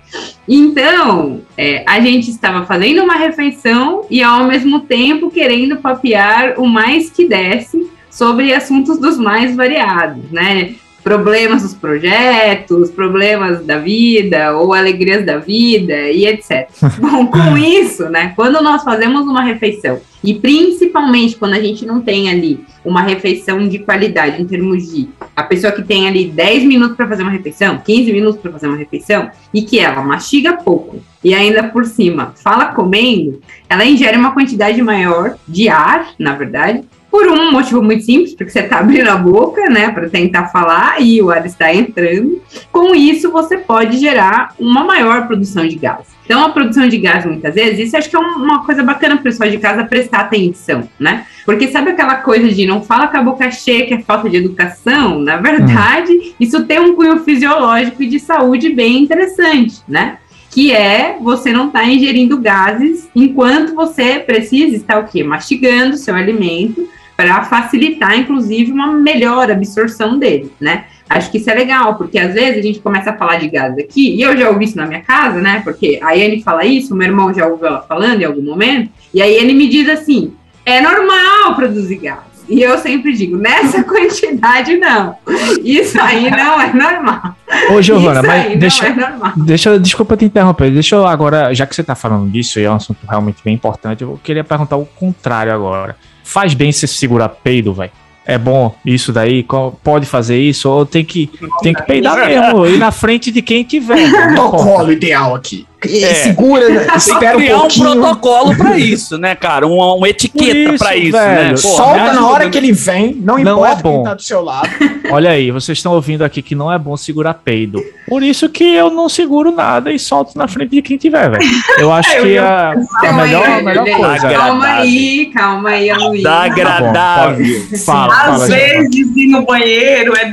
Então, 0.49 1.41
é, 1.57 1.85
a 1.87 2.01
gente 2.01 2.31
estava 2.31 2.67
fazendo 2.67 3.03
uma 3.03 3.15
refeição 3.15 4.05
e 4.11 4.23
ao 4.23 4.45
mesmo 4.45 4.70
tempo 4.79 5.31
querendo 5.31 5.79
papear 5.79 6.55
o 6.61 6.69
mais 6.69 7.11
que 7.11 7.27
desse 7.27 7.91
sobre 8.09 8.55
assuntos 8.55 9.01
dos 9.01 9.19
mais 9.19 9.57
variados, 9.57 10.31
né? 10.31 10.77
Problemas 11.03 11.63
dos 11.63 11.75
projetos, 11.75 12.91
problemas 12.91 13.65
da 13.65 13.79
vida 13.79 14.57
ou 14.57 14.75
alegrias 14.75 15.25
da 15.25 15.39
vida 15.39 16.11
e 16.11 16.27
etc. 16.27 16.69
Bom, 16.99 17.27
com 17.27 17.57
isso, 17.57 18.09
né? 18.09 18.33
Quando 18.37 18.63
nós 18.63 18.85
fazemos 18.85 19.27
uma 19.27 19.43
refeição 19.43 20.01
e 20.23 20.35
principalmente 20.35 21.37
quando 21.37 21.55
a 21.55 21.61
gente 21.61 21.87
não 21.87 22.01
tem 22.01 22.29
ali 22.29 22.65
uma 22.85 23.03
refeição 23.03 23.67
de 23.67 23.79
qualidade 23.79 24.41
em 24.41 24.45
termos 24.45 24.91
de 24.91 25.09
a 25.35 25.43
pessoa 25.43 25.73
que 25.73 25.83
tem 25.83 26.07
ali 26.07 26.27
10 26.27 26.65
minutos 26.65 26.97
para 26.97 27.09
fazer 27.09 27.23
uma 27.23 27.33
refeição, 27.33 27.79
15 27.79 28.13
minutos 28.13 28.41
para 28.41 28.53
fazer 28.53 28.67
uma 28.67 28.77
refeição 28.77 29.31
e 29.53 29.63
que 29.63 29.79
ela 29.79 30.03
mastiga 30.03 30.59
pouco 30.59 31.01
e 31.25 31.35
ainda 31.35 31.65
por 31.65 31.85
cima 31.85 32.35
fala 32.37 32.67
comendo, 32.67 33.41
ela 33.69 33.85
ingere 33.85 34.17
uma 34.17 34.33
quantidade 34.33 34.81
maior 34.83 35.37
de 35.47 35.69
ar, 35.69 36.11
na 36.19 36.35
verdade, 36.35 36.83
por 37.11 37.27
um 37.27 37.51
motivo 37.51 37.83
muito 37.83 38.05
simples, 38.05 38.35
porque 38.35 38.51
você 38.53 38.61
está 38.61 38.79
abrindo 38.79 39.09
a 39.09 39.17
boca, 39.17 39.69
né, 39.69 39.91
para 39.91 40.09
tentar 40.09 40.47
falar 40.49 41.01
e 41.01 41.21
o 41.21 41.31
ar 41.31 41.45
está 41.45 41.75
entrando. 41.75 42.41
Com 42.71 42.95
isso, 42.95 43.31
você 43.33 43.57
pode 43.57 43.99
gerar 43.99 44.55
uma 44.59 44.85
maior 44.85 45.27
produção 45.27 45.67
de 45.67 45.77
gás. 45.77 46.07
Então, 46.25 46.45
a 46.45 46.51
produção 46.51 46.89
de 46.89 46.97
gás, 46.99 47.27
muitas 47.27 47.53
vezes, 47.53 47.89
isso 47.89 47.97
acho 47.97 48.09
que 48.09 48.15
é 48.15 48.19
um- 48.21 48.37
uma 48.45 48.65
coisa 48.65 48.85
bacana 48.85 49.17
para 49.17 49.21
o 49.21 49.25
pessoal 49.25 49.51
de 49.51 49.59
casa 49.59 49.83
prestar 49.85 50.21
atenção, 50.21 50.89
né? 50.99 51.27
Porque 51.45 51.67
sabe 51.67 51.91
aquela 51.91 52.17
coisa 52.17 52.49
de 52.49 52.65
não 52.67 52.81
fala 52.83 53.09
com 53.09 53.17
a 53.17 53.23
boca 53.23 53.51
cheia, 53.51 53.85
que 53.85 53.95
é 53.95 54.01
falta 54.01 54.31
de 54.31 54.37
educação? 54.37 55.19
Na 55.19 55.39
verdade, 55.39 56.35
isso 56.39 56.65
tem 56.67 56.79
um 56.79 56.95
cunho 56.95 57.19
fisiológico 57.25 58.05
e 58.05 58.07
de 58.07 58.21
saúde 58.21 58.69
bem 58.71 59.03
interessante, 59.03 59.81
né? 59.89 60.19
que 60.53 60.73
é 60.73 61.17
você 61.21 61.53
não 61.53 61.69
estar 61.69 61.89
ingerindo 61.89 62.37
gases 62.37 63.09
enquanto 63.15 63.73
você 63.73 64.19
precisa 64.19 64.75
estar 64.75 64.99
o 64.99 65.05
quê? 65.07 65.23
Mastigando 65.23 65.97
seu 65.97 66.13
alimento 66.13 66.89
para 67.21 67.45
facilitar, 67.45 68.19
inclusive, 68.19 68.73
uma 68.73 68.91
melhor 68.93 69.51
absorção 69.51 70.19
dele, 70.19 70.51
né? 70.59 70.85
Acho 71.07 71.31
que 71.31 71.37
isso 71.37 71.51
é 71.51 71.55
legal, 71.55 71.97
porque 71.97 72.19
às 72.19 72.33
vezes 72.33 72.59
a 72.59 72.63
gente 72.63 72.79
começa 72.79 73.11
a 73.11 73.17
falar 73.17 73.37
de 73.37 73.49
gases 73.49 73.79
aqui, 73.79 74.15
e 74.15 74.23
eu 74.23 74.35
já 74.35 74.49
ouvi 74.49 74.65
isso 74.65 74.77
na 74.79 74.87
minha 74.87 75.03
casa, 75.03 75.39
né? 75.39 75.61
Porque 75.63 76.01
a 76.03 76.13
Anne 76.13 76.43
fala 76.43 76.65
isso, 76.65 76.95
o 76.95 76.97
meu 76.97 77.09
irmão 77.09 77.35
já 77.35 77.47
ouviu 77.47 77.67
ela 77.67 77.83
falando 77.83 78.23
em 78.23 78.25
algum 78.25 78.43
momento, 78.43 78.91
e 79.13 79.21
aí 79.21 79.35
ele 79.35 79.53
me 79.53 79.69
diz 79.69 79.87
assim: 79.91 80.33
é 80.65 80.81
normal 80.81 81.55
produzir 81.57 81.97
gases. 81.97 82.31
E 82.49 82.63
eu 82.63 82.79
sempre 82.79 83.13
digo, 83.13 83.37
nessa 83.37 83.85
quantidade 83.85 84.77
não. 84.79 85.15
Isso 85.63 86.01
aí 86.01 86.31
não 86.31 86.61
é 86.61 86.73
normal. 86.73 87.37
Ô, 87.71 87.83
Giovana, 87.83 88.23
mas 88.23 88.47
aí 88.47 88.57
deixa, 88.57 88.89
não 88.89 89.07
é 89.07 89.11
normal. 89.11 89.33
Deixa, 89.37 89.79
desculpa 89.79 90.17
te 90.17 90.25
interromper. 90.25 90.71
Deixa 90.71 90.97
eu 90.97 91.07
agora, 91.07 91.53
já 91.53 91.67
que 91.67 91.77
você 91.77 91.85
tá 91.85 91.95
falando 91.95 92.31
disso, 92.31 92.59
e 92.59 92.65
é 92.65 92.71
um 92.71 92.77
assunto 92.77 92.99
realmente 93.07 93.43
bem 93.45 93.55
importante, 93.55 94.03
eu 94.03 94.19
queria 94.25 94.43
perguntar 94.43 94.77
o 94.77 94.87
contrário 94.87 95.53
agora. 95.53 95.97
Faz 96.31 96.55
bem 96.55 96.71
você 96.71 96.87
segurar 96.87 97.29
peido, 97.29 97.75
velho? 97.75 97.91
É 98.25 98.39
bom 98.39 98.73
isso 98.87 99.13
daí? 99.13 99.45
Pode 99.83 100.07
fazer 100.07 100.39
isso? 100.39 100.71
Ou 100.71 100.87
tem 100.87 101.05
que, 101.05 101.29
tem 101.61 101.75
que 101.75 101.83
peidar 101.83 102.25
mesmo? 102.25 102.65
Ir 102.69 102.79
na 102.79 102.93
frente 102.93 103.33
de 103.33 103.43
quem 103.43 103.65
tiver. 103.65 104.09
Qual 104.39 104.87
o 104.87 104.93
ideal 104.93 105.35
aqui? 105.35 105.67
E 105.87 106.05
É. 106.05 106.15
segura, 106.15 106.67
Tem 106.67 106.87
que 106.87 106.97
espera 106.99 107.37
um 107.37 107.41
criar 107.41 107.57
um 107.57 107.61
pouquinho. 107.61 107.91
protocolo 107.93 108.57
pra 108.57 108.79
isso, 108.79 109.17
né, 109.19 109.35
cara? 109.35 109.67
Uma, 109.67 109.95
uma 109.95 110.09
etiqueta 110.09 110.53
Por 110.69 110.75
isso, 110.75 110.85
pra 110.85 110.97
isso, 110.97 111.17
né? 111.17 111.51
Pô, 111.51 111.57
Solta 111.57 112.13
na 112.13 112.29
hora 112.29 112.45
né? 112.45 112.51
que 112.51 112.59
ele 112.59 112.73
vem, 112.73 113.15
não, 113.15 113.39
Não 113.39 113.53
importa 113.55 113.79
é 113.81 113.83
bom. 113.83 113.95
quem 113.97 114.05
tá 114.05 114.15
do 114.15 114.23
seu 114.23 114.43
lado. 114.43 114.69
Olha 115.11 115.31
aí, 115.31 115.51
vocês 115.51 115.79
estão 115.79 115.93
ouvindo 115.93 116.23
aqui 116.23 116.41
que 116.43 116.55
não 116.55 116.73
é 116.73 116.79
bom 116.79 116.97
segurar 116.97 117.35
peido. 117.35 117.83
Por 118.09 118.23
isso 118.23 118.49
que 118.49 118.65
eu 118.65 118.91
não 118.91 119.09
seguro 119.09 119.51
nada 119.51 119.91
e 119.93 119.99
solto 119.99 120.37
na 120.37 120.47
frente 120.49 120.71
de 120.71 120.83
quem 120.83 120.97
tiver, 120.97 121.31
velho. 121.31 121.45
Eu 121.79 121.91
acho 121.93 122.11
Eu 122.13 122.23
que 122.23 122.29
ia 122.31 122.41
é 122.41 122.45
a 122.45 122.75
Calma 123.01 123.23
melhor, 123.25 123.45
aí, 123.47 123.53
a 123.59 123.63
melhor 123.63 123.85
coisa. 123.91 124.29
Calma 124.31 124.67
aí, 124.67 125.27
calma 125.35 125.69
aí, 125.71 125.93
Luiz. 125.93 126.23
Tá 126.23 126.43
agradável. 126.45 127.61
Fala, 127.85 128.15
Às 128.15 128.21
fala, 128.25 128.47
Giovana. 128.47 128.57
vezes 128.57 129.17
ir 129.17 129.29
no 129.29 129.45
banheiro 129.45 130.13
é, 130.17 130.25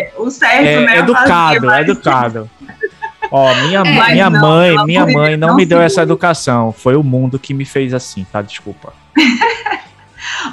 é 0.00 0.12
o 0.18 0.30
certo, 0.30 0.64
É, 0.66 0.80
né? 0.86 0.98
educado, 0.98 1.66
fazer, 1.66 1.76
é 1.76 1.80
educado. 1.80 2.50
Ó, 3.30 3.54
minha, 3.66 3.80
É, 3.80 4.12
minha 4.12 4.30
não, 4.30 4.40
mãe, 4.40 4.84
minha 4.84 5.06
mãe 5.06 5.36
não 5.36 5.48
não 5.48 5.56
me 5.56 5.66
deu 5.66 5.80
essa 5.80 6.02
educação. 6.02 6.72
Foi 6.72 6.96
o 6.96 7.02
mundo 7.02 7.38
que 7.38 7.54
me 7.54 7.64
fez 7.64 7.94
assim, 7.94 8.24
tá? 8.30 8.42
Desculpa. 8.42 8.92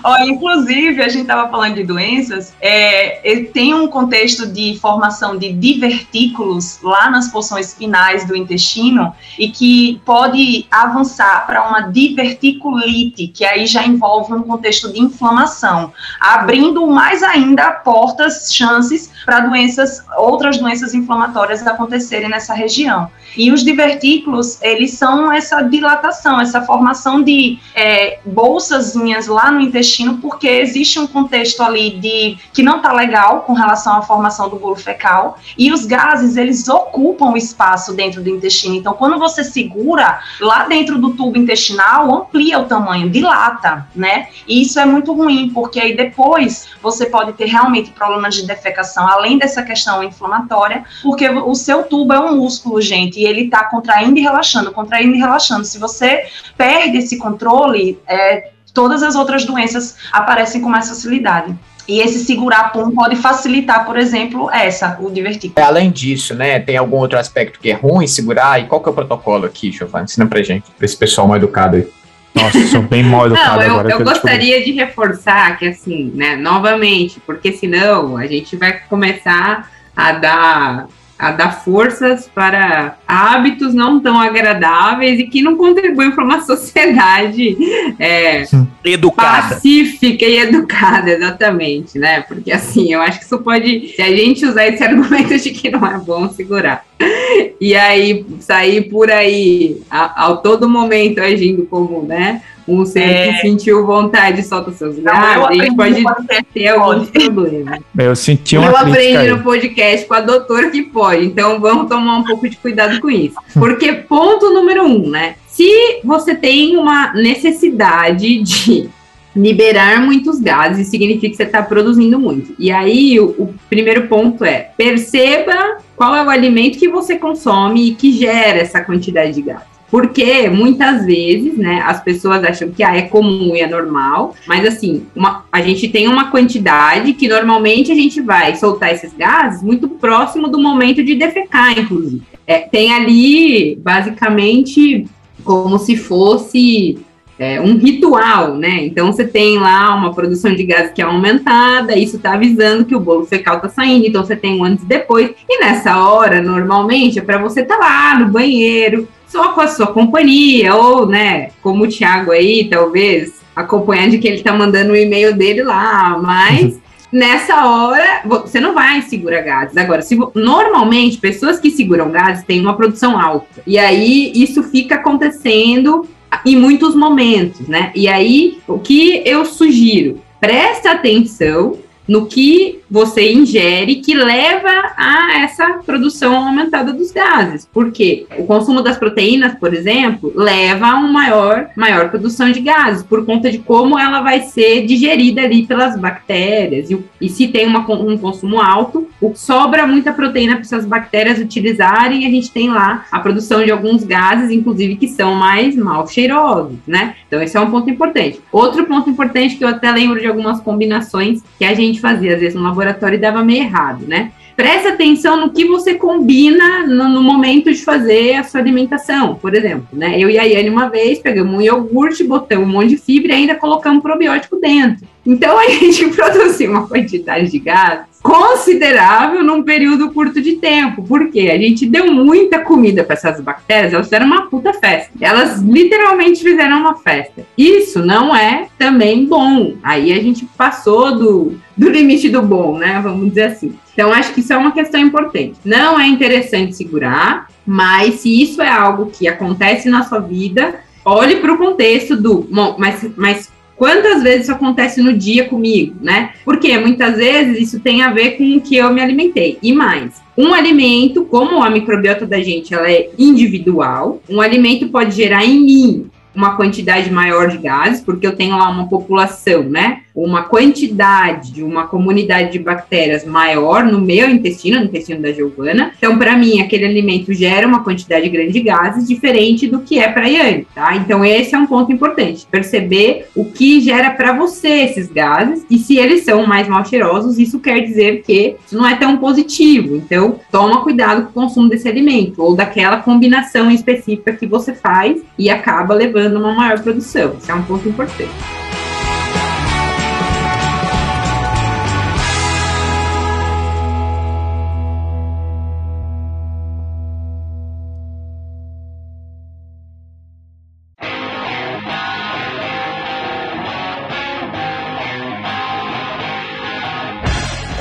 Ó, 0.04 0.18
inclusive, 0.24 1.02
a 1.02 1.08
gente 1.08 1.24
estava 1.24 1.50
falando 1.50 1.76
de 1.76 1.84
doenças, 1.84 2.54
é, 2.60 3.50
tem 3.54 3.74
um 3.74 3.88
contexto 3.88 4.48
de 4.48 4.78
formação 4.80 5.38
de 5.38 5.52
divertículos 5.54 6.80
lá 6.82 7.10
nas 7.10 7.28
porções 7.30 7.74
finais 7.74 8.26
do 8.26 8.36
intestino 8.36 9.14
e 9.38 9.50
que 9.50 10.02
pode 10.06 10.66
avançar 10.72 11.46
para 11.46 11.68
uma 11.68 11.82
diverticulite, 11.82 13.28
que 13.28 13.46
aí 13.46 13.66
já 13.66 13.86
envolve 13.86 14.34
um 14.34 14.44
contexto 14.44 14.92
de 14.92 15.00
inflamação, 15.00 15.94
abrindo 16.20 16.86
mais 16.88 17.24
ainda 17.24 17.72
portas, 17.72 18.54
chances 18.54 19.12
para 19.26 19.42
doenças, 19.42 20.04
outras 20.18 20.58
doenças 20.58 20.94
inflamatórias 20.94 21.66
acontecerem 21.66 22.30
nessa 22.30 22.54
região. 22.54 23.10
E 23.36 23.52
os 23.52 23.64
divertículos, 23.64 24.62
eles 24.62 24.92
são 24.92 25.32
essa 25.32 25.62
dilatação, 25.62 26.40
essa 26.42 26.62
formação 26.62 27.24
de 27.24 27.58
é, 27.74 28.20
bolsazinhas 28.26 29.28
lá 29.28 29.52
no 29.52 29.62
intestino, 29.72 30.18
porque 30.18 30.48
existe 30.48 31.00
um 31.00 31.08
contexto 31.08 31.64
ali 31.64 31.92
de 31.92 32.38
que 32.54 32.62
não 32.62 32.78
está 32.78 32.92
legal 32.92 33.42
com 33.42 33.54
relação 33.54 33.94
à 33.94 34.02
formação 34.02 34.50
do 34.50 34.58
bolo 34.58 34.76
fecal, 34.76 35.40
e 35.58 35.72
os 35.72 35.86
gases, 35.86 36.36
eles 36.36 36.68
ocupam 36.68 37.32
o 37.32 37.38
espaço 37.38 37.94
dentro 37.94 38.22
do 38.22 38.30
intestino. 38.30 38.76
Então, 38.76 38.94
quando 38.94 39.18
você 39.18 39.44
segura 39.44 40.20
lá 40.40 40.66
dentro 40.66 41.00
do 41.00 41.14
tubo 41.14 41.38
intestinal, 41.38 42.14
amplia 42.14 42.60
o 42.60 42.66
tamanho, 42.66 43.10
dilata, 43.10 43.88
né? 43.96 44.28
E 44.48 44.62
isso 44.62 44.80
é 44.80 44.86
muito 44.86 45.14
ruim, 45.14 45.50
porque 45.54 45.80
aí 45.80 45.96
depois 45.96 46.68
você 46.82 47.06
pode 47.06 47.34
ter 47.34 47.46
realmente 47.46 47.92
problemas 47.92 48.36
de 48.36 48.46
defecação, 48.46 49.08
além 49.08 49.38
dessa 49.38 49.64
questão 49.64 50.04
inflamatória, 50.04 50.84
porque 51.02 51.30
o 51.30 51.56
seu 51.56 51.84
tubo 51.84 52.14
é 52.14 52.20
um 52.20 52.36
músculo, 52.36 52.82
gente, 52.82 53.20
e 53.20 53.26
ele 53.26 53.44
está 53.44 53.64
contraindo 53.66 54.18
e 54.20 54.22
relaxando, 54.22 54.72
contraindo 54.72 55.16
e 55.16 55.20
relaxando. 55.20 55.64
Se 55.64 55.80
você 55.80 56.26
perde 56.58 56.98
esse 56.98 57.18
controle, 57.18 58.00
é, 58.08 58.52
todas 58.74 59.04
as 59.04 59.16
outras 59.16 59.46
doenças 59.46 59.98
aparecem 60.12 60.62
com 60.62 60.70
mais 60.70 60.88
facilidade. 60.90 61.56
E 61.88 62.00
esse 62.00 62.24
segurar 62.24 62.72
pum 62.72 62.92
pode 62.92 63.16
facilitar, 63.16 63.86
por 63.86 63.98
exemplo, 63.98 64.50
essa, 64.52 64.98
o 65.02 65.10
divertículo. 65.10 65.60
É, 65.60 65.68
Além 65.68 65.92
disso, 65.92 66.34
né, 66.36 66.60
tem 66.60 66.78
algum 66.78 66.98
outro 66.98 67.18
aspecto 67.18 67.60
que 67.60 67.72
é 67.72 67.74
ruim 67.74 68.08
segurar? 68.08 68.62
E 68.62 68.66
qual 68.66 68.82
que 68.82 68.88
é 68.88 68.92
o 68.92 68.96
protocolo 68.96 69.46
aqui, 69.46 69.72
Giovanni? 69.72 70.06
Ensina 70.06 70.28
pra 70.28 70.42
gente, 70.44 70.70
pra 70.78 70.86
esse 70.86 70.96
pessoal 70.96 71.28
mal 71.28 71.38
educado 71.38 71.78
aí. 71.78 71.88
Nossa, 72.34 72.58
eu 72.60 72.68
sou 72.68 72.82
bem 72.82 73.04
mal 73.04 73.26
educado 73.26 73.58
Não, 73.58 73.64
eu, 73.64 73.72
agora. 73.72 73.90
eu 73.90 73.98
descobri. 73.98 74.14
gostaria 74.14 74.64
de 74.64 74.72
reforçar 74.72 75.58
que, 75.58 75.68
assim, 75.68 76.12
né, 76.16 76.38
novamente, 76.38 77.20
porque 77.26 77.52
senão 77.52 78.16
a 78.16 78.26
gente 78.26 78.56
vai 78.56 78.80
começar 78.88 79.70
a 79.96 80.12
dar, 80.14 80.88
a 81.22 81.32
dar 81.32 81.64
forças 81.64 82.28
para 82.34 82.98
hábitos 83.08 83.76
não 83.76 84.00
tão 84.00 84.20
agradáveis 84.20 85.20
e 85.20 85.28
que 85.28 85.44
não 85.44 85.56
contribuem 85.56 86.10
para 86.10 86.24
uma 86.24 86.42
sociedade 86.46 87.56
é, 88.00 88.44
Educada. 88.84 89.50
pacífica 89.50 90.26
e 90.26 90.40
educada, 90.40 91.12
exatamente, 91.12 92.00
né? 92.00 92.22
Porque 92.22 92.52
assim, 92.52 92.92
eu 92.92 93.02
acho 93.02 93.20
que 93.20 93.26
isso 93.26 93.38
pode. 93.38 93.94
Se 93.96 94.02
a 94.02 94.16
gente 94.16 94.44
usar 94.44 94.66
esse 94.66 94.84
argumento 94.84 95.38
de 95.38 95.52
que 95.52 95.70
não 95.70 95.86
é 95.86 96.00
bom 96.00 96.28
segurar. 96.30 96.84
E 97.62 97.76
aí 97.76 98.26
sair 98.40 98.90
por 98.90 99.12
aí 99.12 99.82
a, 99.90 100.30
a 100.30 100.36
todo 100.36 100.68
momento 100.68 101.20
agindo 101.20 101.64
como, 101.70 102.02
né? 102.02 102.42
Um 102.68 102.86
ser 102.86 103.02
É. 103.02 103.34
que 103.34 103.42
sentiu 103.42 103.86
vontade 103.86 104.40
e 104.42 104.44
solta 104.44 104.72
seus 104.72 104.98
gases, 104.98 105.36
eu 105.36 105.46
a 105.46 105.54
gente 105.90 106.04
pode 106.04 106.44
ter 106.54 106.68
alguns 106.70 107.10
problemas. 107.10 107.80
Eu 107.98 108.16
senti 108.16 108.58
uma 108.58 108.68
Eu 108.68 108.78
aprendi 108.78 109.18
aí. 109.18 109.30
no 109.30 109.44
podcast 109.44 110.08
com 110.08 110.14
a 110.16 110.22
doutora 110.22 110.72
que 110.72 110.82
pode, 110.84 111.26
então 111.26 111.60
vamos 111.60 111.88
tomar 111.88 112.18
um 112.18 112.24
pouco 112.24 112.50
de 112.50 112.58
cuidado 112.58 113.00
com 113.00 113.12
isso. 113.12 113.36
Porque 113.54 113.94
ponto 113.94 114.52
número 114.52 114.84
um, 114.84 115.10
né? 115.10 115.36
Se 115.48 116.00
você 116.04 116.34
tem 116.34 116.78
uma 116.78 117.14
necessidade 117.14 118.42
de 118.42 118.90
liberar 119.36 120.02
muitos 120.02 120.40
gases, 120.40 120.88
significa 120.88 121.30
que 121.30 121.36
você 121.36 121.44
está 121.44 121.62
produzindo 121.62 122.20
muito. 122.20 122.54
E 122.60 122.72
aí 122.72 123.20
o, 123.20 123.30
o 123.38 123.54
primeiro 123.70 124.08
ponto 124.08 124.44
é 124.44 124.70
perceba 124.76 125.78
qual 125.96 126.16
é 126.16 126.24
o 126.26 126.30
alimento 126.30 126.78
que 126.78 126.90
você 126.90 127.18
consome 127.18 127.90
e 127.90 127.96
que 127.96 128.12
gera 128.12 128.60
essa 128.60 128.82
quantidade 128.82 129.34
de 129.34 129.42
gases. 129.42 129.72
Porque 129.90 130.50
muitas 130.50 131.06
vezes, 131.06 131.58
né, 131.58 131.84
as 131.86 132.02
pessoas 132.02 132.42
acham 132.46 132.72
que 132.72 132.82
ah, 132.82 132.96
é 132.96 133.02
comum 133.02 133.54
e 133.54 133.60
é 133.60 133.68
normal, 133.68 134.34
mas 134.48 134.66
assim, 134.66 135.06
uma- 135.14 135.44
a 135.52 135.62
gente 135.62 135.90
tem 135.90 136.08
uma 136.08 136.32
quantidade 136.32 137.12
que 137.12 137.28
normalmente 137.28 137.92
a 137.92 137.96
gente 137.96 138.22
vai 138.22 138.56
soltar 138.56 138.94
esses 138.94 139.14
gases 139.14 139.62
muito 139.62 139.90
próximo 139.90 140.48
do 140.48 140.58
momento 140.58 141.04
de 141.04 141.16
defecar, 141.16 141.78
inclusive. 141.78 142.22
É, 142.48 142.60
tem 142.60 142.94
ali, 142.94 143.76
basicamente, 143.82 145.06
como 145.44 145.78
se 145.78 145.98
fosse 145.98 146.98
é, 147.42 147.60
um 147.60 147.76
ritual, 147.76 148.56
né? 148.56 148.86
Então 148.86 149.12
você 149.12 149.26
tem 149.26 149.58
lá 149.58 149.96
uma 149.96 150.14
produção 150.14 150.54
de 150.54 150.64
gases 150.64 150.92
que 150.92 151.02
é 151.02 151.06
aumentada, 151.06 151.98
isso 151.98 152.18
está 152.18 152.34
avisando 152.34 152.86
que 152.86 152.96
o 152.96 153.00
bolo 153.00 153.26
fecal 153.26 153.56
está 153.56 153.68
saindo, 153.68 154.06
então 154.06 154.24
você 154.24 154.36
tem 154.36 154.62
um 154.62 154.64
antes 154.64 154.84
e 154.84 154.88
depois. 154.88 155.32
E 155.50 155.60
nessa 155.60 155.98
hora, 155.98 156.40
normalmente, 156.40 157.18
é 157.18 157.22
para 157.24 157.40
você 157.40 157.62
estar 157.62 157.78
lá 157.78 158.20
no 158.20 158.28
banheiro, 158.28 159.08
só 159.28 159.54
com 159.54 159.62
a 159.62 159.68
sua 159.68 159.88
companhia, 159.88 160.76
ou, 160.76 161.08
né, 161.08 161.50
como 161.64 161.86
o 161.86 161.88
Thiago 161.88 162.32
aí, 162.32 162.68
talvez, 162.70 163.42
acompanhar 163.56 164.08
de 164.08 164.20
que 164.20 164.28
ele 164.28 164.44
tá 164.44 164.54
mandando 164.54 164.94
o 164.94 164.96
e-mail 164.96 165.36
dele 165.36 165.64
lá, 165.64 166.20
mas 166.22 166.80
nessa 167.12 167.66
hora 167.66 168.22
você 168.24 168.60
não 168.60 168.76
vai 168.76 169.02
segurar 169.02 169.42
gases. 169.42 169.76
Agora, 169.78 170.04
se 170.04 170.16
normalmente 170.36 171.18
pessoas 171.18 171.60
que 171.60 171.72
seguram 171.72 172.12
gases 172.12 172.46
têm 172.46 172.62
uma 172.62 172.78
produção 172.78 173.20
alta. 173.20 173.64
E 173.66 173.80
aí 173.80 174.32
isso 174.36 174.62
fica 174.62 174.94
acontecendo 174.94 176.08
em 176.46 176.56
muitos 176.56 176.96
momentos, 176.96 177.68
né? 177.68 177.92
E 177.96 178.08
aí 178.08 178.60
o 178.68 178.80
que 178.80 179.22
eu 179.26 179.46
sugiro? 179.46 180.22
Preste 180.40 180.88
atenção 180.88 181.78
no 182.08 182.26
que 182.26 182.81
você 182.92 183.32
ingere 183.32 183.96
que 183.96 184.14
leva 184.14 184.92
a 184.98 185.40
essa 185.40 185.80
produção 185.86 186.36
aumentada 186.36 186.92
dos 186.92 187.10
gases. 187.10 187.66
Porque 187.72 188.28
o 188.38 188.46
consumo 188.46 188.82
das 188.82 188.98
proteínas, 188.98 189.56
por 189.56 189.74
exemplo, 189.74 190.34
leva 190.36 190.88
a 190.88 190.96
uma 190.96 191.08
maior, 191.08 191.70
maior 191.78 192.10
produção 192.10 192.52
de 192.52 192.60
gases, 192.60 193.02
por 193.02 193.26
conta 193.26 193.50
de 193.50 193.60
como 193.60 193.98
ela 193.98 194.22
vai 194.22 194.42
ser 194.42 194.86
digerida 194.86 195.42
ali 195.42 195.66
pelas 195.66 195.98
bactérias. 195.98 196.92
E, 196.92 197.00
e 197.22 197.30
se 197.30 197.48
tem 197.48 197.66
uma 197.66 197.90
um 197.92 198.18
consumo 198.18 198.60
alto, 198.60 199.08
sobra 199.36 199.88
muita 199.88 200.12
proteína 200.12 200.54
para 200.54 200.62
essas 200.62 200.86
bactérias 200.86 201.40
utilizarem, 201.40 202.24
e 202.24 202.26
a 202.26 202.30
gente 202.30 202.52
tem 202.52 202.70
lá 202.70 203.06
a 203.12 203.20
produção 203.20 203.64
de 203.64 203.72
alguns 203.72 204.04
gases, 204.04 204.52
inclusive, 204.52 204.98
que 204.98 205.08
são 205.08 205.34
mais 205.36 205.76
mal 205.76 206.08
cheirosos, 206.08 206.78
né? 206.86 207.16
Então, 207.28 207.42
esse 207.42 207.56
é 207.56 207.60
um 207.60 207.72
ponto 207.72 207.90
importante. 207.90 208.42
Outro 208.52 208.86
ponto 208.86 209.10
importante 209.10 209.56
que 209.56 209.64
eu 209.64 209.70
até 209.70 209.92
lembro 209.92 210.20
de 210.20 210.28
algumas 210.28 210.60
combinações 210.60 211.42
que 211.58 211.64
a 211.64 211.74
gente 211.74 212.02
fazia, 212.02 212.34
às 212.34 212.40
vezes, 212.40 212.56
no 212.56 212.64
laboratório 212.64 212.81
e 213.16 213.20
dava 213.20 213.44
meio 213.44 213.64
errado, 213.64 214.08
né? 214.08 214.32
Preste 214.56 214.88
atenção 214.88 215.38
no 215.38 215.52
que 215.52 215.66
você 215.66 215.96
combina 215.96 216.86
no, 216.86 217.10
no 217.10 217.22
momento 217.22 217.72
de 217.72 217.84
fazer 217.84 218.36
a 218.36 218.44
sua 218.44 218.60
alimentação, 218.60 219.36
por 219.36 219.56
exemplo, 219.56 219.88
né? 219.94 220.20
Eu 220.20 220.30
e 220.30 220.38
a 220.38 220.44
Yane, 220.44 220.70
uma 220.70 220.90
vez, 220.90 221.20
pegamos 221.20 221.54
um 221.54 221.62
iogurte, 221.62 222.24
botamos 222.24 222.68
um 222.68 222.72
monte 222.72 222.90
de 222.90 222.98
fibra 222.98 223.34
e 223.34 223.36
ainda 223.36 223.56
colocamos 223.56 224.02
probiótico 224.02 224.58
dentro. 224.58 225.08
Então, 225.26 225.58
a 225.58 225.70
gente 225.70 226.08
produziu 226.10 226.72
uma 226.72 226.88
quantidade 226.88 227.50
de 227.50 227.60
gases 227.60 228.12
considerável 228.22 229.44
num 229.44 229.64
período 229.64 230.12
curto 230.12 230.42
de 230.42 230.54
tempo. 230.54 231.04
Por 231.04 231.30
quê? 231.30 231.52
A 231.52 231.58
gente 231.58 231.88
deu 231.88 232.12
muita 232.12 232.60
comida 232.60 233.04
para 233.04 233.16
essas 233.16 233.42
bactérias, 233.42 233.94
elas 233.94 234.06
fizeram 234.06 234.28
uma 234.28 234.48
puta 234.48 234.74
festa. 234.74 235.12
Elas 235.20 235.60
literalmente 235.62 236.42
fizeram 236.42 236.80
uma 236.80 236.96
festa. 236.96 237.46
Isso 237.58 238.00
não 238.06 238.36
é 238.36 238.68
também 238.78 239.26
bom. 239.26 239.74
Aí 239.82 240.14
a 240.14 240.22
gente 240.22 240.46
passou 240.58 241.18
do, 241.18 241.58
do 241.76 241.90
limite 241.90 242.30
do 242.30 242.42
bom, 242.42 242.78
né? 242.78 243.00
Vamos 243.04 243.30
dizer 243.30 243.44
assim. 243.44 243.74
Então, 243.94 244.12
acho 244.12 244.34
que 244.34 244.40
isso 244.40 244.54
é 244.54 244.58
uma 244.58 244.72
questão 244.72 245.00
importante. 245.00 245.60
Não 245.66 246.00
é 246.00 246.08
interessante 246.08 246.76
segurar, 246.76 247.48
mas 247.66 248.16
se 248.16 248.42
isso 248.42 248.62
é 248.62 248.70
algo 248.70 249.08
que 249.08 249.28
acontece 249.28 249.90
na 249.90 250.04
sua 250.04 250.20
vida, 250.20 250.76
olhe 251.04 251.38
para 251.38 251.54
o 251.54 251.58
contexto 251.58 252.16
do. 252.16 252.48
Bom, 252.50 252.76
mas, 252.78 253.06
mas 253.16 253.50
Quantas 253.82 254.22
vezes 254.22 254.44
isso 254.44 254.52
acontece 254.52 255.02
no 255.02 255.18
dia 255.18 255.46
comigo, 255.46 255.96
né? 256.02 256.34
Porque 256.46 256.78
muitas 256.78 257.18
vezes 257.18 257.60
isso 257.60 257.80
tem 257.80 258.04
a 258.04 258.14
ver 258.14 258.38
com 258.38 258.58
o 258.58 258.62
que 258.62 258.76
eu 258.76 258.94
me 258.94 259.02
alimentei. 259.02 259.58
E 259.60 259.74
mais, 259.74 260.22
um 260.38 260.54
alimento, 260.54 261.26
como 261.26 261.64
a 261.64 261.68
microbiota 261.68 262.24
da 262.28 262.40
gente 262.40 262.76
ela 262.76 262.92
é 262.92 263.10
individual, 263.18 264.22
um 264.30 264.40
alimento 264.40 264.88
pode 264.90 265.16
gerar 265.16 265.44
em 265.44 265.60
mim 265.60 266.12
uma 266.36 266.56
quantidade 266.56 267.12
maior 267.12 267.48
de 267.50 267.58
gases, 267.58 268.02
porque 268.02 268.26
eu 268.26 268.36
tenho 268.36 268.58
lá 268.58 268.70
uma 268.70 268.88
população, 268.88 269.64
né? 269.64 270.02
Uma 270.14 270.44
quantidade 270.44 271.52
de 271.54 271.64
uma 271.64 271.88
comunidade 271.88 272.52
de 272.52 272.60
bactérias 272.60 273.26
maior 273.26 273.86
no 273.86 274.00
meu 274.00 274.30
intestino, 274.30 274.80
no 274.80 274.86
intestino 274.86 275.22
da 275.22 275.32
Giovana. 275.32 275.92
Então, 275.98 276.18
para 276.18 276.38
mim, 276.38 276.62
aquele 276.62 276.86
alimento 276.86 277.34
gera 277.34 277.68
uma 277.68 277.84
quantidade 277.84 278.28
grande 278.30 278.52
de 278.52 278.60
gases 278.62 279.08
diferente 279.08 279.68
do 279.68 279.80
que 279.80 280.00
é 280.00 280.10
para 280.10 280.28
Yane, 280.28 280.68
tá? 280.74 280.96
Então, 280.96 281.24
esse 281.24 281.56
é 281.56 281.58
um 281.58 281.66
ponto 281.66 281.92
importante. 281.92 282.46
Perceber 282.50 283.28
o 283.36 283.46
que 283.46 283.80
gera 283.80 284.12
para 284.12 284.34
você 284.34 284.70
esses 284.82 285.10
gases 285.10 285.66
e 285.70 285.78
se 285.78 285.98
eles 285.98 286.24
são 286.24 286.46
mais 286.46 286.68
mal 286.68 286.86
cheirosos, 286.86 287.40
isso 287.40 287.60
quer 287.60 287.80
dizer 287.82 288.22
que 288.24 288.56
isso 288.66 288.76
não 288.76 288.88
é 288.88 288.96
tão 288.96 289.18
positivo. 289.18 289.96
Então, 289.96 290.40
toma 290.52 290.82
cuidado 290.82 291.24
com 291.24 291.30
o 291.30 291.34
consumo 291.34 291.70
desse 291.70 291.88
alimento 291.88 292.42
ou 292.42 292.56
daquela 292.56 292.98
combinação 292.98 293.72
específica 293.72 294.34
que 294.34 294.46
você 294.46 294.74
faz 294.74 295.22
e 295.38 295.50
acaba 295.50 295.94
levando 295.94 296.21
levando 296.22 296.38
uma 296.38 296.54
maior 296.54 296.80
produção. 296.80 297.36
Isso 297.38 297.52
é 297.52 297.56
um 297.56 297.64
ponto 297.64 297.88
importante. 297.88 298.30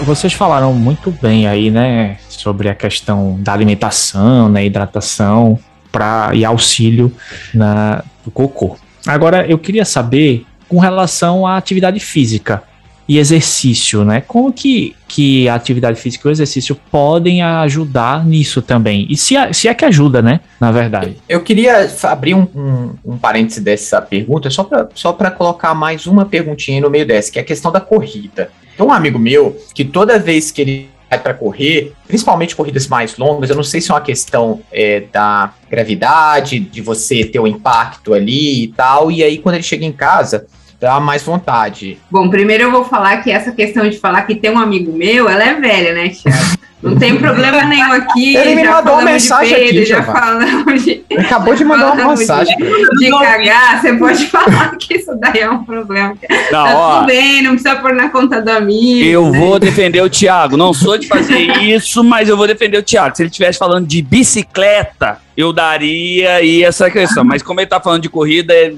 Vocês 0.02 0.32
falaram 0.32 0.72
muito 0.72 1.12
bem 1.22 1.46
aí, 1.46 1.70
né, 1.70 2.16
sobre 2.28 2.68
a 2.68 2.74
questão 2.74 3.38
da 3.40 3.52
alimentação, 3.52 4.48
né, 4.48 4.64
hidratação 4.64 5.56
para 5.90 6.34
e 6.34 6.44
auxílio 6.44 7.12
na, 7.54 8.04
do 8.24 8.30
cocô. 8.30 8.76
Agora, 9.06 9.46
eu 9.46 9.58
queria 9.58 9.84
saber 9.84 10.44
com 10.68 10.78
relação 10.78 11.46
à 11.46 11.56
atividade 11.56 11.98
física 11.98 12.62
e 13.08 13.18
exercício, 13.18 14.04
né? 14.04 14.20
Como 14.20 14.52
que, 14.52 14.94
que 15.08 15.48
a 15.48 15.56
atividade 15.56 16.00
física 16.00 16.28
e 16.28 16.30
o 16.30 16.32
exercício 16.32 16.76
podem 16.92 17.42
ajudar 17.42 18.24
nisso 18.24 18.62
também? 18.62 19.04
E 19.10 19.16
se, 19.16 19.34
se 19.52 19.66
é 19.66 19.74
que 19.74 19.84
ajuda, 19.84 20.22
né? 20.22 20.38
Na 20.60 20.70
verdade. 20.70 21.16
Eu 21.28 21.40
queria 21.40 21.90
abrir 22.04 22.34
um, 22.34 22.46
um, 22.54 22.94
um 23.04 23.18
parêntese 23.18 23.60
dessa 23.60 24.00
pergunta, 24.00 24.48
só 24.48 24.62
para 24.62 24.88
só 24.94 25.12
colocar 25.12 25.74
mais 25.74 26.06
uma 26.06 26.24
perguntinha 26.24 26.80
no 26.80 26.88
meio 26.88 27.04
dessa, 27.04 27.32
que 27.32 27.40
é 27.40 27.42
a 27.42 27.44
questão 27.44 27.72
da 27.72 27.80
corrida. 27.80 28.48
Tem 28.76 28.86
um 28.86 28.92
amigo 28.92 29.18
meu 29.18 29.60
que 29.74 29.84
toda 29.84 30.16
vez 30.16 30.52
que 30.52 30.62
ele 30.62 30.90
vai 31.10 31.18
para 31.18 31.34
correr, 31.34 31.92
principalmente 32.06 32.54
corridas 32.54 32.86
mais 32.86 33.16
longas, 33.18 33.50
eu 33.50 33.56
não 33.56 33.64
sei 33.64 33.80
se 33.80 33.90
é 33.90 33.94
uma 33.94 34.00
questão 34.00 34.62
é, 34.70 35.02
da 35.12 35.52
gravidade, 35.68 36.60
de 36.60 36.80
você 36.80 37.24
ter 37.24 37.40
o 37.40 37.42
um 37.42 37.46
impacto 37.48 38.14
ali 38.14 38.62
e 38.62 38.68
tal, 38.68 39.10
e 39.10 39.24
aí 39.24 39.38
quando 39.38 39.56
ele 39.56 39.64
chega 39.64 39.84
em 39.84 39.92
casa, 39.92 40.46
dá 40.78 41.00
mais 41.00 41.22
vontade. 41.22 41.98
Bom, 42.08 42.30
primeiro 42.30 42.64
eu 42.64 42.70
vou 42.70 42.84
falar 42.84 43.18
que 43.18 43.30
essa 43.30 43.50
questão 43.50 43.88
de 43.90 43.98
falar 43.98 44.22
que 44.22 44.36
tem 44.36 44.52
um 44.52 44.58
amigo 44.58 44.92
meu, 44.92 45.28
ela 45.28 45.44
é 45.44 45.54
velha, 45.60 45.92
né, 45.92 46.10
Thiago? 46.10 46.60
Não 46.82 46.96
tem 46.96 47.16
problema 47.16 47.62
nenhum 47.64 47.92
aqui. 47.92 48.36
Ele 48.36 48.54
me 48.54 48.64
mandou 48.64 48.94
uma 48.94 49.02
mensagem 49.02 49.54
de 49.54 49.64
aqui, 49.64 49.84
já 49.84 50.02
falamos 50.02 50.82
de. 50.82 51.04
Ele 51.10 51.20
acabou 51.20 51.54
de 51.54 51.64
mandar 51.64 51.92
uma 51.92 52.16
mensagem. 52.16 52.56
De, 52.56 52.98
de 52.98 53.10
cagar, 53.10 53.80
você 53.80 53.92
pode 53.94 54.24
falar 54.28 54.76
que 54.76 54.94
isso 54.94 55.14
daí 55.16 55.40
é 55.40 55.50
um 55.50 55.62
problema. 55.62 56.14
Não, 56.28 56.50
tá 56.50 56.76
ó, 56.76 56.94
tudo 56.94 57.06
bem, 57.06 57.42
não 57.42 57.50
precisa 57.52 57.76
pôr 57.76 57.92
na 57.92 58.08
conta 58.08 58.40
do 58.40 58.48
amigo. 58.50 59.04
Eu 59.04 59.30
vou 59.30 59.58
defender 59.58 60.00
o 60.00 60.08
Thiago. 60.08 60.56
Não 60.56 60.72
sou 60.72 60.96
de 60.96 61.06
fazer 61.06 61.38
isso, 61.62 62.02
mas 62.02 62.28
eu 62.28 62.36
vou 62.36 62.46
defender 62.46 62.78
o 62.78 62.82
Thiago. 62.82 63.14
Se 63.14 63.22
ele 63.22 63.28
estivesse 63.30 63.58
falando 63.58 63.86
de 63.86 64.00
bicicleta, 64.00 65.18
eu 65.36 65.52
daria 65.52 66.34
aí 66.34 66.62
essa 66.62 66.90
questão. 66.90 67.24
Mas 67.24 67.42
como 67.42 67.60
ele 67.60 67.66
tá 67.66 67.80
falando 67.80 68.02
de 68.02 68.08
corrida, 68.08 68.52
é, 68.54 68.72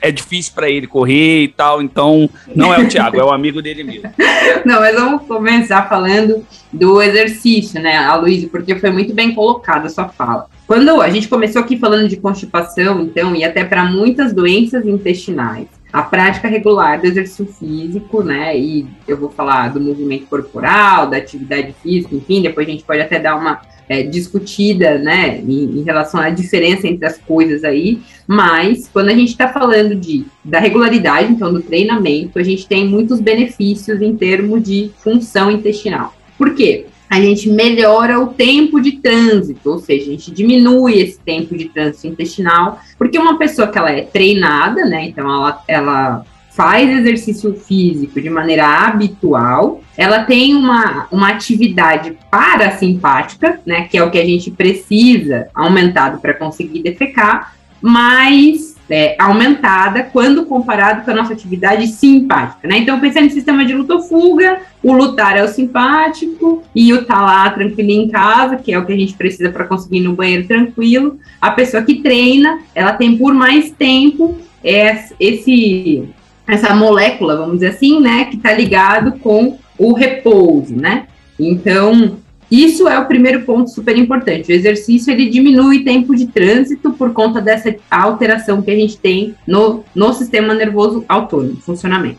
é 0.00 0.10
difícil 0.10 0.52
para 0.54 0.68
ele 0.68 0.86
correr 0.86 1.44
e 1.44 1.48
tal, 1.48 1.82
então 1.82 2.28
não 2.54 2.72
é 2.72 2.78
o 2.78 2.88
Thiago, 2.88 3.18
é 3.18 3.24
o 3.24 3.32
amigo 3.32 3.62
dele 3.62 3.84
mesmo. 3.84 4.10
Não, 4.64 4.80
mas 4.80 4.94
vamos 4.94 5.22
começar 5.26 5.88
falando 5.88 6.44
do 6.72 7.00
exercício, 7.00 7.39
né, 7.80 7.96
a 7.96 8.16
Luísa, 8.16 8.48
porque 8.48 8.74
foi 8.76 8.90
muito 8.90 9.14
bem 9.14 9.34
colocada 9.34 9.86
a 9.86 9.90
sua 9.90 10.08
fala. 10.08 10.46
Quando 10.66 11.00
a 11.00 11.10
gente 11.10 11.28
começou 11.28 11.60
aqui 11.60 11.76
falando 11.78 12.08
de 12.08 12.16
constipação, 12.16 13.02
então, 13.02 13.34
e 13.34 13.42
até 13.42 13.64
para 13.64 13.84
muitas 13.84 14.32
doenças 14.32 14.86
intestinais, 14.86 15.66
a 15.92 16.02
prática 16.02 16.46
regular 16.46 17.00
do 17.00 17.06
exercício 17.06 17.46
físico, 17.46 18.22
né? 18.22 18.56
E 18.56 18.86
eu 19.08 19.16
vou 19.16 19.28
falar 19.28 19.72
do 19.72 19.80
movimento 19.80 20.26
corporal, 20.26 21.08
da 21.08 21.16
atividade 21.16 21.74
física, 21.82 22.14
enfim, 22.14 22.42
depois 22.42 22.68
a 22.68 22.70
gente 22.70 22.84
pode 22.84 23.00
até 23.00 23.18
dar 23.18 23.34
uma 23.36 23.60
é, 23.88 24.04
discutida, 24.04 24.98
né, 24.98 25.38
em, 25.40 25.80
em, 25.80 25.82
relação 25.82 26.20
à 26.20 26.30
diferença 26.30 26.86
entre 26.86 27.04
as 27.04 27.18
coisas 27.18 27.64
aí, 27.64 28.00
mas 28.24 28.88
quando 28.88 29.08
a 29.08 29.14
gente 29.14 29.30
está 29.30 29.48
falando 29.48 29.96
de, 29.96 30.24
da 30.44 30.60
regularidade, 30.60 31.32
então 31.32 31.52
do 31.52 31.60
treinamento, 31.60 32.38
a 32.38 32.42
gente 32.44 32.68
tem 32.68 32.86
muitos 32.86 33.20
benefícios 33.20 34.00
em 34.00 34.16
termos 34.16 34.62
de 34.62 34.92
função 34.98 35.50
intestinal. 35.50 36.14
Por 36.38 36.54
quê? 36.54 36.86
A 37.10 37.20
gente 37.20 37.50
melhora 37.50 38.20
o 38.20 38.28
tempo 38.28 38.80
de 38.80 38.92
trânsito, 38.92 39.68
ou 39.68 39.78
seja, 39.80 40.04
a 40.04 40.10
gente 40.12 40.30
diminui 40.30 41.00
esse 41.00 41.18
tempo 41.18 41.56
de 41.56 41.64
trânsito 41.68 42.06
intestinal, 42.06 42.78
porque 42.96 43.18
uma 43.18 43.36
pessoa 43.36 43.66
que 43.66 43.76
ela 43.76 43.90
é 43.90 44.02
treinada, 44.02 44.84
né, 44.84 45.08
então 45.08 45.28
ela, 45.28 45.62
ela 45.66 46.24
faz 46.50 46.88
exercício 46.88 47.54
físico 47.54 48.20
de 48.20 48.30
maneira 48.30 48.64
habitual, 48.64 49.82
ela 49.96 50.24
tem 50.24 50.54
uma, 50.54 51.08
uma 51.10 51.30
atividade 51.30 52.16
parasimpática, 52.30 53.60
né, 53.66 53.88
que 53.88 53.98
é 53.98 54.04
o 54.04 54.10
que 54.10 54.18
a 54.18 54.24
gente 54.24 54.50
precisa 54.50 55.48
aumentado 55.52 56.20
para 56.20 56.34
conseguir 56.34 56.82
defecar, 56.82 57.54
mais 57.82 58.69
é, 58.90 59.14
aumentada 59.18 60.02
quando 60.02 60.44
comparado 60.44 61.04
com 61.04 61.12
a 61.12 61.14
nossa 61.14 61.32
atividade 61.32 61.86
simpática, 61.86 62.66
né? 62.66 62.78
Então, 62.78 62.98
pensando 62.98 63.26
em 63.26 63.30
sistema 63.30 63.64
de 63.64 63.72
luta 63.72 63.94
ou 63.94 64.02
fuga, 64.02 64.62
o 64.82 64.92
lutar 64.92 65.36
é 65.36 65.44
o 65.44 65.48
simpático 65.48 66.62
e 66.74 66.92
o 66.92 67.04
tá 67.04 67.20
lá 67.20 67.48
tranquilo 67.50 67.90
em 67.90 68.08
casa, 68.08 68.56
que 68.56 68.72
é 68.72 68.78
o 68.78 68.84
que 68.84 68.92
a 68.92 68.96
gente 68.96 69.14
precisa 69.14 69.50
para 69.50 69.64
conseguir 69.64 69.98
ir 69.98 70.00
no 70.00 70.14
banheiro 70.14 70.46
tranquilo. 70.46 71.18
A 71.40 71.52
pessoa 71.52 71.84
que 71.84 72.02
treina, 72.02 72.58
ela 72.74 72.92
tem 72.92 73.16
por 73.16 73.32
mais 73.32 73.70
tempo 73.70 74.36
esse 74.62 76.08
essa 76.46 76.74
molécula, 76.74 77.36
vamos 77.36 77.54
dizer 77.54 77.68
assim, 77.68 78.00
né, 78.00 78.24
que 78.24 78.36
está 78.36 78.52
ligado 78.52 79.12
com 79.20 79.56
o 79.78 79.92
repouso, 79.92 80.74
né? 80.74 81.06
Então, 81.38 82.18
isso 82.50 82.88
é 82.88 82.98
o 82.98 83.06
primeiro 83.06 83.42
ponto 83.42 83.70
super 83.70 83.96
importante. 83.96 84.50
O 84.50 84.54
exercício 84.54 85.12
ele 85.12 85.28
diminui 85.28 85.84
tempo 85.84 86.16
de 86.16 86.26
trânsito 86.26 86.92
por 86.92 87.12
conta 87.12 87.40
dessa 87.40 87.74
alteração 87.88 88.60
que 88.60 88.70
a 88.70 88.74
gente 88.74 88.98
tem 88.98 89.36
no, 89.46 89.84
no 89.94 90.12
sistema 90.12 90.52
nervoso 90.52 91.04
autônomo, 91.08 91.56
funcionamento. 91.56 92.18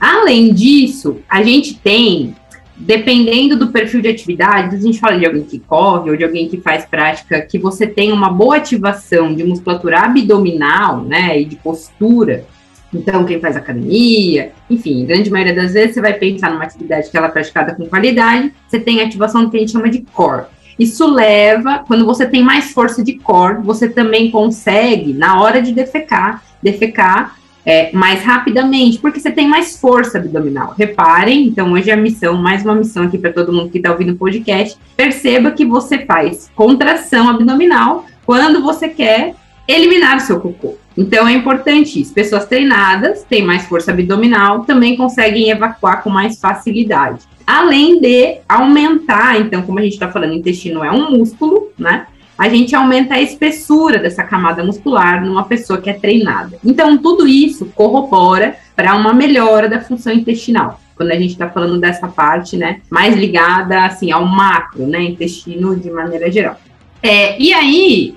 Além 0.00 0.52
disso, 0.52 1.18
a 1.28 1.42
gente 1.42 1.74
tem, 1.74 2.34
dependendo 2.76 3.56
do 3.56 3.68
perfil 3.68 4.00
de 4.00 4.08
atividade, 4.08 4.74
a 4.74 4.80
gente 4.80 4.98
fala 4.98 5.16
de 5.16 5.26
alguém 5.26 5.44
que 5.44 5.60
corre 5.60 6.10
ou 6.10 6.16
de 6.16 6.24
alguém 6.24 6.48
que 6.48 6.60
faz 6.60 6.84
prática, 6.84 7.40
que 7.40 7.58
você 7.58 7.86
tem 7.86 8.12
uma 8.12 8.30
boa 8.30 8.56
ativação 8.56 9.32
de 9.32 9.44
musculatura 9.44 10.00
abdominal, 10.00 11.02
né, 11.02 11.40
e 11.40 11.44
de 11.44 11.56
postura, 11.56 12.44
então, 12.92 13.24
quem 13.24 13.40
faz 13.40 13.56
academia, 13.56 14.52
enfim, 14.68 15.04
grande 15.04 15.30
maioria 15.30 15.54
das 15.54 15.72
vezes 15.72 15.94
você 15.94 16.00
vai 16.00 16.14
pensar 16.14 16.50
numa 16.50 16.64
atividade 16.64 17.10
que 17.10 17.16
ela 17.16 17.26
é 17.26 17.30
praticada 17.30 17.74
com 17.74 17.86
qualidade, 17.86 18.52
você 18.66 18.80
tem 18.80 19.00
ativação 19.00 19.44
do 19.44 19.50
que 19.50 19.56
a 19.56 19.60
gente 19.60 19.72
chama 19.72 19.90
de 19.90 20.00
core. 20.00 20.46
Isso 20.78 21.06
leva, 21.06 21.84
quando 21.86 22.06
você 22.06 22.24
tem 22.24 22.42
mais 22.42 22.70
força 22.70 23.02
de 23.02 23.14
core, 23.18 23.62
você 23.62 23.88
também 23.88 24.30
consegue, 24.30 25.12
na 25.12 25.40
hora 25.40 25.60
de 25.60 25.72
defecar, 25.72 26.42
defecar 26.62 27.36
é, 27.66 27.90
mais 27.92 28.22
rapidamente, 28.22 28.98
porque 28.98 29.20
você 29.20 29.30
tem 29.30 29.46
mais 29.46 29.78
força 29.78 30.16
abdominal. 30.16 30.74
Reparem, 30.78 31.46
então 31.46 31.72
hoje 31.72 31.90
é 31.90 31.94
a 31.94 31.96
missão, 31.96 32.34
mais 32.36 32.64
uma 32.64 32.74
missão 32.74 33.04
aqui 33.04 33.18
para 33.18 33.32
todo 33.32 33.52
mundo 33.52 33.70
que 33.70 33.78
está 33.78 33.90
ouvindo 33.90 34.12
o 34.12 34.16
podcast. 34.16 34.78
Perceba 34.96 35.50
que 35.50 35.66
você 35.66 36.06
faz 36.06 36.50
contração 36.54 37.28
abdominal 37.28 38.06
quando 38.24 38.62
você 38.62 38.88
quer 38.88 39.34
eliminar 39.66 40.16
o 40.16 40.20
seu 40.20 40.40
cocô. 40.40 40.78
Então 40.98 41.28
é 41.28 41.32
importante 41.32 42.00
isso. 42.00 42.12
Pessoas 42.12 42.44
treinadas 42.46 43.22
têm 43.22 43.44
mais 43.46 43.64
força 43.66 43.92
abdominal, 43.92 44.64
também 44.64 44.96
conseguem 44.96 45.48
evacuar 45.48 46.02
com 46.02 46.10
mais 46.10 46.40
facilidade. 46.40 47.20
Além 47.46 48.00
de 48.00 48.38
aumentar, 48.48 49.40
então, 49.40 49.62
como 49.62 49.78
a 49.78 49.82
gente 49.82 49.92
está 49.92 50.10
falando, 50.10 50.32
o 50.32 50.34
intestino 50.34 50.82
é 50.82 50.90
um 50.90 51.12
músculo, 51.12 51.68
né? 51.78 52.08
A 52.36 52.48
gente 52.48 52.74
aumenta 52.74 53.14
a 53.14 53.22
espessura 53.22 53.98
dessa 53.98 54.24
camada 54.24 54.62
muscular 54.64 55.24
numa 55.24 55.44
pessoa 55.44 55.80
que 55.80 55.88
é 55.88 55.92
treinada. 55.92 56.58
Então, 56.64 56.98
tudo 56.98 57.28
isso 57.28 57.66
corrobora 57.74 58.56
para 58.74 58.94
uma 58.96 59.14
melhora 59.14 59.68
da 59.68 59.80
função 59.80 60.12
intestinal. 60.12 60.80
Quando 60.96 61.12
a 61.12 61.16
gente 61.16 61.30
está 61.30 61.48
falando 61.48 61.78
dessa 61.80 62.08
parte, 62.08 62.56
né, 62.56 62.80
mais 62.90 63.16
ligada 63.16 63.84
assim 63.84 64.10
ao 64.10 64.26
macro, 64.26 64.86
né, 64.86 65.00
intestino 65.02 65.76
de 65.76 65.90
maneira 65.90 66.30
geral. 66.30 66.60
É, 67.02 67.40
e 67.40 67.52
aí, 67.52 68.14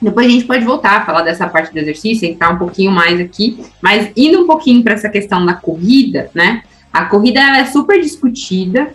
Depois 0.00 0.26
a 0.26 0.30
gente 0.30 0.44
pode 0.44 0.64
voltar 0.64 0.98
a 0.98 1.04
falar 1.04 1.22
dessa 1.22 1.48
parte 1.48 1.72
do 1.72 1.78
exercício, 1.78 2.28
entrar 2.28 2.50
um 2.50 2.58
pouquinho 2.58 2.90
mais 2.90 3.20
aqui, 3.20 3.58
mas 3.82 4.10
indo 4.16 4.42
um 4.42 4.46
pouquinho 4.46 4.82
para 4.82 4.94
essa 4.94 5.08
questão 5.08 5.44
da 5.44 5.54
corrida, 5.54 6.30
né? 6.34 6.62
A 6.92 7.04
corrida 7.04 7.40
é 7.40 7.64
super 7.66 8.00
discutida 8.00 8.92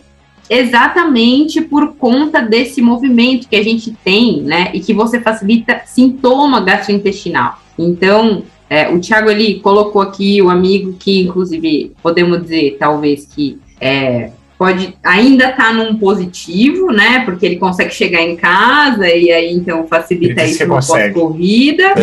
exatamente 0.49 1.61
por 1.61 1.95
conta 1.95 2.41
desse 2.41 2.81
movimento 2.81 3.47
que 3.47 3.55
a 3.55 3.63
gente 3.63 3.91
tem, 4.03 4.41
né? 4.41 4.71
E 4.73 4.79
que 4.79 4.93
você 4.93 5.19
facilita 5.19 5.81
sintoma 5.85 6.61
gastrointestinal. 6.61 7.59
Então, 7.77 8.43
é, 8.69 8.89
o 8.89 8.99
Thiago 8.99 9.29
ele 9.29 9.59
colocou 9.59 10.01
aqui 10.01 10.41
o 10.41 10.49
amigo 10.49 10.93
que, 10.93 11.21
inclusive, 11.21 11.91
podemos 12.01 12.41
dizer, 12.41 12.77
talvez 12.79 13.25
que 13.25 13.59
é, 13.79 14.31
pode 14.63 14.95
ainda 15.03 15.49
estar 15.49 15.57
tá 15.57 15.73
num 15.73 15.97
positivo, 15.97 16.89
né? 16.89 17.25
Porque 17.25 17.45
ele 17.45 17.57
consegue 17.57 17.93
chegar 17.93 18.21
em 18.21 18.37
casa 18.37 19.05
e 19.09 19.29
aí 19.29 19.53
então 19.53 19.85
facilita 19.89 20.41
isso 20.45 20.65
na 20.65 20.75
pós-corrida. 20.75 21.93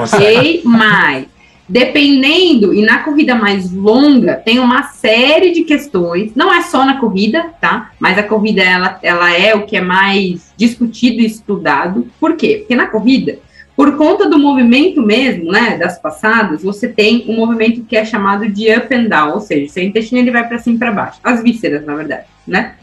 Ok, 0.00 0.62
mas 0.64 1.26
dependendo, 1.68 2.72
e 2.72 2.82
na 2.82 3.00
corrida 3.00 3.34
mais 3.34 3.72
longa, 3.72 4.34
tem 4.34 4.60
uma 4.60 4.84
série 4.84 5.50
de 5.50 5.64
questões, 5.64 6.30
não 6.36 6.54
é 6.54 6.62
só 6.62 6.84
na 6.84 7.00
corrida, 7.00 7.46
tá? 7.60 7.90
Mas 7.98 8.16
a 8.16 8.22
corrida, 8.22 8.62
ela, 8.62 8.96
ela 9.02 9.36
é 9.36 9.52
o 9.52 9.62
que 9.62 9.76
é 9.76 9.80
mais 9.80 10.52
discutido 10.56 11.20
e 11.20 11.26
estudado. 11.26 12.06
Por 12.20 12.36
quê? 12.36 12.58
Porque 12.60 12.76
na 12.76 12.86
corrida, 12.86 13.40
por 13.76 13.96
conta 13.96 14.28
do 14.28 14.38
movimento 14.38 15.02
mesmo, 15.02 15.50
né, 15.50 15.76
das 15.76 15.98
passadas, 15.98 16.62
você 16.62 16.88
tem 16.88 17.24
um 17.28 17.36
movimento 17.36 17.82
que 17.82 17.96
é 17.96 18.04
chamado 18.04 18.48
de 18.48 18.70
up 18.72 18.94
and 18.94 19.04
down, 19.04 19.34
ou 19.34 19.40
seja, 19.40 19.72
seu 19.72 19.82
intestino 19.82 20.20
ele 20.20 20.30
vai 20.30 20.46
para 20.46 20.58
cima 20.58 20.76
e 20.76 20.78
para 20.78 20.92
baixo, 20.92 21.18
as 21.24 21.42
vísceras, 21.42 21.84
na 21.84 21.94
verdade, 21.94 22.24
né? 22.46 22.74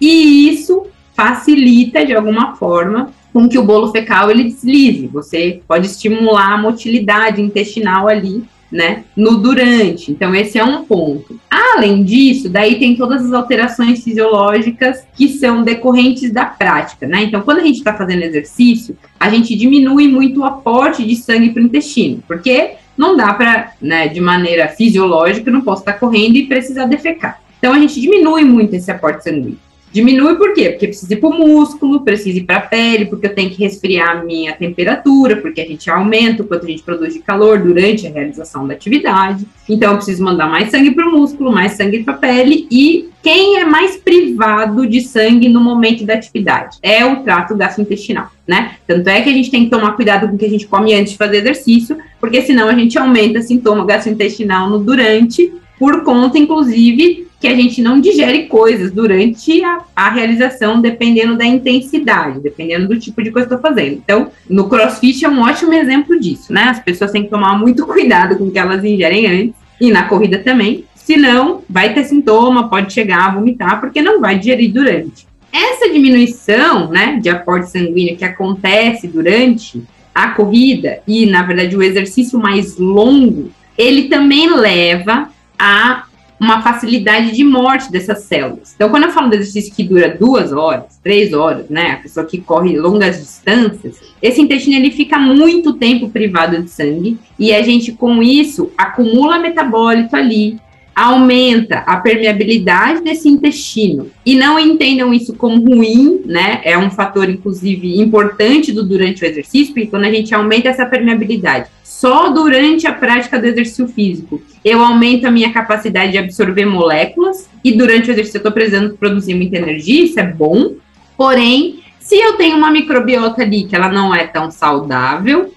E 0.00 0.48
isso 0.48 0.86
facilita 1.14 2.04
de 2.04 2.14
alguma 2.14 2.56
forma 2.56 3.10
com 3.32 3.48
que 3.48 3.58
o 3.58 3.64
bolo 3.64 3.90
fecal 3.90 4.30
ele 4.30 4.44
deslize. 4.44 5.08
Você 5.08 5.60
pode 5.66 5.86
estimular 5.86 6.52
a 6.52 6.58
motilidade 6.58 7.40
intestinal 7.40 8.06
ali 8.06 8.44
né, 8.74 9.04
no 9.16 9.36
durante. 9.36 10.10
Então, 10.10 10.34
esse 10.34 10.58
é 10.58 10.64
um 10.64 10.84
ponto. 10.84 11.38
Além 11.48 12.02
disso, 12.02 12.48
daí 12.48 12.76
tem 12.76 12.96
todas 12.96 13.24
as 13.24 13.32
alterações 13.32 14.02
fisiológicas 14.02 15.06
que 15.16 15.28
são 15.28 15.62
decorrentes 15.62 16.32
da 16.32 16.44
prática, 16.44 17.06
né? 17.06 17.22
Então, 17.22 17.40
quando 17.42 17.60
a 17.60 17.62
gente 17.62 17.78
está 17.78 17.94
fazendo 17.94 18.24
exercício, 18.24 18.98
a 19.18 19.30
gente 19.30 19.54
diminui 19.54 20.08
muito 20.08 20.40
o 20.40 20.44
aporte 20.44 21.06
de 21.06 21.14
sangue 21.14 21.50
para 21.50 21.62
o 21.62 21.66
intestino, 21.66 22.20
porque 22.26 22.72
não 22.98 23.16
dá 23.16 23.32
para, 23.32 23.74
né, 23.80 24.08
de 24.08 24.20
maneira 24.20 24.66
fisiológica, 24.66 25.48
eu 25.48 25.54
não 25.54 25.60
posso 25.60 25.82
estar 25.82 25.92
tá 25.92 25.98
correndo 26.00 26.34
e 26.34 26.46
precisar 26.46 26.86
defecar. 26.86 27.40
Então, 27.60 27.72
a 27.72 27.78
gente 27.78 28.00
diminui 28.00 28.44
muito 28.44 28.74
esse 28.74 28.90
aporte 28.90 29.22
sanguíneo. 29.22 29.58
Diminui 29.94 30.34
por 30.34 30.52
quê? 30.54 30.70
Porque 30.70 30.88
precisa 30.88 31.14
ir 31.14 31.18
para 31.18 31.28
o 31.28 31.38
músculo, 31.38 32.00
precisa 32.00 32.36
ir 32.36 32.42
para 32.42 32.56
a 32.56 32.60
pele, 32.62 33.04
porque 33.06 33.28
eu 33.28 33.34
tenho 33.34 33.48
que 33.48 33.62
resfriar 33.62 34.10
a 34.10 34.24
minha 34.24 34.52
temperatura, 34.52 35.36
porque 35.36 35.60
a 35.60 35.64
gente 35.64 35.88
aumenta 35.88 36.42
o 36.42 36.46
quanto 36.48 36.66
a 36.66 36.68
gente 36.68 36.82
produz 36.82 37.14
de 37.14 37.20
calor 37.20 37.60
durante 37.60 38.04
a 38.04 38.10
realização 38.10 38.66
da 38.66 38.74
atividade. 38.74 39.46
Então, 39.68 39.92
eu 39.92 39.96
preciso 39.98 40.24
mandar 40.24 40.48
mais 40.48 40.72
sangue 40.72 40.90
para 40.90 41.06
o 41.06 41.12
músculo, 41.12 41.52
mais 41.52 41.74
sangue 41.74 42.02
para 42.02 42.14
a 42.14 42.16
pele. 42.16 42.66
E 42.72 43.08
quem 43.22 43.60
é 43.60 43.64
mais 43.64 43.96
privado 43.96 44.84
de 44.84 45.00
sangue 45.00 45.48
no 45.48 45.60
momento 45.60 46.04
da 46.04 46.14
atividade? 46.14 46.76
É 46.82 47.04
o 47.04 47.22
trato 47.22 47.54
gastrointestinal, 47.54 48.32
né? 48.48 48.72
Tanto 48.88 49.08
é 49.08 49.20
que 49.20 49.30
a 49.30 49.32
gente 49.32 49.48
tem 49.48 49.62
que 49.62 49.70
tomar 49.70 49.92
cuidado 49.92 50.26
com 50.28 50.34
o 50.34 50.38
que 50.38 50.44
a 50.44 50.50
gente 50.50 50.66
come 50.66 50.92
antes 50.92 51.12
de 51.12 51.18
fazer 51.18 51.36
exercício, 51.36 51.96
porque 52.18 52.42
senão 52.42 52.68
a 52.68 52.74
gente 52.74 52.98
aumenta 52.98 53.40
sintoma 53.42 53.86
gastrointestinal 53.86 54.68
no 54.68 54.80
durante, 54.80 55.52
por 55.78 56.04
conta, 56.04 56.38
inclusive, 56.38 57.26
que 57.40 57.48
a 57.48 57.54
gente 57.54 57.82
não 57.82 58.00
digere 58.00 58.44
coisas 58.44 58.90
durante 58.90 59.62
a, 59.62 59.80
a, 59.94 60.10
realização, 60.10 60.80
dependendo 60.80 61.36
da 61.36 61.44
intensidade, 61.44 62.40
dependendo 62.40 62.88
do 62.88 62.98
tipo 62.98 63.22
de 63.22 63.30
coisa 63.30 63.46
que 63.46 63.54
estou 63.54 63.70
fazendo. 63.70 64.00
Então, 64.02 64.30
no 64.48 64.68
crossfit 64.68 65.24
é 65.24 65.28
um 65.28 65.42
ótimo 65.42 65.74
exemplo 65.74 66.18
disso, 66.18 66.52
né? 66.52 66.62
As 66.62 66.80
pessoas 66.80 67.10
têm 67.10 67.24
que 67.24 67.30
tomar 67.30 67.58
muito 67.58 67.84
cuidado 67.86 68.36
com 68.36 68.44
o 68.44 68.50
que 68.50 68.58
elas 68.58 68.82
ingerem 68.82 69.26
antes, 69.26 69.54
e 69.80 69.90
na 69.90 70.04
corrida 70.04 70.38
também, 70.38 70.84
senão 70.94 71.62
vai 71.68 71.92
ter 71.92 72.04
sintoma, 72.04 72.70
pode 72.70 72.92
chegar 72.92 73.26
a 73.26 73.34
vomitar, 73.34 73.80
porque 73.80 74.00
não 74.00 74.20
vai 74.20 74.38
digerir 74.38 74.72
durante. 74.72 75.26
Essa 75.52 75.92
diminuição, 75.92 76.88
né, 76.88 77.18
de 77.20 77.28
aporte 77.28 77.70
sanguíneo 77.70 78.16
que 78.16 78.24
acontece 78.24 79.06
durante 79.06 79.82
a 80.14 80.28
corrida 80.28 81.00
e, 81.06 81.26
na 81.26 81.42
verdade, 81.42 81.76
o 81.76 81.82
exercício 81.82 82.38
mais 82.38 82.78
longo, 82.78 83.50
ele 83.76 84.08
também 84.08 84.48
leva 84.54 85.28
a 85.58 86.04
uma 86.38 86.60
facilidade 86.62 87.32
de 87.32 87.44
morte 87.44 87.90
dessas 87.90 88.24
células. 88.24 88.72
Então, 88.74 88.90
quando 88.90 89.04
eu 89.04 89.10
falo 89.10 89.30
de 89.30 89.36
exercício 89.36 89.74
que 89.74 89.84
dura 89.84 90.14
duas 90.18 90.52
horas, 90.52 90.98
três 91.02 91.32
horas, 91.32 91.68
né, 91.70 91.92
a 91.92 91.96
pessoa 91.96 92.26
que 92.26 92.38
corre 92.38 92.76
longas 92.76 93.18
distâncias, 93.18 93.98
esse 94.20 94.40
intestino 94.40 94.76
ele 94.76 94.90
fica 94.90 95.18
muito 95.18 95.74
tempo 95.74 96.10
privado 96.10 96.60
de 96.62 96.68
sangue 96.68 97.18
e 97.38 97.52
a 97.52 97.62
gente 97.62 97.92
com 97.92 98.22
isso 98.22 98.70
acumula 98.76 99.38
metabólito 99.38 100.14
ali, 100.16 100.58
aumenta 100.94 101.78
a 101.78 101.96
permeabilidade 101.96 103.02
desse 103.02 103.28
intestino. 103.28 104.10
E 104.24 104.34
não 104.34 104.58
entendam 104.58 105.12
isso 105.12 105.34
como 105.34 105.62
ruim, 105.62 106.22
né? 106.24 106.60
É 106.64 106.78
um 106.78 106.90
fator, 106.90 107.28
inclusive, 107.28 108.00
importante 108.00 108.72
do 108.72 108.84
durante 108.84 109.24
o 109.24 109.26
exercício, 109.26 109.74
porque 109.74 109.88
quando 109.88 110.04
a 110.04 110.12
gente 110.12 110.34
aumenta 110.34 110.68
essa 110.68 110.86
permeabilidade 110.86 111.68
só 111.82 112.28
durante 112.28 112.86
a 112.86 112.92
prática 112.92 113.38
do 113.38 113.46
exercício 113.46 113.88
físico, 113.88 114.42
eu 114.64 114.82
aumento 114.82 115.26
a 115.26 115.30
minha 115.30 115.52
capacidade 115.52 116.12
de 116.12 116.18
absorver 116.18 116.66
moléculas, 116.66 117.48
e 117.64 117.72
durante 117.72 118.10
o 118.10 118.12
exercício 118.12 118.38
eu 118.38 118.40
estou 118.40 118.52
precisando 118.52 118.96
produzir 118.96 119.34
muita 119.34 119.56
energia, 119.56 120.04
isso 120.04 120.20
é 120.20 120.26
bom. 120.26 120.72
Porém, 121.16 121.80
se 121.98 122.16
eu 122.16 122.34
tenho 122.34 122.58
uma 122.58 122.70
microbiota 122.70 123.42
ali 123.42 123.64
que 123.64 123.74
ela 123.74 123.88
não 123.88 124.14
é 124.14 124.26
tão 124.26 124.50
saudável, 124.50 125.50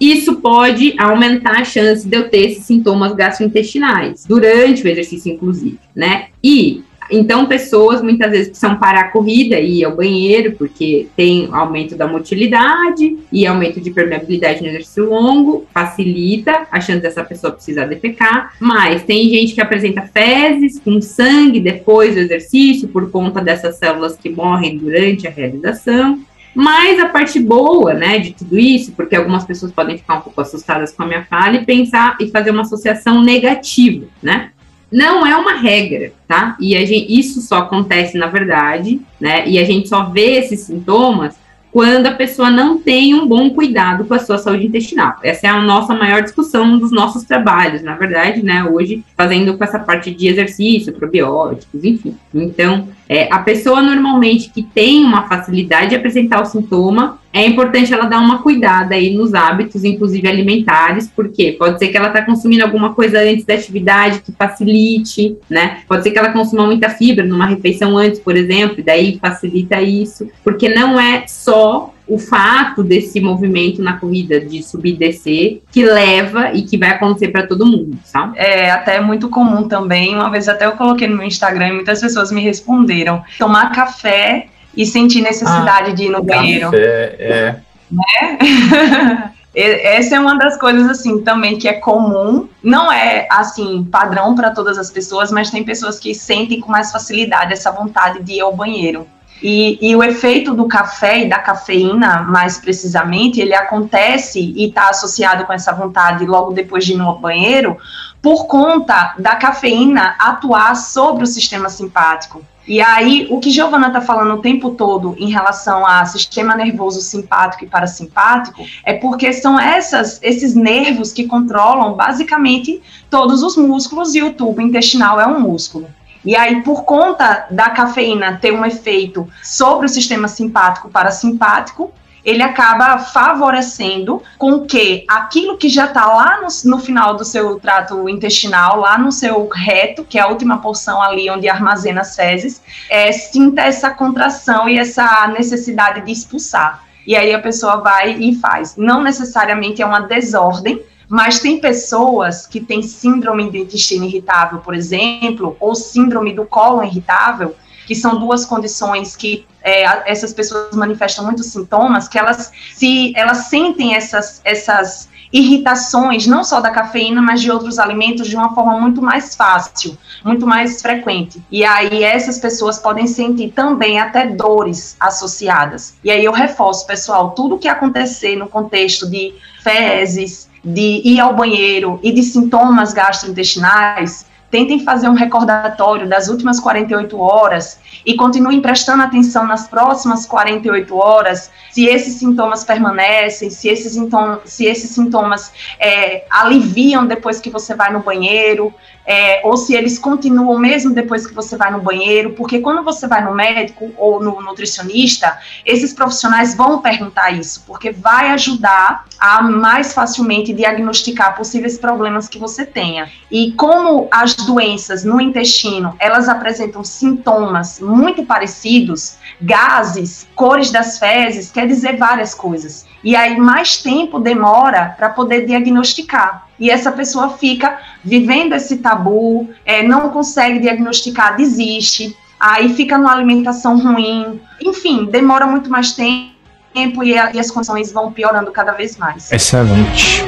isso 0.00 0.36
pode 0.36 0.94
aumentar 0.98 1.60
a 1.60 1.64
chance 1.64 2.06
de 2.06 2.16
eu 2.16 2.28
ter 2.28 2.50
esses 2.50 2.64
sintomas 2.64 3.14
gastrointestinais, 3.14 4.24
durante 4.26 4.84
o 4.84 4.88
exercício, 4.88 5.32
inclusive, 5.32 5.78
né? 5.94 6.26
E 6.42 6.82
então, 7.10 7.46
pessoas 7.46 8.02
muitas 8.02 8.30
vezes 8.30 8.48
precisam 8.48 8.76
parar 8.76 9.00
a 9.00 9.08
corrida 9.10 9.58
e 9.60 9.80
ir 9.80 9.84
ao 9.84 9.94
banheiro, 9.94 10.52
porque 10.52 11.08
tem 11.16 11.48
aumento 11.52 11.96
da 11.96 12.06
motilidade 12.06 13.18
e 13.30 13.46
aumento 13.46 13.80
de 13.80 13.90
permeabilidade 13.90 14.62
no 14.62 14.68
exercício 14.68 15.08
longo, 15.08 15.66
facilita 15.72 16.66
a 16.70 16.80
chance 16.80 17.00
dessa 17.00 17.22
pessoa 17.22 17.52
precisar 17.52 17.86
defecar. 17.86 18.54
Mas 18.58 19.02
tem 19.02 19.28
gente 19.28 19.54
que 19.54 19.60
apresenta 19.60 20.02
fezes 20.02 20.78
com 20.78 21.00
sangue 21.00 21.60
depois 21.60 22.14
do 22.14 22.20
exercício, 22.20 22.88
por 22.88 23.10
conta 23.10 23.40
dessas 23.40 23.76
células 23.76 24.16
que 24.16 24.30
morrem 24.30 24.78
durante 24.78 25.26
a 25.26 25.30
realização. 25.30 26.20
Mas 26.54 27.00
a 27.00 27.08
parte 27.08 27.40
boa, 27.40 27.94
né, 27.94 28.18
de 28.18 28.32
tudo 28.32 28.58
isso, 28.58 28.92
porque 28.92 29.16
algumas 29.16 29.44
pessoas 29.44 29.72
podem 29.72 29.98
ficar 29.98 30.18
um 30.18 30.20
pouco 30.20 30.40
assustadas 30.40 30.92
com 30.92 31.02
a 31.02 31.06
minha 31.06 31.24
fala 31.24 31.56
e 31.56 31.64
pensar 31.64 32.16
e 32.20 32.30
fazer 32.30 32.50
uma 32.50 32.62
associação 32.62 33.22
negativa, 33.22 34.06
né? 34.22 34.50
Não 34.92 35.26
é 35.26 35.36
uma 35.36 35.54
regra, 35.54 36.12
tá? 36.28 36.56
E 36.60 36.74
gente, 36.86 37.18
isso 37.18 37.40
só 37.40 37.58
acontece 37.58 38.16
na 38.16 38.28
verdade, 38.28 39.00
né? 39.20 39.48
E 39.48 39.58
a 39.58 39.64
gente 39.64 39.88
só 39.88 40.04
vê 40.04 40.36
esses 40.36 40.60
sintomas 40.60 41.34
quando 41.74 42.06
a 42.06 42.12
pessoa 42.12 42.52
não 42.52 42.78
tem 42.78 43.14
um 43.14 43.26
bom 43.26 43.50
cuidado 43.50 44.04
com 44.04 44.14
a 44.14 44.20
sua 44.20 44.38
saúde 44.38 44.64
intestinal. 44.64 45.16
Essa 45.24 45.48
é 45.48 45.50
a 45.50 45.60
nossa 45.60 45.92
maior 45.92 46.22
discussão 46.22 46.78
dos 46.78 46.92
nossos 46.92 47.24
trabalhos, 47.24 47.82
na 47.82 47.96
verdade, 47.96 48.44
né? 48.44 48.62
Hoje, 48.62 49.04
fazendo 49.16 49.58
com 49.58 49.64
essa 49.64 49.80
parte 49.80 50.12
de 50.12 50.28
exercício, 50.28 50.92
probióticos, 50.92 51.82
enfim. 51.82 52.16
Então, 52.32 52.86
é, 53.08 53.26
a 53.28 53.40
pessoa 53.40 53.82
normalmente 53.82 54.50
que 54.50 54.62
tem 54.62 55.04
uma 55.04 55.26
facilidade 55.26 55.90
de 55.90 55.96
apresentar 55.96 56.42
o 56.42 56.46
sintoma, 56.46 57.18
é 57.34 57.44
importante 57.44 57.92
ela 57.92 58.06
dar 58.06 58.20
uma 58.20 58.40
cuidada 58.42 58.94
aí 58.94 59.12
nos 59.12 59.34
hábitos, 59.34 59.82
inclusive 59.82 60.28
alimentares, 60.28 61.10
porque 61.14 61.50
pode 61.58 61.80
ser 61.80 61.88
que 61.88 61.96
ela 61.96 62.06
está 62.06 62.22
consumindo 62.22 62.62
alguma 62.62 62.94
coisa 62.94 63.18
antes 63.18 63.44
da 63.44 63.54
atividade 63.54 64.20
que 64.20 64.30
facilite, 64.30 65.36
né? 65.50 65.80
Pode 65.88 66.04
ser 66.04 66.12
que 66.12 66.18
ela 66.18 66.32
consuma 66.32 66.64
muita 66.64 66.88
fibra 66.88 67.26
numa 67.26 67.46
refeição 67.46 67.98
antes, 67.98 68.20
por 68.20 68.36
exemplo, 68.36 68.76
e 68.78 68.84
daí 68.84 69.18
facilita 69.20 69.82
isso, 69.82 70.30
porque 70.44 70.68
não 70.68 70.98
é 70.98 71.24
só 71.26 71.92
o 72.06 72.18
fato 72.18 72.84
desse 72.84 73.20
movimento 73.20 73.82
na 73.82 73.94
corrida 73.94 74.38
de 74.38 74.62
subir 74.62 74.90
e 74.90 74.96
descer 74.96 75.62
que 75.72 75.84
leva 75.84 76.52
e 76.52 76.62
que 76.62 76.76
vai 76.76 76.90
acontecer 76.90 77.28
para 77.28 77.46
todo 77.46 77.66
mundo, 77.66 77.98
sabe? 78.04 78.38
É 78.38 78.70
até 78.70 79.00
muito 79.00 79.28
comum 79.28 79.66
também. 79.66 80.14
Uma 80.14 80.30
vez 80.30 80.48
até 80.48 80.66
eu 80.66 80.72
coloquei 80.72 81.08
no 81.08 81.16
meu 81.16 81.26
Instagram 81.26 81.68
e 81.68 81.72
muitas 81.72 82.00
pessoas 82.00 82.30
me 82.30 82.42
responderam: 82.42 83.24
tomar 83.38 83.72
café 83.72 84.48
e 84.76 84.86
sentir 84.86 85.20
necessidade 85.20 85.90
ah, 85.90 85.94
de 85.94 86.04
ir 86.04 86.10
no 86.10 86.22
banheiro. 86.22 86.70
Café, 86.70 87.16
é. 87.18 87.56
Né? 87.90 89.30
Essa 89.54 90.16
é 90.16 90.20
uma 90.20 90.36
das 90.36 90.58
coisas 90.58 90.90
assim 90.90 91.22
também 91.22 91.56
que 91.56 91.68
é 91.68 91.74
comum, 91.74 92.48
não 92.60 92.90
é 92.90 93.28
assim 93.30 93.84
padrão 93.84 94.34
para 94.34 94.50
todas 94.50 94.76
as 94.76 94.90
pessoas, 94.90 95.30
mas 95.30 95.48
tem 95.48 95.62
pessoas 95.62 96.00
que 96.00 96.12
sentem 96.12 96.60
com 96.60 96.72
mais 96.72 96.90
facilidade 96.90 97.52
essa 97.52 97.70
vontade 97.70 98.20
de 98.24 98.32
ir 98.32 98.40
ao 98.40 98.54
banheiro. 98.54 99.06
E, 99.40 99.78
e, 99.80 99.94
o 99.94 100.02
efeito 100.02 100.54
do 100.54 100.66
café 100.66 101.20
e 101.20 101.28
da 101.28 101.38
cafeína, 101.38 102.22
mais 102.22 102.58
precisamente, 102.58 103.40
ele 103.40 103.54
acontece 103.54 104.40
e 104.40 104.68
está 104.68 104.88
associado 104.88 105.44
com 105.44 105.52
essa 105.52 105.72
vontade 105.72 106.24
logo 106.24 106.52
depois 106.52 106.84
de 106.84 106.94
ir 106.94 106.96
no 106.96 107.18
banheiro, 107.18 107.76
por 108.22 108.46
conta 108.46 109.14
da 109.18 109.36
cafeína 109.36 110.16
atuar 110.18 110.74
sobre 110.74 111.24
o 111.24 111.26
sistema 111.26 111.68
simpático. 111.68 112.42
E 112.66 112.80
aí, 112.80 113.26
o 113.30 113.38
que 113.38 113.50
Giovana 113.50 113.88
está 113.88 114.00
falando 114.00 114.34
o 114.34 114.40
tempo 114.42 114.70
todo 114.70 115.14
em 115.18 115.30
relação 115.30 115.86
a 115.86 116.04
sistema 116.06 116.56
nervoso 116.56 117.00
simpático 117.00 117.64
e 117.64 117.68
parasimpático 117.68 118.64
é 118.82 118.94
porque 118.94 119.32
são 119.34 119.60
essas, 119.60 120.18
esses 120.22 120.54
nervos 120.54 121.12
que 121.12 121.26
controlam 121.26 121.92
basicamente 121.94 122.82
todos 123.10 123.42
os 123.42 123.56
músculos 123.56 124.14
e 124.14 124.22
o 124.22 124.32
tubo 124.32 124.62
intestinal 124.62 125.20
é 125.20 125.26
um 125.26 125.40
músculo. 125.40 125.88
E 126.24 126.34
aí, 126.34 126.62
por 126.62 126.84
conta 126.84 127.46
da 127.50 127.68
cafeína 127.68 128.38
ter 128.40 128.52
um 128.52 128.64
efeito 128.64 129.28
sobre 129.42 129.84
o 129.84 129.88
sistema 129.90 130.26
simpático 130.26 130.88
parasimpático, 130.88 131.92
ele 132.24 132.42
acaba 132.42 132.98
favorecendo 132.98 134.22
com 134.38 134.64
que 134.66 135.04
aquilo 135.06 135.58
que 135.58 135.68
já 135.68 135.86
está 135.86 136.06
lá 136.06 136.40
no, 136.40 136.70
no, 136.70 136.78
final 136.78 137.16
do 137.16 137.24
seu 137.24 137.60
trato 137.60 138.08
intestinal, 138.08 138.80
lá 138.80 138.96
no 138.96 139.12
seu 139.12 139.46
reto, 139.48 140.04
que 140.04 140.18
é 140.18 140.22
a 140.22 140.28
última 140.28 140.58
porção 140.58 141.02
ali 141.02 141.28
onde 141.28 141.48
armazena 141.48 142.00
as 142.00 142.16
fezes, 142.16 142.62
é, 142.88 143.12
sinta 143.12 143.62
essa 143.62 143.90
contração 143.90 144.68
e 144.68 144.78
essa 144.78 145.28
necessidade 145.28 146.00
de 146.00 146.12
expulsar. 146.12 146.82
E 147.06 147.14
aí 147.14 147.34
a 147.34 147.38
pessoa 147.38 147.76
vai 147.76 148.14
e 148.14 148.34
faz. 148.36 148.76
Não 148.76 149.02
necessariamente 149.02 149.82
é 149.82 149.86
uma 149.86 150.00
desordem, 150.00 150.82
mas 151.06 151.38
tem 151.38 151.60
pessoas 151.60 152.46
que 152.46 152.60
têm 152.60 152.82
síndrome 152.82 153.50
de 153.50 153.58
intestino 153.58 154.06
irritável, 154.06 154.60
por 154.60 154.74
exemplo, 154.74 155.56
ou 155.60 155.74
síndrome 155.74 156.32
do 156.32 156.46
colo 156.46 156.82
irritável, 156.82 157.54
que 157.86 157.94
são 157.94 158.18
duas 158.18 158.44
condições 158.44 159.16
que 159.16 159.46
é, 159.62 160.10
essas 160.10 160.32
pessoas 160.32 160.74
manifestam 160.74 161.24
muitos 161.24 161.46
sintomas, 161.46 162.08
que 162.08 162.18
elas 162.18 162.52
se 162.74 163.12
elas 163.16 163.48
sentem 163.48 163.94
essas, 163.94 164.40
essas 164.44 165.08
irritações, 165.34 166.28
não 166.28 166.44
só 166.44 166.60
da 166.60 166.70
cafeína, 166.70 167.20
mas 167.20 167.42
de 167.42 167.50
outros 167.50 167.80
alimentos, 167.80 168.28
de 168.28 168.36
uma 168.36 168.54
forma 168.54 168.78
muito 168.78 169.02
mais 169.02 169.34
fácil, 169.34 169.98
muito 170.24 170.46
mais 170.46 170.80
frequente. 170.80 171.42
E 171.50 171.64
aí 171.64 172.04
essas 172.04 172.38
pessoas 172.38 172.78
podem 172.78 173.08
sentir 173.08 173.50
também 173.50 173.98
até 173.98 174.28
dores 174.28 174.96
associadas. 175.00 175.96
E 176.04 176.10
aí 176.10 176.24
eu 176.24 176.30
reforço, 176.30 176.86
pessoal, 176.86 177.32
tudo 177.32 177.58
que 177.58 177.66
acontecer 177.66 178.36
no 178.36 178.46
contexto 178.46 179.10
de 179.10 179.34
fezes, 179.60 180.48
de 180.64 181.02
ir 181.04 181.18
ao 181.18 181.34
banheiro 181.34 181.98
e 182.00 182.12
de 182.12 182.22
sintomas 182.22 182.92
gastrointestinais, 182.94 184.26
tentem 184.54 184.84
fazer 184.84 185.08
um 185.08 185.14
recordatório 185.14 186.08
das 186.08 186.28
últimas 186.28 186.60
48 186.60 187.18
horas 187.18 187.80
e 188.06 188.14
continuem 188.14 188.60
prestando 188.60 189.02
atenção 189.02 189.44
nas 189.48 189.66
próximas 189.66 190.26
48 190.26 190.96
horas, 190.96 191.50
se 191.72 191.86
esses 191.86 192.14
sintomas 192.20 192.62
permanecem, 192.62 193.50
se 193.50 193.68
esses, 193.68 193.94
sintomas, 193.94 194.42
se 194.44 194.64
esses 194.64 194.90
sintomas 194.90 195.52
é, 195.80 196.24
aliviam 196.30 197.04
depois 197.04 197.40
que 197.40 197.50
você 197.50 197.74
vai 197.74 197.92
no 197.92 197.98
banheiro, 197.98 198.72
é, 199.06 199.40
ou 199.44 199.56
se 199.56 199.74
eles 199.74 199.98
continuam 199.98 200.58
mesmo 200.58 200.94
depois 200.94 201.26
que 201.26 201.34
você 201.34 201.56
vai 201.56 201.70
no 201.70 201.80
banheiro, 201.80 202.30
porque 202.30 202.60
quando 202.60 202.82
você 202.82 203.06
vai 203.06 203.22
no 203.24 203.34
médico 203.34 203.90
ou 203.96 204.22
no 204.22 204.40
nutricionista, 204.40 205.38
esses 205.64 205.92
profissionais 205.92 206.54
vão 206.54 206.80
perguntar 206.80 207.32
isso, 207.32 207.64
porque 207.66 207.90
vai 207.90 208.30
ajudar 208.30 209.04
a 209.18 209.42
mais 209.42 209.92
facilmente 209.92 210.52
diagnosticar 210.52 211.36
possíveis 211.36 211.76
problemas 211.76 212.28
que 212.28 212.38
você 212.38 212.64
tenha. 212.64 213.10
E 213.30 213.52
como 213.52 214.08
as 214.10 214.34
doenças 214.44 215.04
no 215.04 215.20
intestino, 215.20 215.94
elas 215.98 216.28
apresentam 216.28 216.84
sintomas 216.84 217.80
muito 217.80 218.24
parecidos, 218.24 219.16
gases, 219.40 220.26
cores 220.34 220.70
das 220.70 220.98
fezes, 220.98 221.50
quer 221.50 221.66
dizer 221.66 221.96
várias 221.96 222.34
coisas. 222.34 222.86
E 223.02 223.14
aí 223.14 223.38
mais 223.38 223.78
tempo 223.78 224.18
demora 224.18 224.94
para 224.96 225.10
poder 225.10 225.46
diagnosticar. 225.46 226.48
E 226.58 226.70
essa 226.70 226.92
pessoa 226.92 227.30
fica 227.30 227.78
vivendo 228.02 228.54
esse 228.54 228.78
tabu, 228.78 229.48
é, 229.64 229.82
não 229.82 230.10
consegue 230.10 230.58
diagnosticar, 230.60 231.36
desiste, 231.36 232.16
aí 232.38 232.74
fica 232.74 232.96
numa 232.96 233.12
alimentação 233.12 233.78
ruim, 233.78 234.40
enfim, 234.60 235.06
demora 235.06 235.46
muito 235.46 235.68
mais 235.68 235.92
tempo 235.92 237.02
e, 237.02 237.10
e 237.10 237.38
as 237.38 237.50
condições 237.50 237.92
vão 237.92 238.12
piorando 238.12 238.50
cada 238.50 238.72
vez 238.72 238.96
mais. 238.96 239.30
Excelente. 239.32 240.22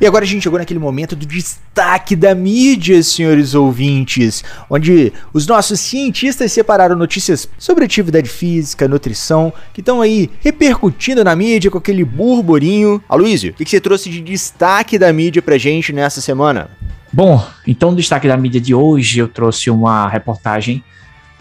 E 0.00 0.06
agora 0.06 0.24
a 0.24 0.26
gente 0.26 0.42
chegou 0.42 0.58
naquele 0.58 0.80
momento 0.80 1.14
do 1.14 1.26
destaque 1.26 2.16
da 2.16 2.34
mídia, 2.34 3.02
senhores 3.02 3.54
ouvintes, 3.54 4.42
onde 4.70 5.12
os 5.30 5.46
nossos 5.46 5.78
cientistas 5.78 6.50
separaram 6.52 6.96
notícias 6.96 7.46
sobre 7.58 7.84
atividade 7.84 8.28
física, 8.28 8.88
nutrição, 8.88 9.52
que 9.74 9.80
estão 9.80 10.00
aí 10.00 10.30
repercutindo 10.40 11.22
na 11.22 11.36
mídia 11.36 11.70
com 11.70 11.76
aquele 11.76 12.02
burburinho. 12.02 13.02
Aloysio, 13.06 13.50
o 13.50 13.54
que, 13.54 13.64
que 13.64 13.70
você 13.70 13.80
trouxe 13.80 14.08
de 14.08 14.22
destaque 14.22 14.98
da 14.98 15.12
mídia 15.12 15.42
pra 15.42 15.58
gente 15.58 15.92
nessa 15.92 16.22
semana? 16.22 16.70
Bom, 17.12 17.44
então 17.66 17.90
o 17.90 17.96
destaque 17.96 18.26
da 18.26 18.38
mídia 18.38 18.60
de 18.60 18.74
hoje 18.74 19.18
eu 19.18 19.28
trouxe 19.28 19.68
uma 19.68 20.08
reportagem 20.08 20.82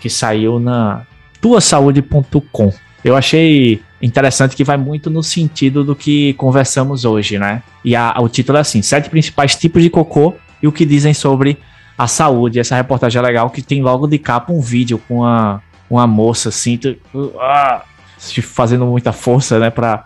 que 0.02 0.10
saiu 0.10 0.60
na 0.60 1.06
tuasaude.com. 1.40 2.74
Eu 3.06 3.16
achei 3.16 3.82
interessante 4.02 4.56
que 4.56 4.64
vai 4.64 4.78
muito 4.78 5.10
no 5.10 5.22
sentido 5.22 5.84
do 5.84 5.96
que 5.96 6.34
conversamos 6.34 7.06
hoje, 7.06 7.38
né? 7.38 7.64
E 7.84 7.96
a, 7.96 8.16
o 8.20 8.30
título 8.30 8.58
é 8.58 8.62
assim: 8.62 8.82
Sete 8.82 9.10
principais 9.10 9.56
tipos 9.56 9.84
de 9.84 9.90
cocô 9.90 10.36
e 10.62 10.68
o 10.68 10.72
que 10.72 10.86
dizem 10.86 11.14
sobre 11.14 11.58
a 11.98 12.08
saúde. 12.08 12.60
Essa 12.60 12.76
reportagem 12.76 13.20
é 13.20 13.22
legal 13.22 13.50
que 13.50 13.62
tem 13.62 13.82
logo 13.82 14.08
de 14.08 14.18
capa 14.18 14.54
um 14.54 14.62
vídeo 14.62 15.02
com 15.08 15.18
uma, 15.18 15.62
uma 15.90 16.08
moça 16.08 16.50
assim, 16.50 16.80
uh, 17.14 18.42
fazendo 18.42 18.86
muita 18.86 19.12
força, 19.12 19.60
né, 19.60 19.70
para 19.70 20.06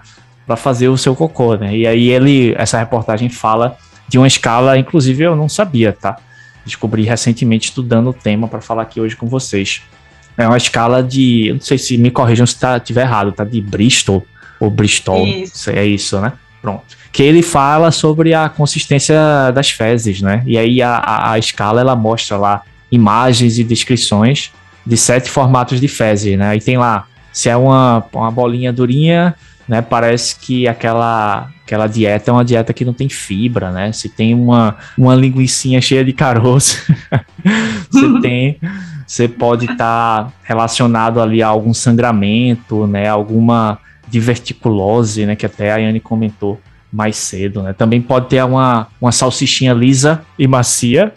fazer 0.58 0.88
o 0.88 0.98
seu 0.98 1.16
cocô, 1.16 1.56
né? 1.56 1.76
E 1.76 1.86
aí 1.86 2.10
ele, 2.10 2.56
essa 2.58 2.80
reportagem 2.80 3.30
fala 3.30 3.78
de 4.08 4.18
uma 4.18 4.28
escala, 4.28 4.78
inclusive 4.78 5.24
eu 5.24 5.36
não 5.36 5.48
sabia, 5.48 5.94
tá? 5.94 6.18
Descobri 6.66 7.04
recentemente 7.04 7.70
estudando 7.70 8.10
o 8.10 8.14
tema 8.14 8.48
para 8.48 8.62
falar 8.62 8.84
aqui 8.84 9.00
hoje 9.00 9.16
com 9.16 9.28
vocês. 9.28 9.84
É 10.38 10.48
uma 10.48 10.58
escala 10.58 11.04
de. 11.04 11.52
Não 11.54 11.62
sei 11.62 11.78
se 11.78 11.98
me 11.98 12.10
corrijam 12.10 12.46
se 12.46 12.60
tá, 12.60 12.80
tiver 12.80 13.02
errado, 13.02 13.32
tá? 13.32 13.44
De 13.44 13.62
Bristol 13.62 14.26
ou 14.60 14.70
Bristol. 14.70 15.26
Isso. 15.26 15.70
É 15.70 15.86
isso, 15.86 16.20
né? 16.20 16.34
Pronto. 16.62 16.84
Que 17.12 17.22
ele 17.22 17.44
fala 17.44 17.92
sobre 17.92 18.34
a 18.34 18.50
consistência 18.50 19.16
das 19.54 19.70
fezes, 19.70 20.22
né? 20.22 20.42
E 20.46 20.58
aí 20.58 20.82
a, 20.82 20.96
a, 20.96 21.32
a 21.34 21.40
escala 21.40 21.82
ela 21.82 21.96
mostra 21.96 22.38
lá 22.38 22.64
imagens 22.92 23.60
e 23.60 23.64
descrições 23.64 24.52
de 24.86 24.98
sete 24.98 25.30
formatos 25.30 25.80
de 25.80 25.88
fezes, 25.88 26.38
né? 26.38 26.56
E 26.56 26.62
tem 26.62 26.78
lá, 26.78 27.06
se 27.32 27.50
é 27.50 27.56
uma, 27.56 28.04
uma 28.14 28.32
bolinha 28.32 28.74
durinha, 28.74 29.36
né? 29.68 29.82
Parece 29.82 30.38
que 30.40 30.68
aquela, 30.68 31.50
aquela 31.66 31.88
dieta 31.88 32.32
é 32.32 32.34
uma 32.34 32.46
dieta 32.46 32.74
que 32.74 32.86
não 32.86 32.94
tem 32.94 33.10
fibra, 33.10 33.72
né? 33.72 33.92
Se 33.92 34.10
tem 34.10 34.34
uma, 34.34 34.78
uma 34.98 35.16
linguiçinha 35.16 35.82
cheia 35.82 36.04
de 36.04 36.14
caroço, 36.14 36.82
você 37.90 38.20
tem 38.22 38.60
você 39.06 39.28
pode 39.28 39.66
estar 39.66 40.26
tá 40.26 40.34
relacionado 40.44 41.22
ali 41.22 41.42
a 41.42 41.48
algum 41.48 41.74
sangramento, 41.74 42.88
né, 42.88 43.08
alguma 43.08 43.80
diverticulose, 44.08 45.26
né, 45.26 45.36
que 45.36 45.46
até 45.46 45.72
a 45.72 45.78
Yane 45.78 46.00
comentou 46.00 46.60
mais 46.94 47.16
cedo, 47.18 47.64
né? 47.64 47.74
Também 47.74 48.00
pode 48.00 48.28
ter 48.28 48.44
uma, 48.44 48.88
uma 49.02 49.12
salsichinha 49.12 49.74
lisa 49.74 50.22
e 50.38 50.48
macia, 50.48 51.12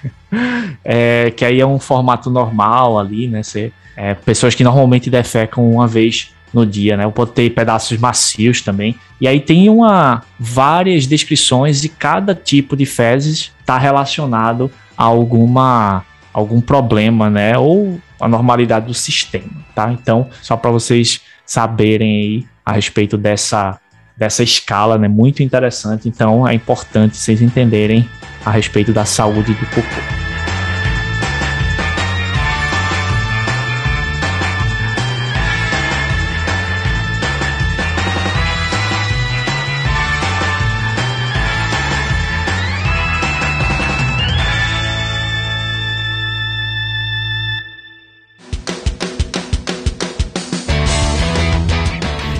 é, 0.82 1.30
que 1.30 1.44
aí 1.44 1.60
é 1.60 1.66
um 1.66 1.78
formato 1.78 2.30
normal 2.30 2.98
ali, 2.98 3.28
né? 3.28 3.42
Você, 3.42 3.70
é, 3.94 4.14
pessoas 4.14 4.54
que 4.54 4.64
normalmente 4.64 5.10
defecam 5.10 5.70
uma 5.70 5.86
vez 5.86 6.32
no 6.52 6.64
dia, 6.64 6.96
né? 6.96 7.08
Pode 7.10 7.32
ter 7.32 7.50
pedaços 7.50 7.98
macios 7.98 8.62
também. 8.62 8.96
E 9.20 9.28
aí 9.28 9.38
tem 9.38 9.68
uma 9.68 10.22
várias 10.38 11.06
descrições 11.06 11.84
e 11.84 11.90
cada 11.90 12.34
tipo 12.34 12.74
de 12.74 12.86
fezes 12.86 13.52
está 13.60 13.76
relacionado 13.76 14.70
a 14.96 15.04
alguma 15.04 16.04
algum 16.32 16.60
problema, 16.60 17.28
né? 17.28 17.56
Ou 17.58 18.00
a 18.20 18.28
normalidade 18.28 18.86
do 18.86 18.94
sistema, 18.94 19.50
tá? 19.74 19.92
Então, 19.92 20.28
só 20.40 20.56
para 20.56 20.70
vocês 20.70 21.20
saberem 21.44 22.10
aí 22.10 22.46
a 22.64 22.72
respeito 22.72 23.18
dessa, 23.18 23.78
dessa 24.16 24.42
escala, 24.42 24.96
né? 24.96 25.08
Muito 25.08 25.42
interessante. 25.42 26.08
Então, 26.08 26.46
é 26.46 26.54
importante 26.54 27.16
vocês 27.16 27.42
entenderem 27.42 28.08
a 28.44 28.50
respeito 28.50 28.92
da 28.92 29.04
saúde 29.04 29.54
do 29.54 29.66
cocô. 29.66 30.21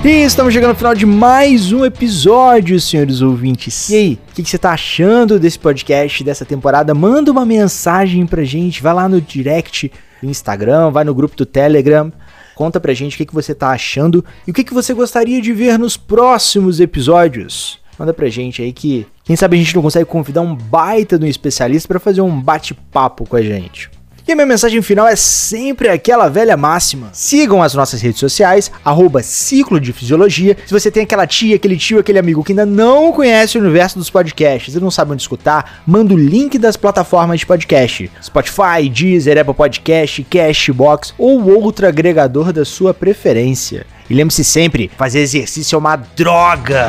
E 0.05 0.25
estamos 0.25 0.53
chegando 0.53 0.71
ao 0.71 0.77
final 0.77 0.97
de 0.97 1.07
mais 1.07 1.71
um 1.71 1.85
episódio, 1.85 2.81
senhores 2.81 3.23
ouvintes. 3.23 3.89
E 3.89 3.95
aí, 3.95 4.19
o 4.31 4.35
que, 4.35 4.43
que 4.43 4.51
você 4.51 4.59
tá 4.59 4.73
achando 4.73 5.39
desse 5.39 5.57
podcast, 5.57 6.25
dessa 6.25 6.45
temporada? 6.45 6.93
Manda 6.93 7.31
uma 7.31 7.47
mensagem 7.47 8.27
pra 8.27 8.43
gente, 8.43 8.83
vai 8.83 8.93
lá 8.93 9.09
no 9.09 9.21
direct 9.21 9.93
do 10.21 10.29
Instagram, 10.29 10.91
vai 10.91 11.05
no 11.05 11.15
grupo 11.15 11.37
do 11.37 11.47
Telegram. 11.47 12.13
Conta 12.57 12.81
pra 12.81 12.93
gente 12.93 13.15
o 13.15 13.17
que, 13.17 13.27
que 13.27 13.33
você 13.33 13.55
tá 13.55 13.71
achando 13.71 14.25
e 14.45 14.51
o 14.51 14.55
que, 14.55 14.65
que 14.65 14.75
você 14.75 14.93
gostaria 14.93 15.41
de 15.41 15.53
ver 15.53 15.79
nos 15.79 15.97
próximos 15.97 16.81
episódios. 16.81 17.79
Manda 17.97 18.13
pra 18.13 18.29
gente 18.29 18.61
aí 18.61 18.73
que, 18.73 19.07
quem 19.23 19.37
sabe 19.37 19.57
a 19.57 19.61
gente 19.61 19.75
não 19.77 19.83
consegue 19.83 20.05
convidar 20.05 20.41
um 20.41 20.57
baita 20.57 21.17
de 21.17 21.25
um 21.25 21.29
especialista 21.29 21.87
pra 21.87 22.01
fazer 22.01 22.23
um 22.23 22.41
bate-papo 22.41 23.25
com 23.25 23.37
a 23.37 23.43
gente. 23.43 23.89
E 24.27 24.33
a 24.33 24.37
minha 24.37 24.47
mensagem 24.47 24.81
final 24.81 25.09
é 25.09 25.17
sempre 25.17 25.89
aquela 25.89 26.29
velha 26.29 26.57
máxima. 26.57 27.11
Sigam 27.13 27.63
as 27.63 27.75
nossas 27.75 28.01
redes 28.01 28.21
sociais, 28.21 28.71
arroba 28.85 29.23
Ciclo 29.23 29.81
de 29.81 29.93
Fisiologia. 29.93 30.57
Se 30.65 30.73
você 30.73 30.91
tem 30.91 31.03
aquela 31.03 31.27
tia, 31.27 31.57
aquele 31.57 31.77
tio, 31.77 31.99
aquele 31.99 32.21
amigo 32.21 32.45
que 32.45 32.53
ainda 32.53 32.65
não 32.65 33.13
conhece 33.13 33.59
o 33.59 33.61
universo 33.61 33.99
dos 33.99 34.11
podcasts 34.11 34.75
e 34.75 34.81
não 34.81 34.91
sabe 34.91 35.13
onde 35.13 35.23
escutar, 35.23 35.83
manda 35.85 36.15
o 36.15 36.17
link 36.17 36.57
das 36.57 36.77
plataformas 36.77 37.41
de 37.41 37.47
podcast. 37.47 38.11
Spotify, 38.23 38.89
Deezer, 38.89 39.39
Apple 39.39 39.55
Podcast, 39.55 40.23
Cashbox 40.25 41.15
ou 41.19 41.51
outro 41.51 41.87
agregador 41.87 42.53
da 42.53 42.65
sua 42.65 42.95
preferência. 42.95 43.87
E 44.09 44.15
lembre-se 44.15 44.45
sempre, 44.45 44.91
fazer 44.97 45.21
exercício 45.21 45.75
é 45.75 45.79
uma 45.79 45.97
droga! 45.97 46.87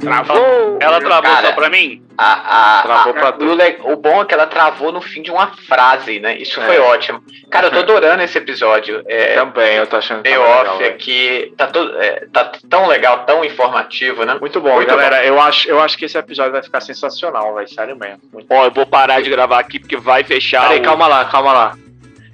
Travou! 0.00 0.78
Ela 0.80 0.98
travou 1.00 1.22
Cara, 1.30 1.48
só 1.48 1.52
pra 1.52 1.68
mim? 1.68 2.02
A, 2.16 2.78
a, 2.78 2.82
Travou 2.82 3.12
a- 3.12 3.32
pra 3.32 3.44
o, 3.46 3.54
le- 3.54 3.78
o 3.84 3.96
bom 3.96 4.22
é 4.22 4.24
que 4.24 4.34
ela 4.34 4.46
travou 4.46 4.90
no 4.92 5.00
fim 5.00 5.22
de 5.22 5.30
uma 5.30 5.48
frase, 5.68 6.18
né? 6.20 6.36
Isso 6.36 6.60
foi 6.60 6.78
ótimo. 6.78 7.22
Cara, 7.50 7.66
eu 7.66 7.70
tô 7.70 7.78
adorando 7.80 8.22
esse 8.22 8.36
episódio. 8.38 9.02
É, 9.06 9.34
Também, 9.34 9.76
eu 9.76 9.86
tô 9.86 9.96
achando 9.96 10.22
que 10.22 10.30
tá 10.30 10.36
legal, 10.38 10.66
Off 10.74 10.78
velho. 10.78 10.94
aqui. 10.94 11.52
Tá, 11.56 11.66
todo, 11.66 12.00
é, 12.00 12.26
tá 12.32 12.52
tão 12.68 12.86
legal, 12.86 13.24
tão 13.24 13.44
informativo, 13.44 14.24
né? 14.24 14.36
Muito 14.40 14.60
bom, 14.60 14.74
Muito 14.74 14.88
galera. 14.88 15.24
Eu, 15.24 15.40
acho, 15.40 15.68
eu 15.68 15.80
acho 15.80 15.96
que 15.98 16.04
esse 16.06 16.16
episódio 16.18 16.52
vai 16.52 16.62
ficar 16.62 16.80
sensacional, 16.80 17.54
velho. 17.54 17.68
Sério 17.68 17.96
mesmo. 17.96 18.20
Muito 18.32 18.46
Ó, 18.50 18.64
eu 18.64 18.70
vou 18.70 18.86
parar 18.86 19.20
de 19.22 19.30
gravar 19.30 19.58
aqui 19.58 19.78
porque 19.78 19.96
vai 19.96 20.24
fechar. 20.24 20.62
Peraí, 20.62 20.80
o- 20.80 20.82
calma 20.82 21.06
lá, 21.06 21.24
calma 21.26 21.52
lá. 21.52 21.74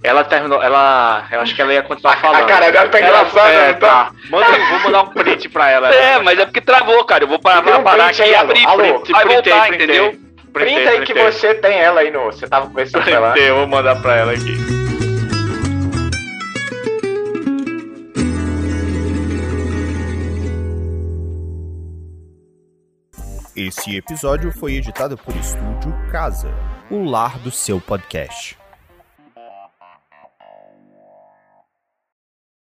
Ela 0.07 0.23
terminou, 0.23 0.63
ela. 0.63 1.27
Eu 1.33 1.41
acho 1.41 1.53
que 1.53 1.61
ela 1.61 1.73
ia 1.75 1.83
continuar 1.83 2.17
falando. 2.19 2.45
A 2.45 2.47
cara 2.47 2.71
dela 2.71 2.89
tá 2.89 3.01
engraçada, 3.01 3.49
é, 3.51 3.73
não 3.73 3.79
tá? 3.81 3.89
tá. 3.89 4.13
Manda, 4.31 4.59
vou 4.71 4.79
mandar 4.79 5.03
um 5.03 5.09
print 5.09 5.49
pra 5.49 5.69
ela. 5.69 5.93
É, 5.93 6.21
mas 6.21 6.39
é 6.39 6.45
porque 6.45 6.61
travou, 6.61 7.05
cara. 7.05 7.25
Eu 7.25 7.29
vou 7.29 7.41
parar, 7.41 7.81
um 7.81 7.83
parar 7.83 8.05
print 8.05 8.23
aqui 8.23 8.31
e 8.31 8.35
abrir. 8.37 8.67
alô. 8.67 9.01
print, 9.01 9.13
vai 9.13 9.25
voltar, 9.25 9.75
entendeu? 9.75 10.17
Printa 10.53 10.91
aí 10.91 11.05
que 11.05 11.13
você 11.13 11.55
tem 11.55 11.81
ela 11.81 12.01
aí 12.03 12.13
no. 12.13 12.27
Você 12.27 12.47
tava 12.47 12.69
conversando 12.69 13.03
com 13.03 13.11
ela. 13.11 13.37
Eu 13.37 13.57
vou 13.57 13.67
mandar 13.67 14.01
pra 14.01 14.15
ela 14.15 14.33
aqui. 14.33 14.57
Esse 23.57 23.97
episódio 23.97 24.53
foi 24.53 24.75
editado 24.75 25.19
por 25.19 25.35
Estúdio 25.35 25.93
Casa, 26.13 26.55
o 26.91 27.03
lar 27.03 27.39
do 27.39 27.51
seu 27.51 27.81
podcast. 27.81 28.57